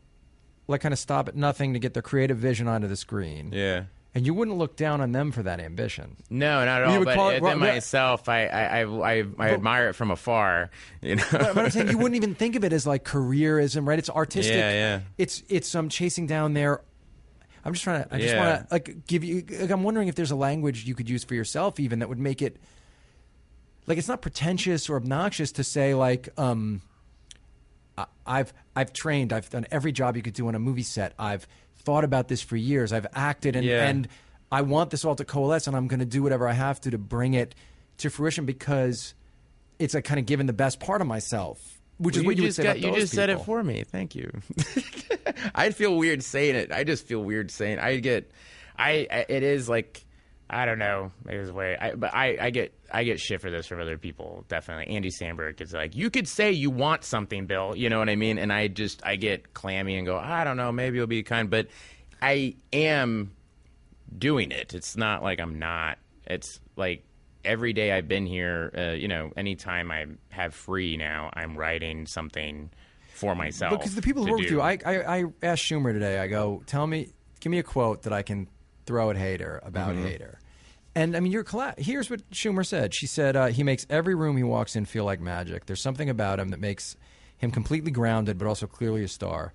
[0.68, 3.52] like kind of stop at nothing to get their creative vision onto the screen.
[3.52, 6.18] yeah And you wouldn't look down on them for that ambition.
[6.32, 7.00] No, not at You all.
[7.00, 8.84] would But call it- well, myself, I I, I,
[9.20, 10.72] I, I admire it from afar.
[11.02, 14.00] You know, But I'm saying you wouldn't even think of it as like careerism, right?
[14.00, 14.56] It's artistic.
[14.56, 15.00] Yeah, yeah.
[15.20, 16.82] It's it's um chasing down their.
[17.64, 18.14] I'm just trying to.
[18.16, 18.40] I just Yeah.
[18.58, 19.44] want to like give you.
[19.48, 22.18] Like, I'm wondering if there's a language you could use for yourself, even that would
[22.20, 22.58] make it.
[23.86, 26.82] Like it's not pretentious or obnoxious to say like um.
[27.98, 29.34] I- I've I've trained.
[29.34, 31.14] I've done every job you could do on a movie set.
[31.20, 31.48] I've
[31.90, 32.94] thought about this for years.
[32.94, 33.88] I've acted and Yeah.
[33.88, 34.08] and
[34.52, 36.92] I want this all to coalesce, and I'm going to do whatever I have to
[36.92, 37.56] to bring it
[37.98, 39.16] to fruition because
[39.80, 42.50] it's like kind of giving the best part of myself, which is what you would
[42.50, 43.84] just say got- about you those just said it for me.
[43.84, 44.30] Thank you.
[45.56, 46.72] I'd feel weird saying it.
[46.72, 47.80] I just feel weird saying.
[47.80, 48.30] I get,
[48.78, 50.06] I it is like.
[50.50, 51.12] I don't know.
[51.26, 53.98] There's a way, I, but I, I get I get shit for this from other
[53.98, 54.46] people.
[54.48, 57.76] Definitely, Andy Samberg is like, you could say you want something, Bill.
[57.76, 58.40] You know what I mean?
[58.40, 60.72] And I just I get clammy and go, I don't know.
[60.72, 61.68] Maybe you'll be kind, but
[62.22, 63.32] I am
[64.18, 64.74] doing it.
[64.74, 66.00] It's not like I'm not.
[66.26, 67.04] It's like
[67.46, 72.06] every day I've been here, uh, you know, anytime I have free now, I'm writing
[72.08, 72.72] something
[73.14, 73.78] for myself.
[73.78, 76.20] Because the people who work with you, I, I, I asked Schumer today.
[76.20, 78.48] I go, tell me, give me a quote that I can
[78.90, 80.06] throw at Hader about Mm-hmm.
[80.08, 80.36] Hader.
[80.96, 82.96] And I mean, you're colla- here's what Schumer said.
[82.96, 85.68] She said uh, he makes every room he walks in feel like magic.
[85.68, 86.98] There's something about him that makes
[87.38, 89.54] him completely grounded, but also clearly a star.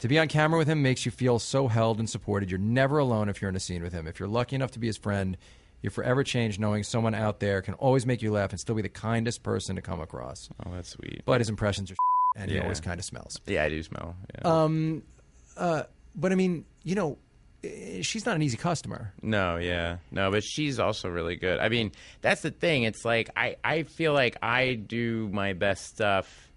[0.00, 2.50] To be on camera with him makes you feel so held and supported.
[2.50, 4.08] You're never alone if you're in a scene with him.
[4.08, 5.36] If you're lucky enough to be his friend,
[5.80, 8.82] you're forever changed knowing someone out there can always make you laugh and still be
[8.82, 10.48] the kindest person to come across.
[10.66, 11.22] oh, that's sweet.
[11.24, 11.96] But his impressions are
[12.36, 13.40] and he always kind of smells.
[13.46, 14.16] yeah, I do smell.
[14.34, 14.40] Yeah.
[14.64, 15.02] Um,
[15.56, 15.84] uh,
[16.16, 17.18] but I mean, you know,
[18.02, 19.12] she's not an easy customer.
[19.22, 19.98] No, yeah.
[20.10, 21.60] No, but she's also really good.
[21.60, 22.82] I mean, that's the thing.
[22.82, 26.50] It's like I, I feel like I do my best stuff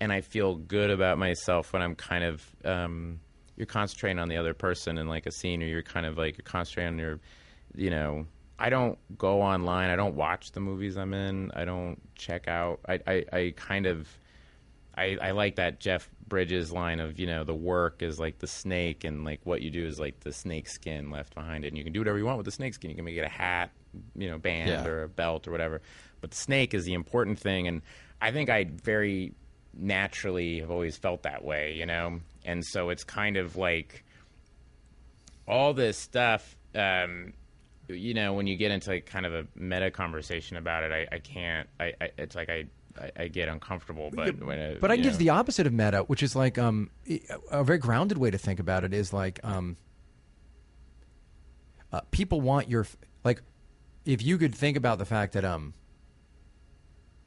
[0.00, 3.20] and I feel good about myself when I'm kind of um
[3.56, 6.38] you're concentrating on the other person in like a scene or you're kind of like
[6.38, 7.20] you're concentrating on your
[7.74, 8.26] you know,
[8.58, 12.80] I don't go online, I don't watch the movies I'm in, I don't check out.
[12.88, 14.08] I I, I kind of
[14.96, 18.46] I, I like that Jeff Bridges line of you know the work is like the
[18.46, 21.68] snake and like what you do is like the snake skin left behind it.
[21.68, 22.90] And you can do whatever you want with the snake skin.
[22.90, 23.70] You can make it a hat
[24.14, 24.86] you know band Yeah.
[24.86, 25.80] or a belt or whatever.
[26.20, 27.66] But the snake is the important thing.
[27.66, 27.82] And
[28.20, 29.34] I think I very
[29.74, 32.20] naturally have always felt that way you know?
[32.44, 34.04] And so it's kind of like
[35.46, 37.32] all this stuff um,
[37.88, 41.16] you know when you get into like kind of a meta conversation about it I,
[41.16, 42.64] I can't I, I it's like I,
[42.98, 46.22] I I get uncomfortable but when it, But I give the opposite of meta, which
[46.22, 46.90] is like um,
[47.50, 49.76] a very grounded way to think about it is like um,
[51.92, 52.86] uh, people want your
[53.24, 53.42] like
[54.04, 55.74] if you could think about the fact that um,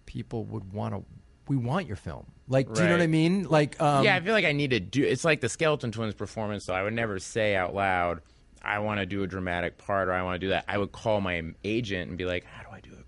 [0.05, 1.03] people would want to
[1.47, 2.25] we want your film.
[2.47, 3.43] Like, do you know what I mean?
[3.43, 5.03] Like, um, yeah, I feel like I need to do.
[5.03, 6.63] It's like the Skeleton Twins performance.
[6.65, 8.21] So I would never say out loud,
[8.61, 10.91] "I want to do a dramatic part" or "I want to do that." I would
[10.91, 13.02] call my agent and be like, "How do I do part?"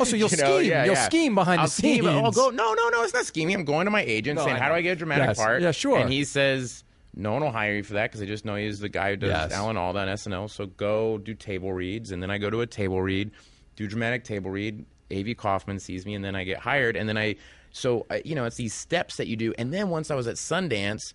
[0.00, 0.70] Oh, so you'll You know, scheme.
[0.70, 1.04] yeah, You'll yeah.
[1.06, 2.04] scheme behind I'll the scheme.
[2.04, 2.06] scenes.
[2.08, 2.50] I'll go.
[2.50, 3.02] No, no, no.
[3.02, 3.54] It's not scheming.
[3.56, 4.74] I'm going to my agent No, saying, I "How know.
[4.74, 5.36] do I get a dramatic Yes.
[5.38, 5.98] part?" Yeah, sure.
[5.98, 8.80] And he says, "No one will hire you for that because I just know he's
[8.80, 9.52] the guy who does Yes.
[9.52, 10.48] Alan Alda on SNL.
[10.50, 13.30] So go do table reads." And then I go to a table read,
[13.76, 14.84] do dramatic table read.
[15.12, 17.34] Avy Kaufman sees me, and then I get hired, and then I
[17.72, 20.26] so I, you know it's these steps that you do, and then once I was
[20.28, 21.14] at Sundance,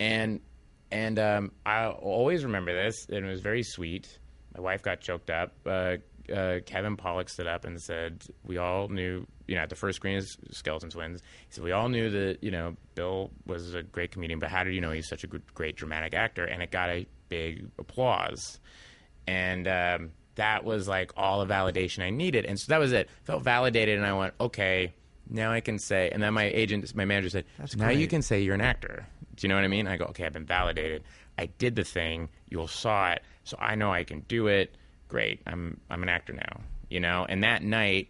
[0.00, 0.40] and
[0.90, 4.18] and um, I always remember this, and it was very sweet.
[4.56, 5.52] My wife got choked up.
[5.64, 5.96] Uh,
[6.32, 9.96] uh, Kevin Pollak stood up and said, "We all knew, you know, at the first
[9.96, 13.82] screen of Skeleton Twins, he said we all knew that, you know, Bill was a
[13.82, 16.62] great comedian, but how did you know he's such a good, great dramatic actor?" And
[16.62, 18.60] it got a big applause,
[19.26, 23.08] and um, that was like all the validation I needed, and so that was it.
[23.24, 24.94] Felt validated, and I went, "Okay,
[25.28, 27.44] now I can say." And then my agent, my manager said,
[27.76, 29.86] "Now you can say you're an actor." Do you know what I mean?
[29.86, 31.04] I go, "Okay, I've been validated.
[31.38, 32.28] I did the thing.
[32.48, 34.76] You all saw it, so I know I can do it."
[35.12, 35.40] Great.
[35.46, 37.24] I'm I'm an actor now, you know.
[37.28, 38.08] And that night,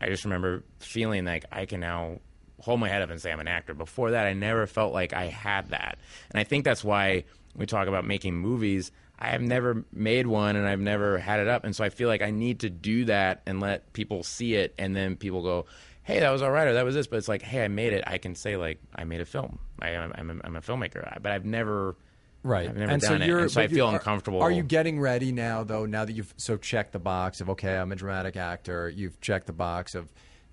[0.00, 2.20] I just remember feeling like I can now
[2.60, 3.74] hold my head up and say I'm an actor.
[3.74, 5.98] Before that, I never felt like I had that,
[6.30, 7.24] and I think that's why
[7.56, 8.92] we talk about making movies.
[9.18, 12.08] I have never made one, and I've never had it up, and so I feel
[12.08, 15.66] like I need to do that and let people see it, and then people go.
[16.04, 17.92] Hey, that was all right, or that was this, but it's like, hey, I made
[17.92, 18.02] it.
[18.08, 19.60] I can say like I made a film.
[19.80, 21.94] I, I'm, I'm, I'm a filmmaker, but I've never
[22.42, 22.68] Right.
[22.68, 24.42] I've never and done so it, you're, and so I feel are- uncomfortable.
[24.42, 25.86] Are you getting ready now, though?
[25.86, 28.88] Now that you've so checked the box of okay, I'm a dramatic actor.
[28.88, 30.12] You've checked the box of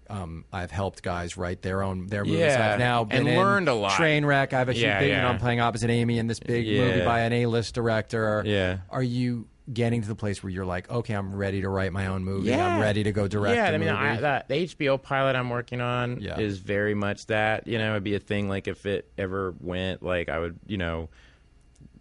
[0.10, 2.40] um, I've helped guys write their own their movies.
[2.40, 3.92] Yeah, I've now and been in learned a lot.
[3.92, 4.54] Trainwreck.
[4.54, 5.30] I have a huge Yeah, you know, yeah.
[5.30, 6.84] I'm playing opposite Amy in this big Yeah.
[6.86, 8.42] movie by an A-list director.
[8.46, 8.78] Yeah.
[8.90, 12.08] Are you getting to the place where you're like, okay, I'm ready to write my
[12.08, 12.50] own movie.
[12.50, 12.74] Yeah.
[12.76, 13.56] I'm ready to go direct.
[13.56, 13.90] Yeah, I mean.
[13.90, 16.40] I, that, the HBO pilot I'm working on Yeah.
[16.40, 17.68] is very much that.
[17.68, 20.78] You know, it'd be a thing like if it ever went, like I would, you
[20.80, 21.10] know,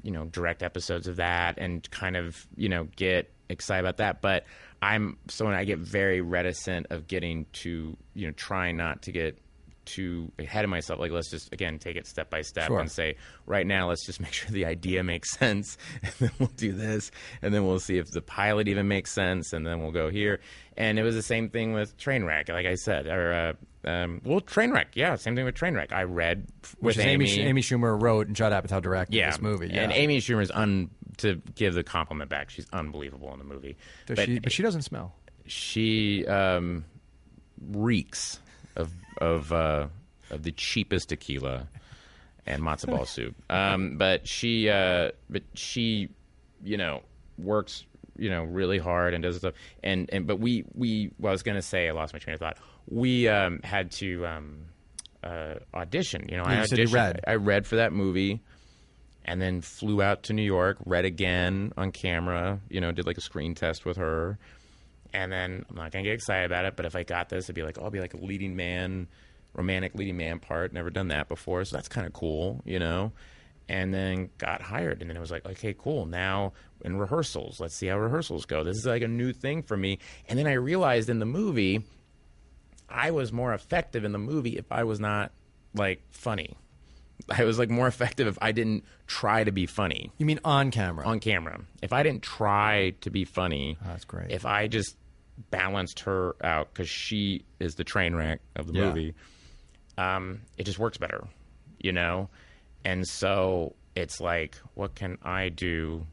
[0.03, 4.21] you know, direct episodes of that and kind of, you know, get excited about that.
[4.21, 4.45] But
[4.83, 9.39] I'm someone I get very reticent of getting to, you know, trying not to get
[9.85, 11.01] too ahead of myself.
[11.01, 12.79] Like, let's just again take it step by step Sure.
[12.79, 13.17] and say,
[13.47, 17.11] right now, let's just make sure the idea makes sense, and then we'll do this,
[17.43, 20.41] and then we'll see if the pilot even makes sense, and then we'll go here.
[20.77, 23.53] And it was the same thing with Trainwreck, like I said, or uh,
[23.89, 25.93] um, well, Trainwreck, yeah, same thing with Trainwreck.
[25.93, 26.47] I read
[26.81, 29.69] which with is Amy, Amy, Amy Schumer wrote and Judd Apatow directed yeah, this movie.
[29.69, 29.83] Yeah.
[29.83, 32.51] and Amy Schumer's un to give the compliment back.
[32.51, 33.77] She's unbelievable in the movie.
[34.07, 35.15] Does but she, but she doesn't smell.
[35.47, 36.85] she um,
[37.71, 38.41] reeks
[38.77, 39.87] of of uh,
[40.31, 41.69] of the cheapest tequila
[42.47, 43.37] and matzo ball soup.
[43.49, 46.11] Um, but she uh, but she
[46.63, 47.03] you know
[47.39, 47.85] works
[48.19, 51.43] you know really hard and does stuff and and but we we well, I was
[51.43, 52.59] gonna say I lost my train of thought.
[52.91, 54.59] We um, had to um,
[55.23, 56.27] uh, audition.
[56.29, 57.21] You know, I you said you auditioned- read.
[57.27, 58.41] I read for that movie
[59.25, 63.19] and then flew out to New York, read again on camera, you know, did like
[63.19, 64.39] a screen test with her.
[65.13, 67.45] And then I'm not going to get excited about it, but if I got this,
[67.45, 69.07] it'd be like, oh, I'll be like a leading man,
[69.55, 70.73] romantic leading man part.
[70.73, 71.65] Never done that before.
[71.67, 73.13] So that's kind of cool, you know?
[73.69, 75.03] And then got hired.
[75.03, 76.07] And then it was like, okay, cool.
[76.07, 78.65] Now in rehearsals, let's see how rehearsals go.
[78.65, 79.99] This is like a new thing for me.
[80.27, 81.85] And then I realized in the movie,
[82.89, 85.33] I was more effective in the movie if I was not
[85.75, 86.57] like funny.
[87.29, 90.71] I was like more effective if I didn't try to be funny You mean on
[90.71, 91.05] camera?
[91.07, 91.61] on camera.
[91.83, 94.31] If I didn't try to be funny, Oh, that's great.
[94.31, 94.97] If I just
[95.51, 98.87] balanced her out because she is the train wreck of the Yeah.
[98.87, 99.15] movie,
[99.97, 101.27] um, it just works better,
[101.81, 102.29] you know.
[102.85, 106.07] And so it's like, what can I do,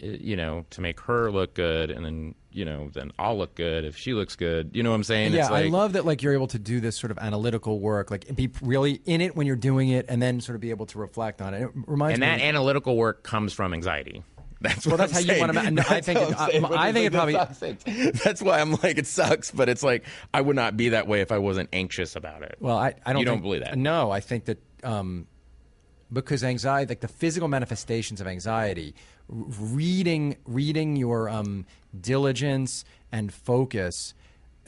[0.00, 3.84] you know, to make her look good, and then you know, then I'll look good
[3.84, 4.70] if she looks good.
[4.74, 5.32] You know what I'm saying?
[5.34, 6.06] Yeah, it's like, I love that.
[6.06, 9.36] Like you're able to do this sort of analytical work, like be really in it
[9.36, 11.62] when you're doing it, and then sort of be able to reflect on it.
[11.62, 14.22] It reminds and that analytical work comes from anxiety.
[14.62, 15.74] That's what that's I'm how you wanna saying.
[15.74, 17.84] no, I think it- saying, I- I think it that sucks.
[18.24, 21.20] That's why I'm like it sucks, but it's like I would not be that way
[21.20, 22.56] if I wasn't anxious about it.
[22.58, 23.20] well, I, I don't.
[23.20, 23.76] You don't believe that?
[23.76, 25.26] No, I think that um,
[26.10, 28.94] because anxiety, like the physical manifestations of anxiety,
[29.28, 31.66] reading reading your um,
[31.98, 34.14] diligence and focus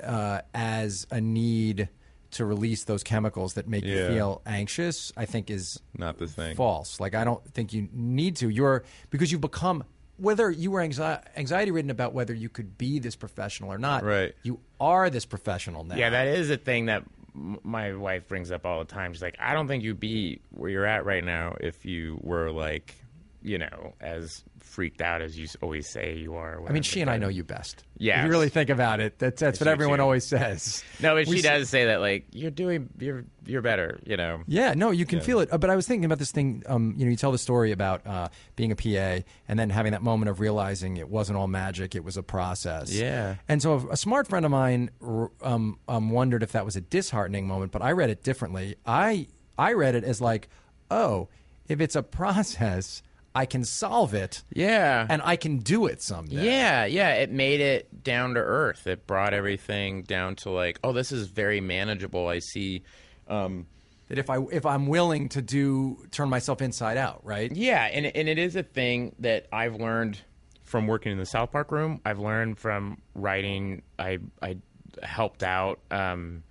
[0.02, 1.88] uh, as a need
[2.30, 6.56] to release those chemicals that make you feel anxious, I think is Not the thing.
[6.56, 7.00] false.
[7.00, 8.48] Like I don't think you need to.
[8.50, 9.82] You're because you've become
[10.18, 14.02] whether you were anxi- anxiety ridden about whether you could be this professional or not.
[14.04, 14.34] Right.
[14.42, 15.94] You are this professional now.
[15.96, 17.04] Yeah, that is a thing that
[17.34, 19.12] m- my wife brings up all the time.
[19.12, 22.50] She's like, I don't think you'd be where you're at right now if you were
[22.50, 22.96] like,
[23.42, 26.60] you know, as freaked out as you always say you are.
[26.68, 27.84] I mean, she and I know you best.
[27.96, 30.02] Yeah, If you really think about it, that's that's what everyone too.
[30.04, 30.84] always says.
[31.00, 33.98] No, but We she s- does say that like you're doing, you're you're better.
[34.04, 34.42] You know.
[34.46, 35.52] Yeah, no, you can feel it.
[35.52, 36.62] Uh, But I was thinking about this thing.
[36.66, 39.92] Um, you know, you tell the story about uh, being a PA and then having
[39.92, 42.92] that moment of realizing it wasn't all magic; it was a process.
[42.92, 43.36] Yeah.
[43.48, 46.80] And so, a smart friend of mine r- um, um, wondered if that was a
[46.80, 47.72] disheartening moment.
[47.72, 48.76] But I read it differently.
[48.84, 50.48] I I read it as like,
[50.90, 51.28] oh,
[51.68, 53.02] if it's a process,
[53.38, 55.06] I can solve it Yeah.
[55.08, 56.44] and I can do it someday.
[56.44, 57.14] Yeah, yeah.
[57.14, 58.86] It made it down to earth.
[58.86, 62.26] It brought everything down to like, oh, this is very manageable.
[62.26, 62.82] I see.
[63.28, 63.66] Um,
[64.08, 67.54] That if I if I'm willing to do turn myself inside out, right?
[67.54, 70.18] yeah, and and it is a thing that I've learned
[70.64, 72.00] from working in the South Park room.
[72.04, 73.82] I've learned from writing.
[73.98, 74.56] I I
[75.02, 75.78] helped out.
[75.90, 76.42] Um,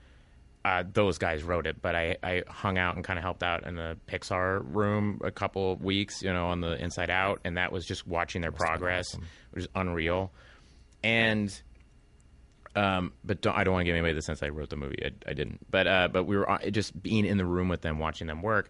[0.67, 3.65] uh, those guys wrote it, but I, I hung out and kind of helped out
[3.65, 7.55] in the Pixar room a couple of weeks, you know, on the Inside Out, and
[7.55, 9.15] that was just watching their progress,
[9.51, 10.33] which is unreal.
[11.03, 11.57] And
[12.75, 14.97] um, but don't, I don't want to give anybody the sense I wrote the movie.
[15.05, 15.59] I, I didn't.
[15.71, 18.41] But uh, but we were uh, just being in the room with them, watching them
[18.41, 18.69] work,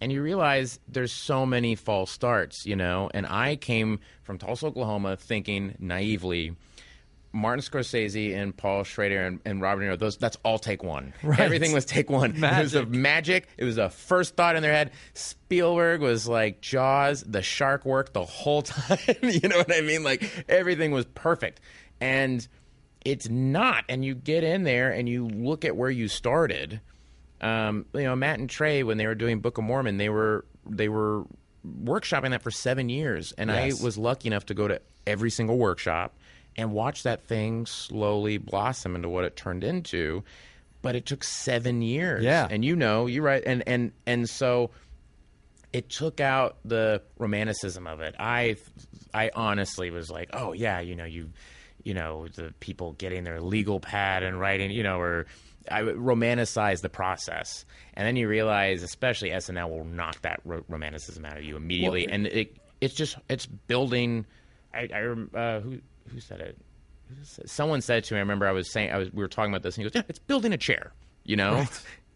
[0.00, 3.08] and you realize there's so many false starts, you know.
[3.14, 6.56] And I came from Tulsa, Oklahoma, thinking naively.
[7.36, 11.12] Martin Scorsese and Paul Schrader and, and Robert De Niro, those that's all take one.
[11.38, 12.42] Everything was take one.
[12.42, 13.46] It was a magic.
[13.58, 14.92] It was a first thought in their head.
[15.12, 17.22] Spielberg was like Jaws.
[17.22, 18.98] The shark worked the whole time.
[19.22, 20.02] you know what I mean?
[20.02, 21.60] Like everything was perfect.
[22.00, 22.46] And
[23.04, 23.84] it's not.
[23.88, 26.80] And you get in there and you look at where you started.
[27.42, 30.46] Um, you know, Matt and Trey, when they were doing Book of Mormon, they were
[30.68, 31.24] they were
[31.84, 33.80] workshopping that for seven years, and Yes.
[33.80, 36.16] I was lucky enough to go to every single workshop
[36.56, 40.24] and watch that thing slowly blossom into what it turned into.
[40.82, 42.24] But it took seven years.
[42.24, 42.46] Yeah.
[42.50, 44.70] and you know, you're right, and and and so
[45.72, 48.14] it took out the romanticism of it.
[48.18, 48.56] I
[49.12, 51.30] I honestly was like, oh yeah, you know, you
[51.82, 55.26] you know, the people getting their legal pad and writing, you know, or
[55.70, 57.64] I romanticize the process,
[57.94, 62.08] and then you realize, especially SNL will knock that ro- romanticism out of you immediately,
[62.08, 64.26] and it it's just it's building.
[64.74, 65.78] I, I uh, who
[66.08, 66.58] who said it?
[67.46, 68.18] Someone said to me.
[68.18, 69.94] I remember I was saying I was we were talking about this, and he goes,
[69.94, 70.92] "Yeah, it's building a chair."
[71.24, 71.64] You know,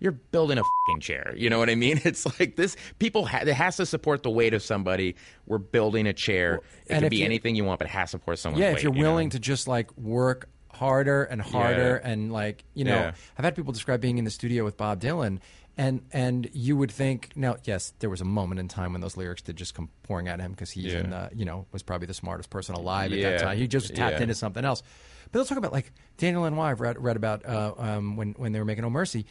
[0.01, 1.33] you're building a fucking chair.
[1.37, 2.01] You know what I mean?
[2.05, 2.77] It's like this.
[2.99, 5.17] People, ha- it has to support the weight of somebody.
[5.47, 6.55] We're building a chair.
[6.57, 8.69] it and can be you- anything you want, but it has to support someone's Yeah,
[8.71, 8.79] weight.
[8.79, 9.11] if you're you know?
[9.11, 12.11] willing to just like work harder and harder Yeah.
[12.11, 13.12] and like you know, Yeah.
[13.39, 15.39] I've had people describe being in the studio with Bob Dylan.
[15.81, 19.16] And and you would think now, yes, there was a moment in time when those
[19.16, 20.98] lyrics did just come pouring at him because he Yeah.
[21.01, 23.57] uh, you know was probably the smartest person alive at that time.
[23.57, 24.23] He just tapped Yeah.
[24.24, 24.82] into something else.
[25.24, 28.52] But they'll talk about like Daniel and I've read, read about uh, um, when when
[28.52, 29.24] they were making No Mercy.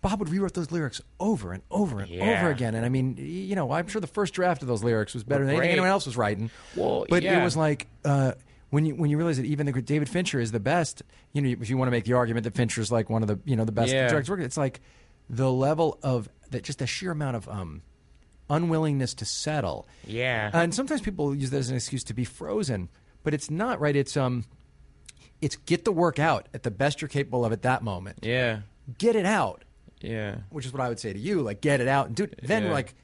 [0.00, 2.24] Bob would rewrite those lyrics over and over and Yeah.
[2.32, 2.74] over again.
[2.74, 5.44] And I mean, you know, I'm sure the first draft of those lyrics was better
[5.44, 6.50] than anything anyone else was writing.
[6.74, 8.32] Well, but it was like uh,
[8.70, 11.02] when you when you realize that even the David Fincher is the best.
[11.32, 13.38] You know, if you want to make the argument that Fincher's like one of the
[13.44, 14.08] you know the best Yeah.
[14.08, 14.80] directors working, it's like
[15.30, 17.82] the level of that just the sheer amount of um,
[18.48, 19.86] unwillingness to settle.
[20.06, 20.50] Yeah.
[20.52, 22.88] and sometimes people use that as an excuse to be frozen,
[23.22, 23.94] but it's not right.
[23.94, 24.44] It's um,
[25.40, 28.18] it's get the work out at the best you're capable of at that moment.
[28.22, 28.60] yeah,
[28.98, 29.64] Get it out
[30.00, 30.36] yeah.
[30.50, 31.42] which is what I would say to you.
[31.42, 32.40] Like, get it out and do it.
[32.42, 32.72] Then, Yeah.
[32.72, 32.94] like,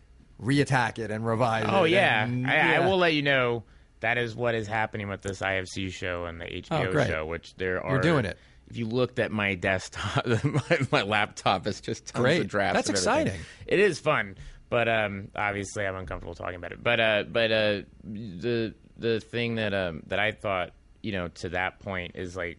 [0.42, 1.70] reattack it and revise it.
[1.72, 2.24] Oh yeah.
[2.24, 3.64] and- I, I will let you know
[4.00, 7.54] that is what is happening with this IFC show and the HBO Oh, show, which
[7.56, 7.92] there are.
[7.92, 8.36] You're doing it.
[8.68, 12.40] If you looked at my desktop, my, my laptop is just tons Great.
[12.40, 12.74] of drafts.
[12.74, 13.40] That's exciting.
[13.66, 14.36] It is fun,
[14.68, 16.82] but um, obviously I'm uncomfortable talking about it.
[16.82, 20.72] But uh, but uh, the the thing that um, that I thought
[21.02, 22.58] you know to that point is like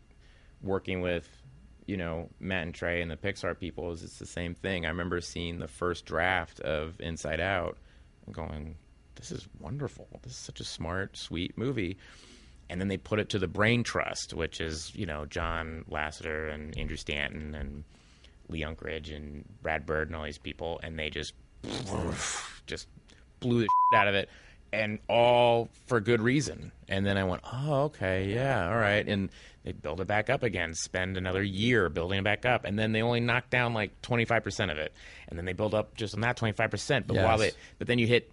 [0.61, 1.27] working with
[1.85, 4.85] you know Matt and Trey and the Pixar people is it's the same thing.
[4.85, 7.77] I remember seeing the first draft of Inside Out
[8.25, 8.75] and going,
[9.15, 10.07] "This is wonderful.
[10.23, 11.97] This is such a smart, sweet movie."
[12.69, 16.53] And then they put it to the Brain Trust, which is you know John Lasseter
[16.53, 17.83] and Andrew Stanton and
[18.49, 21.33] Lee Unkrich and Brad Bird and all these people, and they just
[22.67, 22.87] just
[23.39, 24.29] blew the shit out of it,
[24.73, 26.71] and all for good reason.
[26.89, 29.07] And then I went, oh, okay, yeah, all right.
[29.07, 29.29] And
[29.63, 32.91] they build it back up again, spend another year building it back up, and then
[32.93, 34.93] they only knock down like twenty five percent of it,
[35.29, 37.07] and then they build up just on that twenty five percent.
[37.07, 37.51] But while Yes.
[37.53, 38.31] they, but then you hit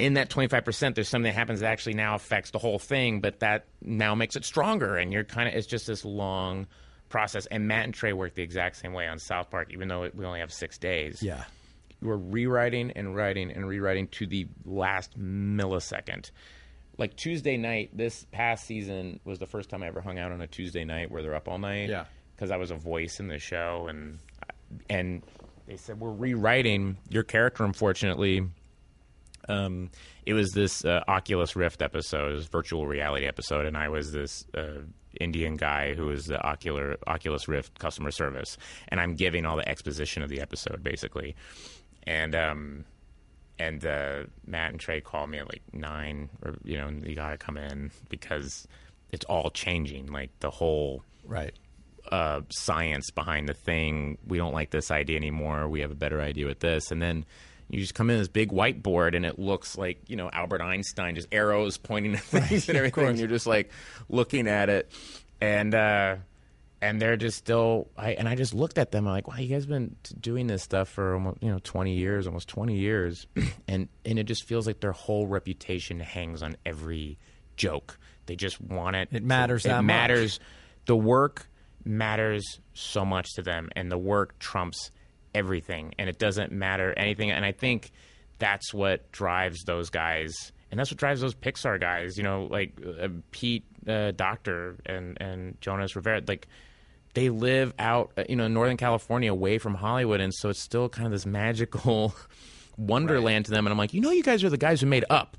[0.00, 3.40] in that 25% there's something that happens that actually now affects the whole thing but
[3.40, 4.96] that now makes it stronger.
[4.96, 6.66] And you're kind of it's just this long
[7.08, 7.46] process.
[7.46, 10.24] And matt and trey work the exact same way on south park even though we
[10.24, 11.22] only have six days.
[11.22, 11.44] Yeah.
[12.02, 16.30] We're rewriting and writing and rewriting to the last millisecond.
[16.98, 20.40] Like tuesday night this past season was the first time i ever hung out on
[20.40, 21.88] a tuesday night where they're up all night.
[21.88, 22.04] Yeah.
[22.36, 24.18] because i was a voice in the show and
[24.88, 25.22] and
[25.66, 28.42] they said we're rewriting your character unfortunately
[29.50, 29.90] um,
[30.26, 34.44] it was this uh, Oculus Rift episode, this virtual reality episode, and I was this
[34.56, 34.82] uh,
[35.20, 38.56] Indian guy who was the Ocular Oculus Rift customer service,
[38.88, 41.34] and I'm giving all the exposition of the episode basically,
[42.04, 42.84] and um,
[43.58, 47.36] and uh, Matt and Trey called me at like nine, or you know, you gotta
[47.36, 48.66] come in because
[49.10, 51.52] it's all changing, like the whole Right.
[52.10, 54.16] uh, science behind the thing.
[54.26, 55.68] We don't like this idea anymore.
[55.68, 56.90] We have a better idea with this.
[56.90, 57.24] And then
[57.70, 61.14] You just come in this big whiteboard, and it looks like you know Albert Einstein,
[61.14, 63.06] just arrows pointing at things and everything.
[63.06, 63.70] And you're just like
[64.08, 64.90] looking at it,
[65.40, 66.16] and uh,
[66.82, 67.88] and they're just still.
[67.96, 69.06] I and I just looked at them.
[69.06, 72.26] I'm like, wow, you guys been doing this stuff for almost you know 20 years,
[72.26, 73.26] almost 20 years,
[73.68, 77.18] and and it just feels like their whole reputation hangs on every
[77.56, 77.98] joke.
[78.26, 79.08] They just want it.
[79.12, 79.86] It matters It that much.
[79.86, 80.40] matters.
[80.86, 81.46] The work
[81.84, 82.44] matters
[82.74, 84.90] so much to them, and the work trumps
[85.34, 87.30] everything, and it doesn't matter anything.
[87.30, 87.90] And I think
[88.38, 92.16] that's what drives those guys, and that's what drives those Pixar guys.
[92.16, 96.46] You know, like uh, Pete uh, Docter and and Jonas Rivera, like.
[97.12, 100.60] They live out, uh, you know, in Northern California, away from Hollywood, and so it's
[100.60, 102.14] still kind of this magical
[102.76, 103.66] wonderland to them.
[103.66, 105.36] And I'm like, you know, you guys are the guys who made Up.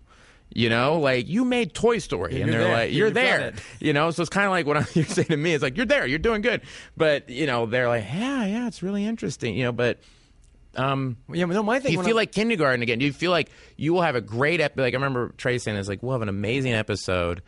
[0.53, 2.73] You know, like you made Toy Story, and they're there.
[2.73, 3.53] like, you're there.
[3.79, 5.53] You know, so it's kind of like what I'm, you're saying to me.
[5.53, 6.61] It's like you're there, you're doing good,
[6.97, 9.55] but you know, they're like, yeah, yeah, it's really interesting.
[9.55, 9.99] You know, but
[10.75, 11.93] um, Yeah, no, my thing.
[11.93, 12.99] you feel I- like kindergarten again.
[12.99, 14.81] You feel like you will have a great episode.
[14.83, 17.41] like I remember Trey saying this like we'll have an amazing episode,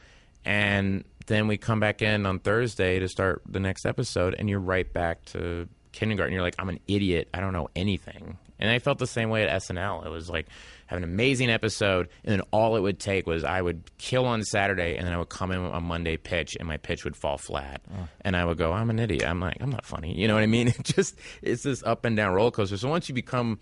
[0.45, 4.59] and then we come back in on Thursday to start the next episode, and you're
[4.59, 6.33] right back to kindergarten.
[6.33, 7.27] You're like I'm an idiot.
[7.33, 8.37] I don't know anything.
[8.59, 10.05] And I felt the same way at SNL.
[10.05, 10.47] It was like
[10.87, 14.43] have an amazing episode, and then all it would take was I would kill on
[14.43, 17.37] Saturday, and then I would come in on Monday pitch, and my pitch would fall
[17.37, 17.81] flat,
[18.21, 19.25] and I would go, I'm an idiot.
[19.25, 20.13] I'm like I'm not funny.
[20.17, 20.67] You know what I mean?
[20.73, 22.77] It just it's this up and down roller coaster.
[22.77, 23.59] So once you become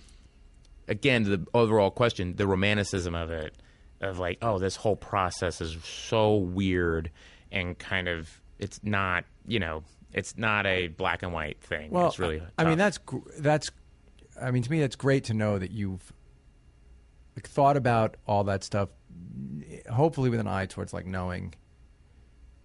[0.87, 3.55] again to the overall question, the romanticism of it,
[4.01, 7.11] of like, oh, this whole process is so weird
[7.51, 9.83] and kind of it's not, you know,
[10.13, 11.91] it's not a black and white thing.
[11.91, 12.41] Well, it's really.
[12.57, 12.99] I mean, that's
[13.37, 13.71] that's.
[14.41, 16.11] I mean, to me, that's great to know that you've
[17.39, 18.89] thought about all that stuff.
[19.91, 21.53] Hopefully, with an eye towards like knowing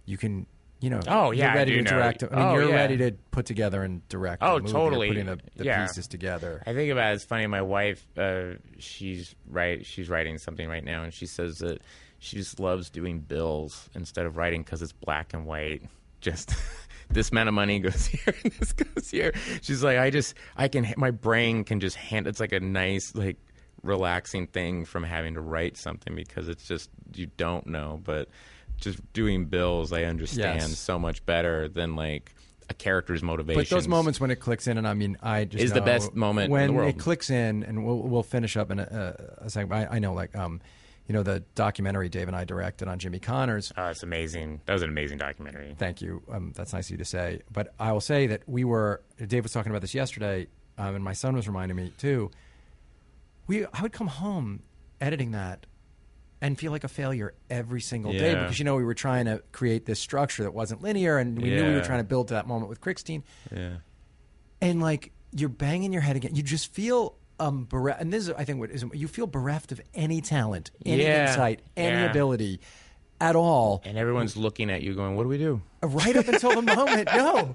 [0.05, 0.45] you can,
[0.79, 1.91] you know, Oh, yeah, you're ready to know.
[1.91, 2.23] direct.
[2.23, 2.75] I mean, Oh, you're yeah.
[2.75, 4.41] ready to put together and direct.
[4.43, 5.07] Oh, totally.
[5.09, 5.85] Putting the, the Yeah.
[5.85, 6.61] pieces together.
[6.65, 7.15] I think about it.
[7.15, 7.47] It's funny.
[7.47, 9.85] My wife, uh, she's right.
[9.85, 11.81] She's writing something right now, and she says that
[12.19, 15.81] she just loves doing bills instead of writing because it's black and white.
[16.21, 16.53] Just
[17.09, 19.33] this amount of money goes here, and this goes here.
[19.61, 22.27] She's like, I just, I can, my brain can just hand.
[22.27, 23.37] It's like a nice, like,
[23.83, 28.29] relaxing thing from having to write something because it's just you don't know, but
[28.79, 30.77] just doing bills, I understand Yes.
[30.79, 32.33] so much better than like
[32.69, 33.61] a character's motivation.
[33.61, 36.13] But those moments when it clicks in, and I mean, I just Is the best
[36.15, 36.89] moment in when the world.
[36.89, 39.73] it clicks in, and we'll we'll finish up in a, a, a second.
[39.73, 40.59] I, I know, like, um,
[41.07, 43.71] you know, the documentary Dave and I directed on Jimmy Connors.
[43.77, 44.59] Oh, it's amazing.
[44.65, 45.73] That was an amazing documentary.
[45.79, 46.21] Thank you.
[46.29, 47.39] Um, that's nice of you to say.
[47.49, 49.01] But I will say that we were.
[49.25, 50.47] Dave was talking about this yesterday,
[50.77, 52.29] um, and my son was reminding me too.
[53.47, 54.61] We, I would come home
[55.01, 55.65] editing that,
[56.41, 58.43] and feel like a failure every single day Yeah.
[58.43, 61.49] because you know we were trying to create this structure that wasn't linear, and we
[61.49, 61.83] knew we were Yeah.
[61.83, 63.77] trying to build to that moment with Krickstein, Yeah.
[64.61, 66.35] and like you're banging your head again.
[66.35, 67.15] You just feel.
[67.39, 70.71] Um, bereft, and this is, I think, what is you feel bereft of any talent,
[70.83, 71.29] any Yeah.
[71.29, 72.09] insight, any Yeah.
[72.09, 72.59] ability
[73.19, 75.61] at all And everyone's looking at you going, what do we do?
[75.81, 77.09] right up until the moment.
[77.15, 77.51] No,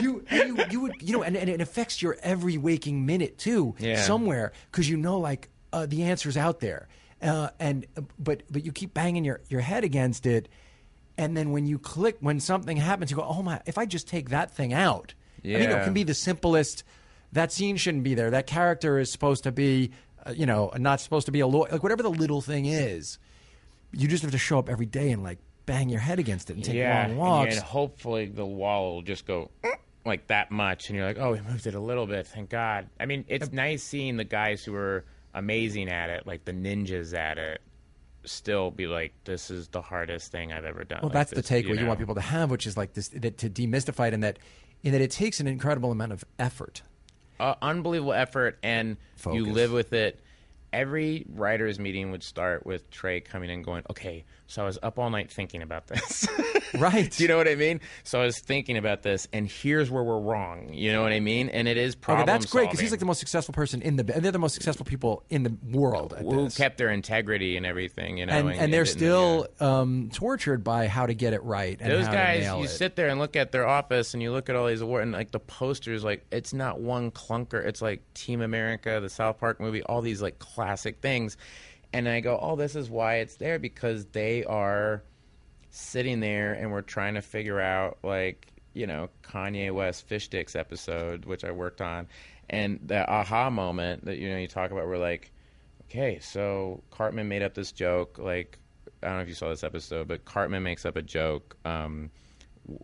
[0.00, 3.74] you you you would you know, and, and it affects your every waking minute too,
[3.78, 4.00] Yeah.
[4.02, 6.88] somewhere because you know like uh, the answer's out there,
[7.22, 7.86] uh, and
[8.18, 10.48] but but you keep banging your your head against it,
[11.18, 13.60] and then when you click when something happens, you go, oh my!
[13.66, 15.14] If I just take that thing out,
[15.44, 16.84] I mean, it can be the simplest.
[17.32, 18.30] That scene shouldn't be there.
[18.30, 19.90] That character is supposed to be,
[20.24, 21.68] uh, you know, not supposed to be a lawyer.
[21.72, 23.18] Like whatever the little thing is,
[23.96, 26.56] you just have to show up every day and like bang your head against it
[26.56, 27.02] and take yeah.
[27.02, 27.54] long and- walks.
[27.56, 29.50] And hopefully the wall will just go
[30.04, 30.88] like that much.
[30.88, 32.26] And you're like, oh, we moved it a little bit.
[32.26, 32.88] Thank God.
[33.00, 35.04] I mean, it's nice seeing the guys who are
[35.34, 37.60] amazing at it, like the ninjas at it,
[38.24, 41.00] still be like, this is the hardest thing I've ever done.
[41.02, 41.86] Well, Like that's the this, takeaway you, know?
[41.88, 44.38] want people to have, which is like this that, to demystify it, in that
[44.82, 46.82] in that it takes an incredible amount of effort.
[47.40, 48.96] uh, unbelievable effort and
[49.32, 50.20] you live with it
[50.72, 54.98] every writers meeting would start with trey coming in going okay so i was up
[54.98, 56.26] all night thinking about this
[56.74, 57.10] Right.
[57.10, 60.02] do you know what i mean so i was thinking about this and here's where
[60.02, 62.80] we're wrong you know what i mean and it is problem Okay, that's great because
[62.80, 64.14] he's like the most successful person in the.
[64.14, 66.14] And they're the most successful people in the world.
[66.14, 66.56] At who this.
[66.56, 69.80] kept their integrity and everything you know and, and they're still yeah.
[69.80, 71.78] um, tortured by how to get it right.
[71.80, 72.68] And those guys you it.
[72.68, 75.12] sit there and look at their office and you look at all these awards and
[75.12, 79.60] like the posters like it's not one clunker it's like team america the south park
[79.60, 81.36] movie all these like classic things
[81.92, 85.02] and i go oh this is why it's there because they are
[85.70, 90.54] sitting there and we're trying to figure out like you know kanye west fish sticks
[90.54, 92.06] episode which i worked on
[92.48, 95.30] and the aha moment that you know you talk about we're like
[95.88, 98.18] okay, so Cartman made up this joke.
[98.18, 98.58] Like,
[99.02, 102.10] I don't know if you saw this episode, but Cartman makes up a joke um,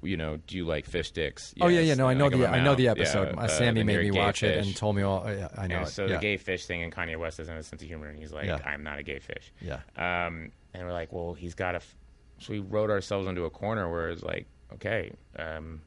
[0.02, 1.54] you know, do you like fish sticks?
[1.60, 1.94] Oh yeah, yeah.
[1.94, 3.34] No, I know the I know the episode.
[3.34, 5.24] Yeah, Uh, uh, Sammy made me a watch it and told me all.
[5.26, 5.90] Yeah, I know And it.
[5.90, 6.14] so yeah.
[6.16, 8.32] the gay fish thing, and Kanye West doesn't have a sense of humor, and he's
[8.32, 8.48] like.
[8.66, 9.80] "I'm not a gay fish." Yeah.
[9.96, 11.96] Um, and we're like, "Well, he's got to." F-.
[12.38, 15.82] So we wrote ourselves into a corner where it's like, okay, um,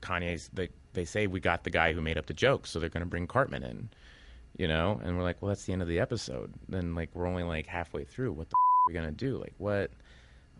[0.00, 0.50] Kanye's.
[0.52, 3.02] They they say we got the guy who made up the joke, so they're going
[3.04, 3.88] to bring Cartman in,
[4.56, 5.00] you know.
[5.02, 6.52] And we're like, well, that's the end of the episode.
[6.68, 8.32] Then like we're only like halfway through.
[8.32, 9.38] What the f- are we gonna do?
[9.38, 9.90] Like what?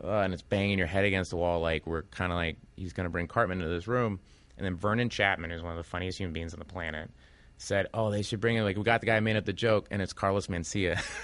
[0.02, 1.60] Uh, and it's banging your head against the wall.
[1.60, 4.18] Like we're kind of like he's going to bring Cartman into this room,
[4.56, 7.10] and then Vernon Chatman, who's one of the funniest human beings on the planet,
[7.58, 9.52] said, "Oh, they should bring in like we got the guy who made up the
[9.52, 11.00] joke, and it's Carlos Mencia."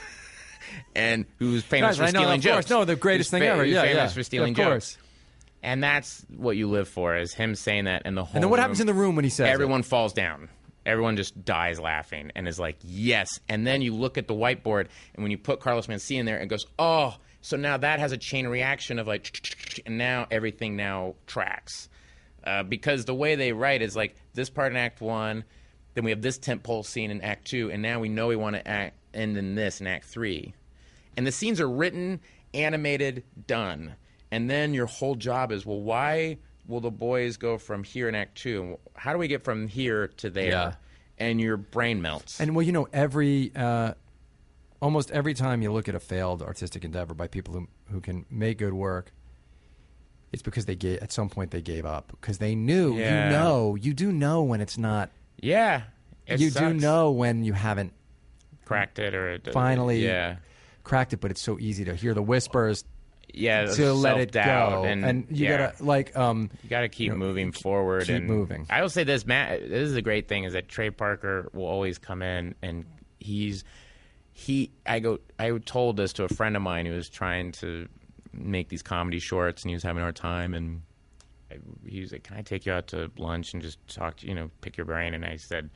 [0.94, 2.54] And who's famous for know, stealing of course.
[2.66, 2.70] jokes?
[2.70, 3.64] No, the greatest Who's thing ever.
[3.64, 4.08] Yeah, famous yeah.
[4.08, 4.98] for stealing of jokes.
[5.62, 8.50] And that's what you live for is him saying that and the whole And then
[8.50, 9.50] what room- happens in the room when he says it?
[9.50, 10.48] everyone falls down.
[10.86, 14.86] Everyone just dies laughing and is like, "Yes." And then you look at the whiteboard
[15.14, 18.12] and when you put Carlos Mencia in there it goes, "Oh, so now that has
[18.12, 21.88] a chain reaction of like and now everything now tracks."
[22.42, 25.44] Uh, because the way they write is like this part in Act One,
[25.94, 28.56] then we have this tentpole scene in Act Two, and now we know we want
[28.56, 30.54] to act, end in this in Act Three,
[31.16, 32.20] and the scenes are written,
[32.54, 33.94] animated, done,
[34.30, 38.14] and then your whole job is well, why will the boys go from here in
[38.14, 40.50] Act Two, how do we get from here to there?
[40.50, 40.74] Yeah.
[41.18, 42.40] And your brain melts.
[42.40, 43.92] And well, you know, every uh,
[44.80, 48.24] almost every time you look at a failed artistic endeavor by people who who can
[48.30, 49.12] make good work,
[50.32, 52.96] it's because they gave at some point they gave up because they knew.
[52.96, 53.26] Yeah.
[53.26, 55.10] You know, you do know when it's not.
[55.38, 55.82] yeah,
[56.26, 57.92] it you do know when you haven't
[58.64, 60.36] cracked it or it, finally yeah.
[60.84, 62.84] cracked it, but it's so easy to hear the whispers
[63.34, 65.56] Yeah, to let it go, and, you yeah.
[65.56, 66.50] gotta like um.
[66.62, 68.06] You got to keep you know, moving forward.
[68.06, 68.66] keep and moving.
[68.70, 69.60] I will say this, Matt.
[69.68, 72.84] This is a great thing is that Trey Parker will always come in and
[73.18, 73.64] he's
[74.32, 74.70] he.
[74.86, 75.18] I go.
[75.38, 77.88] I told this to a friend of mine who was trying to
[78.32, 80.82] make these comedy shorts and he was having a hard time and
[81.50, 84.26] I, he was like, "Can I take you out to lunch and just talk to
[84.26, 85.70] you know pick your brain?" And I said.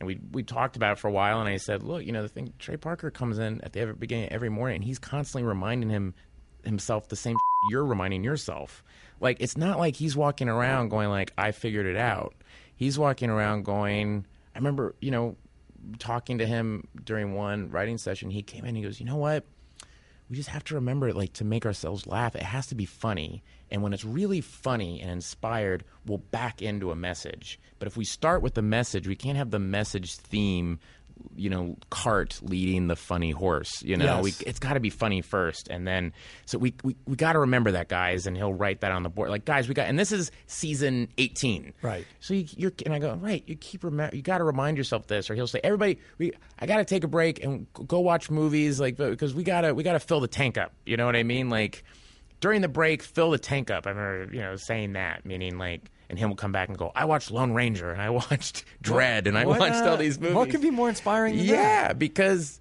[0.00, 2.22] And we we talked about it for a while, and I said, "Look, you know,
[2.22, 2.52] the thing.
[2.60, 6.14] Trey Parker comes in at the every, beginning every morning, and he's constantly reminding him
[6.62, 7.34] himself the same
[7.70, 8.84] you're reminding yourself.
[9.20, 12.34] Like it's not like he's walking around going like I figured it out.
[12.76, 14.24] He's walking around going.
[14.54, 15.36] I remember, you know,
[15.98, 18.30] talking to him during one writing session.
[18.30, 18.68] He came in.
[18.68, 19.44] And he goes, "You know what?
[20.28, 23.42] we just have to remember like to make ourselves laugh it has to be funny
[23.70, 28.04] and when it's really funny and inspired we'll back into a message but if we
[28.04, 30.78] start with the message we can't have the message theme
[31.36, 34.24] you know cart leading the funny horse you know Yes.
[34.24, 36.12] we, it's got to be funny first and then
[36.46, 39.08] so we we, we got to remember that guys and he'll write that on the
[39.08, 42.06] board like guys we got and this is season 18 Right.
[42.20, 43.42] so you, you're and I go right.
[43.46, 44.14] You keep remember.
[44.16, 47.04] You got to remind yourself this, or he'll say, "Everybody, we I got to take
[47.04, 50.56] a break and go watch movies, like because we gotta we gotta fill the tank
[50.58, 50.72] up.
[50.86, 51.48] You know what I mean?
[51.50, 51.84] Like
[52.40, 53.86] during the break, fill the tank up.
[53.86, 56.90] I remember you know saying that, meaning like, and him will come back and go,
[56.94, 60.18] "I watched Lone Ranger and I watched Dredd and I What, watched uh, all these
[60.18, 61.36] movies." What could be more inspiring?
[61.36, 61.98] Than Yeah, that?
[61.98, 62.60] because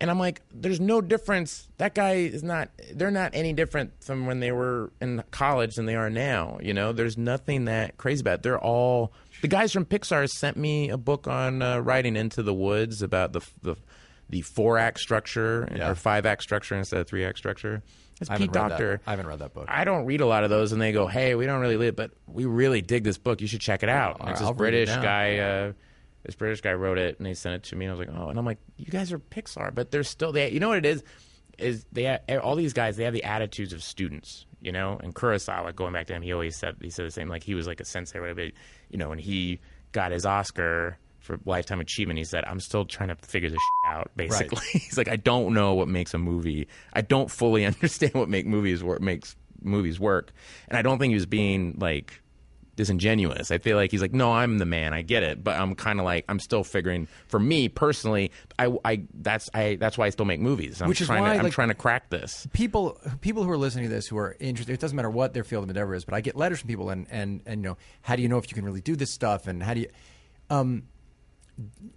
[0.00, 1.66] and I'm like, there's no difference.
[1.78, 2.70] That guy is not.
[2.94, 6.58] They're not any different from when they were in college than they are now.
[6.62, 8.34] You know, there's nothing that crazy about.
[8.34, 8.42] It.
[8.44, 9.12] They're all
[9.42, 13.32] the guys from Pixar sent me a book on uh, writing into the woods about
[13.32, 13.74] the the
[14.30, 15.90] the four act structure Yeah.
[15.90, 17.82] or five act structure instead of three act structure.
[18.20, 18.90] It's I haven't Pete read Docter.
[18.96, 19.02] That.
[19.06, 19.66] I haven't read that book.
[19.68, 21.96] I don't read a lot of those, and they go, "Hey, we don't really live,
[21.96, 23.40] but we really dig this book.
[23.40, 25.38] You should check it out." And All it's this I'll British guy.
[25.38, 25.72] Uh,
[26.24, 27.86] this British guy wrote it, and they sent it to me.
[27.86, 30.32] And I was like, "Oh," and I'm like, "You guys are Pixar, but they're still
[30.32, 30.50] they.
[30.50, 31.04] You know what it is?
[31.58, 32.96] Is they all these guys?
[32.96, 34.98] They have the attitudes of students, you know.
[35.02, 37.28] And Kurosawa, going back to him, he always said he said the same.
[37.28, 38.42] Like he was like a sensei, whatever.
[38.42, 39.60] You know, when he
[39.92, 40.98] got his Oscar
[41.28, 44.96] for lifetime achievement, he said, "I'm still trying to figure this shit out." Basically, he's
[44.98, 46.66] like, "I don't know what makes a movie.
[46.92, 50.32] I don't fully understand what make movies work makes movies work."
[50.68, 52.20] And I don't think he was being like
[52.76, 53.50] disingenuous.
[53.50, 54.94] I feel like he's like, "No, I'm the man.
[54.94, 57.08] I get it." But I'm kind of like, I'm still figuring.
[57.26, 60.80] For me personally, I, I that's I that's why I still make movies.
[60.80, 62.46] I'm Which is trying why, to, I'm like- trying to crack this.
[62.52, 65.44] people people who are listening to this who are interested it doesn't matter what their
[65.44, 67.76] field of endeavor is but i get letters from people and and and you know
[68.02, 69.88] how do you know if you can really do this stuff and how do you
[70.50, 70.82] um you,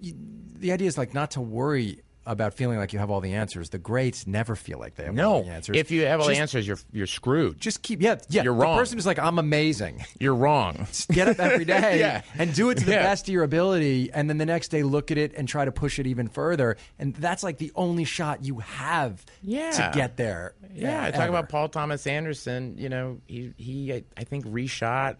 [0.01, 3.71] the idea is like not to worry about feeling like you have all the answers
[3.71, 6.35] the greats never feel like they have all the answers if you have all the
[6.37, 7.59] answers, you're you're screwed.
[7.59, 8.75] just keep yeah yeah You're wrong.
[8.75, 10.85] the person who's like i'm amazing You're wrong.
[11.11, 12.21] get up every day Yeah.
[12.37, 13.01] and do it to the Yeah.
[13.01, 15.71] best of your ability and then the next day look at it and try to
[15.71, 19.71] push it even further and that's like the only shot you have Yeah.
[19.71, 22.75] to get there Yeah, I talk about Paul Thomas Anderson.
[22.77, 25.15] You know, he he I, I think reshot.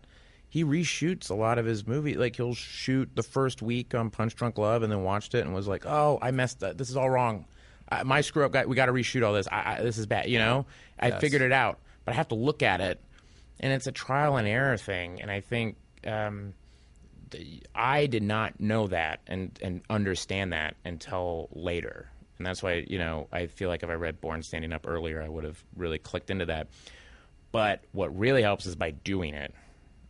[0.52, 2.16] He reshoots a lot of his movie.
[2.16, 5.56] Like he'll shoot the first week on Punch Drunk Love, and then watched it and
[5.56, 6.78] was like, "Oh, I messed up.
[6.78, 7.46] This is all wrong.
[7.90, 8.52] I, my screw up.
[8.52, 9.48] Guy, we got to reshoot all this.
[9.50, 10.30] I, I, this is bad.
[10.30, 10.66] You know,
[11.00, 11.22] I Yes.
[11.22, 13.02] figured it out, but I have to look at it."
[13.64, 15.22] and it's a trial and error thing.
[15.22, 15.76] And I think
[16.08, 16.54] um,
[17.30, 22.10] the, I did not know that and and understand that until later.
[22.40, 25.22] And that's why you know I feel like if I read Born Standing Up earlier,
[25.22, 26.68] I would have really clicked into that.
[27.52, 29.54] But what really helps is by doing it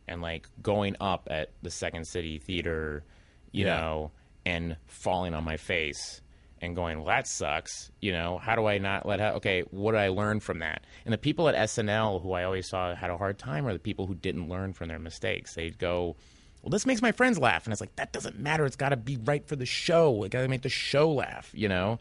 [0.08, 3.04] and like going up at the Second City Theater,
[3.52, 3.78] you Yeah.
[3.80, 4.12] know,
[4.46, 6.22] and falling on my face
[6.62, 7.92] and going, well, that sucks.
[8.02, 9.36] You know, how do I not let out?
[9.38, 10.84] Okay, what did I learn from that?
[11.06, 13.80] And the people at SNL who I always saw had a hard time are the
[13.80, 15.56] people who didn't learn from their mistakes.
[15.56, 16.16] They'd go,
[16.62, 17.66] well, this makes my friends laugh.
[17.66, 18.66] And it's like, that doesn't matter.
[18.66, 20.24] It's got to be right for the show.
[20.24, 21.98] It got to make the show laugh, you know?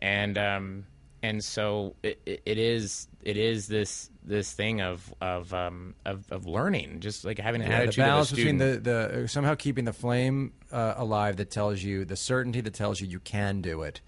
[0.00, 0.84] And, um,
[1.22, 6.46] and so it, it is it is this this thing of of um of, of
[6.46, 10.52] learning just like having an Yeah, the balance between the, the somehow keeping the flame
[10.70, 14.00] uh, alive that tells you the certainty that tells you you can do it,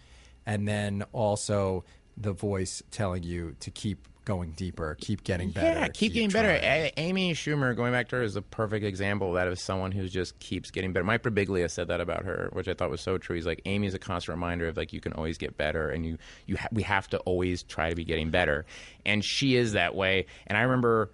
[0.44, 1.84] and then also
[2.16, 5.80] the voice telling you to keep going deeper, keep getting better.
[5.80, 6.50] Yeah, keep, getting better.
[6.50, 9.92] A- Amy Schumer, going back to her, is a perfect example of that of someone
[9.92, 11.04] who just keeps getting better.
[11.04, 13.36] Mike Birbiglia said that about her, which I thought was so true.
[13.36, 16.18] He's like, Amy's a constant reminder of like you can always get better, and you
[16.44, 18.66] you ha- we have to always try to be getting better.
[19.06, 20.26] And she is that way.
[20.48, 21.12] And I remember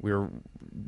[0.00, 0.30] we were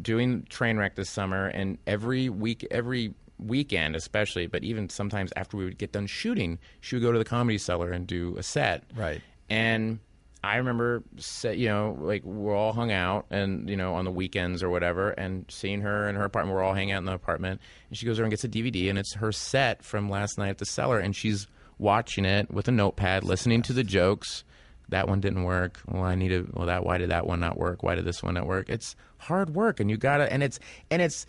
[0.01, 5.65] doing Trainwreck this summer, and every week, every weekend, especially, but even sometimes after we
[5.65, 8.85] would get done shooting, she would go to the comedy cellar and do a set.
[8.95, 9.21] Right.
[9.51, 9.99] And
[10.45, 11.03] I remember,
[11.43, 15.11] you know, like we're all hung out and, you know, on the weekends or whatever,
[15.11, 16.55] and seeing her in her apartment.
[16.55, 17.61] We're all hanging out in the apartment.
[17.89, 20.51] And she goes over and gets a DVD, and it's her set from last night
[20.51, 20.99] at the cellar.
[20.99, 21.47] And she's
[21.79, 24.45] watching it with a notepad, listening to the jokes.
[24.91, 25.81] That one didn't work.
[25.89, 26.47] Well, I need to.
[26.53, 26.85] Well, that.
[26.85, 27.83] Why did that one not work?
[27.83, 28.69] Why did this one not work?
[28.69, 30.31] It's hard work, and you gotta.
[30.31, 30.61] And it's
[30.91, 31.25] and it's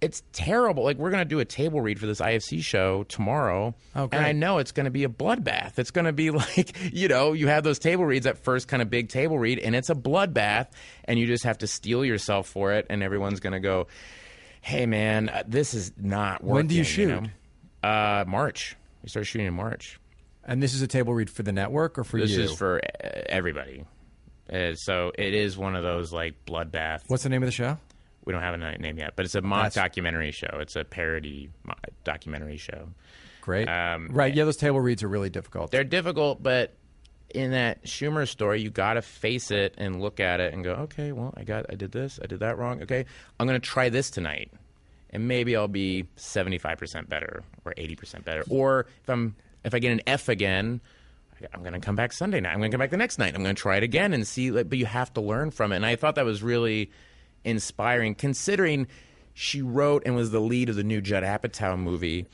[0.00, 0.84] it's terrible.
[0.84, 4.32] Like we're gonna do a table read for this IFC show tomorrow, Oh, and I
[4.32, 5.78] know it's gonna be a bloodbath.
[5.78, 8.90] It's gonna be like you know you have those table reads at first, kind of
[8.90, 10.68] big table read, and it's a bloodbath,
[11.04, 13.88] and you just have to steel yourself for it, and everyone's gonna go,
[14.60, 17.08] "Hey, man, uh, this is not working." When do you shoot?
[17.08, 17.88] know?
[17.88, 18.76] Uh, March.
[19.02, 19.98] We start shooting in March.
[20.44, 22.38] And this is a table read for the network or for This you?
[22.38, 23.84] This is for uh, everybody.
[24.50, 27.02] Uh, so it is one of those like bloodbath.
[27.08, 27.76] What's the name of the show?
[28.28, 30.58] We don't have a name yet, but it's a mock That's- documentary show.
[30.60, 31.48] It's a parody
[32.04, 32.90] documentary show.
[33.40, 33.66] Great.
[33.66, 34.34] Um, right.
[34.34, 35.70] Yeah, those table reads are really difficult.
[35.70, 36.74] They're difficult, but
[37.30, 40.72] in that Schumer story, you got to face it and look at it and go,
[40.72, 42.82] okay, well, I got, I did this, I did that wrong.
[42.82, 43.06] Okay,
[43.40, 44.52] I'm going to try this tonight,
[45.08, 48.44] and maybe I'll be 75 percent better or 80 percent better.
[48.50, 50.82] Or if I'm, if I get an F again.
[51.54, 52.50] I'm going to come back Sunday night.
[52.50, 53.32] I'm going to come back the next night.
[53.36, 54.50] I'm going to try it again and see.
[54.50, 55.76] Like, but you have to learn from it.
[55.76, 56.90] And I thought that was really
[57.44, 58.86] inspiring, considering
[59.34, 62.26] she wrote and was the lead of the new Judd Apatow movie.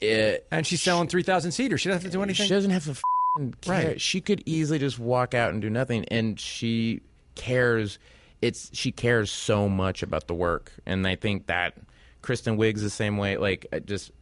[0.00, 1.80] It, and she's selling 3,000 seaters.
[1.80, 2.46] She doesn't have to do anything.
[2.46, 3.86] she doesn't have to f***ing care.
[3.88, 4.00] Right.
[4.00, 7.00] She could easily just walk out and do nothing, and she
[7.34, 7.98] cares.
[8.40, 11.74] It's she cares so much about the work, and I think that
[12.22, 13.36] Kristen Wiig's the same way.
[13.36, 14.12] Like just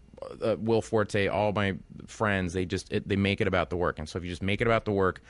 [0.42, 1.76] uh, Will Forte, all my
[2.06, 4.42] friends, they just it, they make it about the work, and so if you just
[4.42, 5.20] make it about the work,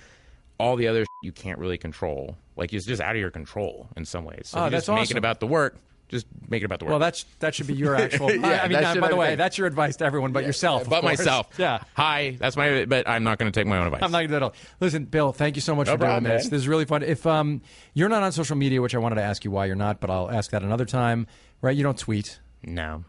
[0.58, 2.36] all the other you can't really control.
[2.56, 4.48] Like it's just out of your control in some ways.
[4.48, 5.16] So Oh, that's just make awesome.
[5.16, 5.76] it about the work.
[6.08, 6.90] Just make it about the work.
[6.90, 8.30] well, that's that should be your actual.
[8.32, 10.88] Yeah, I mean, that uh, by the way, that's your advice to everyone but yourself.
[10.88, 11.18] but course.
[11.18, 11.48] myself.
[11.58, 11.80] Yeah.
[11.94, 12.84] Hi, that's my.
[12.84, 14.02] But I'm not going to take my own advice.
[14.04, 14.54] I'm not going to do that at all.
[14.78, 16.44] Listen, Bill, thank you so much No for doing this.
[16.44, 16.50] man.
[16.50, 17.02] This is really fun.
[17.02, 17.60] If um,
[17.94, 20.08] you're not on social media, which I wanted to ask you why you're not, but
[20.08, 21.26] I'll ask that another time.
[21.60, 21.76] Right?
[21.76, 22.38] You don't tweet.
[22.62, 23.02] No.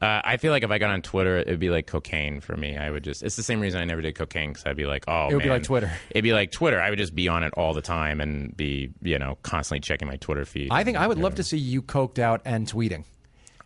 [0.00, 2.76] Uh, I feel like if I got on Twitter, it'd be like cocaine for me.
[2.76, 5.04] I would just, it's the same reason I never did cocaine because I'd be like,
[5.08, 5.90] oh, It would be like Twitter.
[6.10, 6.80] It'd be like Twitter.
[6.80, 10.06] I would just be on it all the time and be, you know, constantly checking
[10.06, 10.68] my Twitter feed.
[10.70, 13.04] I think I would love to see you coked out and tweeting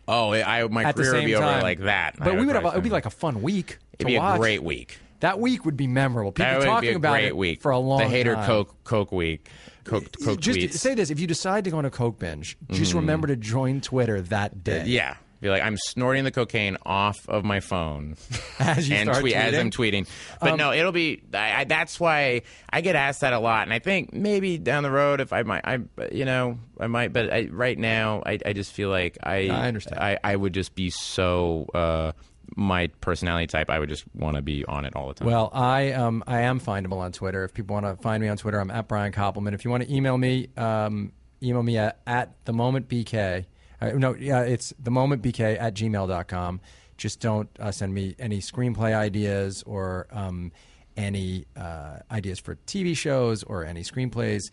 [0.07, 1.43] Oh, I, my at the career same would be time.
[1.43, 2.15] over like that.
[2.17, 2.65] But I we would have.
[2.65, 3.77] It would be like a fun week.
[3.93, 4.35] it'd to be watch.
[4.35, 4.97] a great week.
[5.21, 6.33] That week would be memorable.
[6.33, 8.11] People That would talking be a about great it week for a long time.
[8.11, 8.45] The Hader time.
[8.45, 9.49] Coke Coke week.
[9.85, 10.73] Coke, Coke just tweets.
[10.73, 13.79] say this: if you decide to go on a coke binge, just remember to join
[13.79, 14.83] Twitter that day.
[14.87, 15.15] Yeah.
[15.43, 18.15] Be like, I'm snorting the cocaine off of my phone
[18.59, 19.53] As you and start tweet, as?
[19.53, 20.07] I'm tweeting.
[20.39, 21.21] But Um, no, it'll be.
[21.33, 24.83] I, I, that's why I get asked that a lot, and I think maybe down
[24.83, 25.79] the road, if I might, I
[26.13, 27.11] you know, I might.
[27.11, 29.99] But I, right now, I, I just feel like I, I understand.
[29.99, 31.67] I, I would just be so.
[31.73, 32.13] Uh,
[32.55, 35.27] my personality type, I would just want to be on it all the time.
[35.27, 37.43] Well, I um I am findable on Twitter.
[37.43, 39.53] If people want to find me on Twitter, I'm at Brian Koppelman.
[39.53, 41.11] If you want to email me, um,
[41.41, 43.45] email me at, at the moment bk.
[43.91, 46.61] Uh, no, yeah, it's the moment bk at gmail.com.
[46.97, 50.51] Just don't uh, send me any screenplay ideas or um,
[50.95, 54.43] any uh, ideas for TV shows or any screenplays.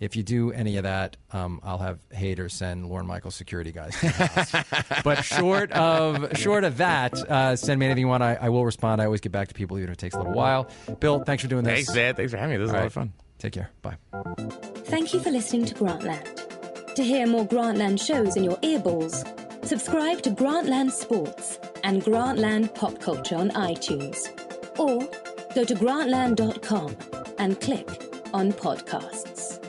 [0.00, 3.94] If you do any of that, um, I'll have haters send Lorne Michaels security guys.
[4.00, 5.02] To the house.
[5.04, 8.22] but short of short of that, uh, send me anything you want.
[8.22, 9.02] I, I will respond.
[9.02, 10.70] I always get back to people, even if it takes a little while.
[11.00, 11.86] Bill, thanks for doing this.
[11.86, 12.16] thanks, Ed.
[12.16, 12.56] Thanks for having me.
[12.56, 12.86] This is All a lot right.
[12.86, 13.12] of fun.
[13.38, 13.70] Take care.
[13.82, 13.96] Bye.
[14.84, 16.59] Thank you for listening to Grantland.
[17.00, 19.24] To hear more Grantland shows in your earballs,
[19.64, 24.28] subscribe to Grantland Sports and Grantland Pop Culture on iTunes.
[24.78, 25.08] Or
[25.54, 26.94] go to grantland.com
[27.38, 27.88] and click
[28.34, 29.59] on podcasts.